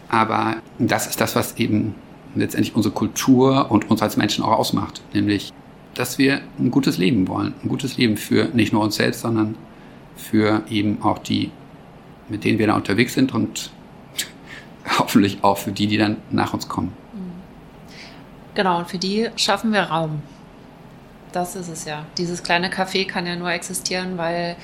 Aber 0.10 0.58
das 0.80 1.08
ist 1.08 1.20
das, 1.20 1.36
was 1.36 1.58
eben 1.58 1.96
letztendlich 2.36 2.76
unsere 2.76 2.94
Kultur 2.94 3.72
und 3.72 3.90
uns 3.90 4.02
als 4.02 4.18
Menschen 4.18 4.44
auch 4.44 4.58
ausmacht, 4.58 5.02
nämlich, 5.14 5.52
dass 5.96 6.18
wir 6.18 6.42
ein 6.60 6.72
gutes 6.72 6.98
Leben 6.98 7.28
wollen, 7.28 7.54
ein 7.64 7.70
gutes 7.70 7.98
Leben 7.98 8.18
für 8.18 8.46
nicht 8.54 8.72
nur 8.72 8.84
uns 8.84 8.96
selbst, 8.96 9.22
sondern 9.22 9.56
für 10.16 10.64
eben 10.70 11.02
auch 11.02 11.18
die, 11.20 11.52
mit 12.30 12.44
denen 12.44 12.60
wir 12.60 12.68
da 12.68 12.76
unterwegs 12.76 13.14
sind 13.14 13.34
und 13.34 13.72
hoffentlich 15.00 15.44
auch 15.44 15.58
für 15.58 15.72
die, 15.72 15.88
die 15.88 15.98
dann 15.98 16.18
nach 16.32 16.54
uns 16.54 16.68
kommen. 16.68 16.94
Genau, 18.54 18.80
und 18.80 18.88
für 18.88 18.98
die 18.98 19.30
schaffen 19.36 19.72
wir 19.72 19.84
Raum. 19.84 20.22
Das 21.32 21.56
ist 21.56 21.68
es 21.68 21.86
ja. 21.86 22.06
Dieses 22.18 22.42
kleine 22.42 22.70
Café 22.70 23.08
kann 23.08 23.28
ja 23.28 23.36
nur 23.36 23.52
existieren, 23.52 24.18
weil 24.18 24.56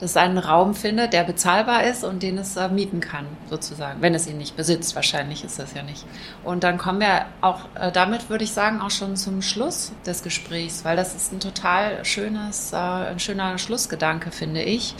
das 0.00 0.16
einen 0.16 0.38
Raum 0.38 0.74
findet, 0.74 1.12
der 1.12 1.24
bezahlbar 1.24 1.84
ist 1.84 2.04
und 2.04 2.22
den 2.22 2.38
es 2.38 2.56
äh, 2.56 2.70
mieten 2.70 3.00
kann, 3.00 3.26
sozusagen. 3.50 4.00
Wenn 4.00 4.14
es 4.14 4.26
ihn 4.26 4.38
nicht 4.38 4.56
besitzt, 4.56 4.96
wahrscheinlich 4.96 5.44
ist 5.44 5.58
das 5.58 5.74
ja 5.74 5.82
nicht. 5.82 6.06
Und 6.42 6.64
dann 6.64 6.78
kommen 6.78 7.00
wir 7.00 7.26
auch, 7.42 7.66
äh, 7.74 7.92
damit 7.92 8.30
würde 8.30 8.44
ich 8.44 8.52
sagen, 8.52 8.80
auch 8.80 8.90
schon 8.90 9.16
zum 9.16 9.42
Schluss 9.42 9.92
des 10.06 10.22
Gesprächs, 10.22 10.86
weil 10.86 10.96
das 10.96 11.14
ist 11.14 11.32
ein 11.32 11.40
total 11.40 12.02
schönes, 12.06 12.72
äh, 12.72 12.76
ein 12.76 13.18
schöner 13.18 13.58
Schlussgedanke, 13.58 14.30
finde 14.30 14.62
ich. 14.62 14.94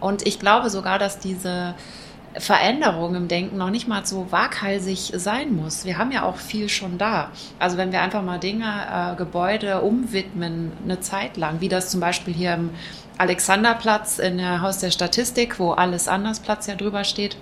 Und 0.00 0.26
ich 0.26 0.38
glaube 0.38 0.70
sogar, 0.70 0.98
dass 0.98 1.18
diese 1.18 1.74
Veränderung 2.34 3.16
im 3.16 3.28
Denken 3.28 3.58
noch 3.58 3.70
nicht 3.70 3.86
mal 3.86 4.06
so 4.06 4.30
waghalsig 4.30 5.12
sein 5.16 5.54
muss. 5.54 5.84
Wir 5.84 5.98
haben 5.98 6.10
ja 6.10 6.22
auch 6.22 6.36
viel 6.36 6.70
schon 6.70 6.96
da. 6.96 7.32
Also 7.58 7.76
wenn 7.76 7.92
wir 7.92 8.00
einfach 8.00 8.22
mal 8.22 8.38
Dinge, 8.38 8.64
äh, 8.64 9.16
Gebäude 9.16 9.82
umwidmen, 9.82 10.72
eine 10.84 11.00
Zeit 11.00 11.36
lang, 11.36 11.60
wie 11.60 11.68
das 11.68 11.90
zum 11.90 12.00
Beispiel 12.00 12.32
hier 12.32 12.54
im 12.54 12.70
Alexanderplatz 13.20 14.18
in 14.18 14.38
der 14.38 14.62
Haus 14.62 14.78
der 14.78 14.90
Statistik, 14.90 15.58
wo 15.58 15.72
alles 15.72 16.08
anders 16.08 16.40
Platz 16.40 16.66
ja 16.66 16.74
drüber 16.74 17.04
steht. 17.04 17.36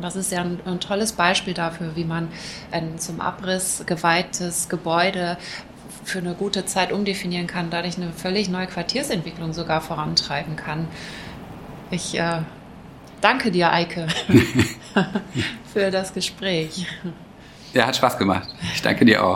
Das 0.00 0.16
ist 0.16 0.32
ja 0.32 0.40
ein, 0.40 0.60
ein 0.64 0.80
tolles 0.80 1.12
Beispiel 1.12 1.54
dafür, 1.54 1.96
wie 1.96 2.04
man 2.04 2.28
ein 2.70 2.98
zum 2.98 3.20
Abriss 3.20 3.84
geweihtes 3.86 4.68
Gebäude 4.68 5.38
für 6.04 6.18
eine 6.18 6.34
gute 6.34 6.66
Zeit 6.66 6.92
umdefinieren 6.92 7.46
kann, 7.46 7.70
dadurch 7.70 7.96
eine 7.96 8.12
völlig 8.12 8.48
neue 8.48 8.66
Quartiersentwicklung 8.66 9.52
sogar 9.52 9.80
vorantreiben 9.80 10.56
kann. 10.56 10.88
Ich 11.90 12.18
äh, 12.18 12.40
Danke 13.24 13.50
dir, 13.50 13.72
Eike, 13.72 14.06
für 15.72 15.90
das 15.90 16.12
Gespräch. 16.12 16.86
Ja, 17.72 17.86
hat 17.86 17.96
Spaß 17.96 18.18
gemacht. 18.18 18.46
Ich 18.74 18.82
danke 18.82 19.06
dir 19.06 19.24
auch. 19.24 19.32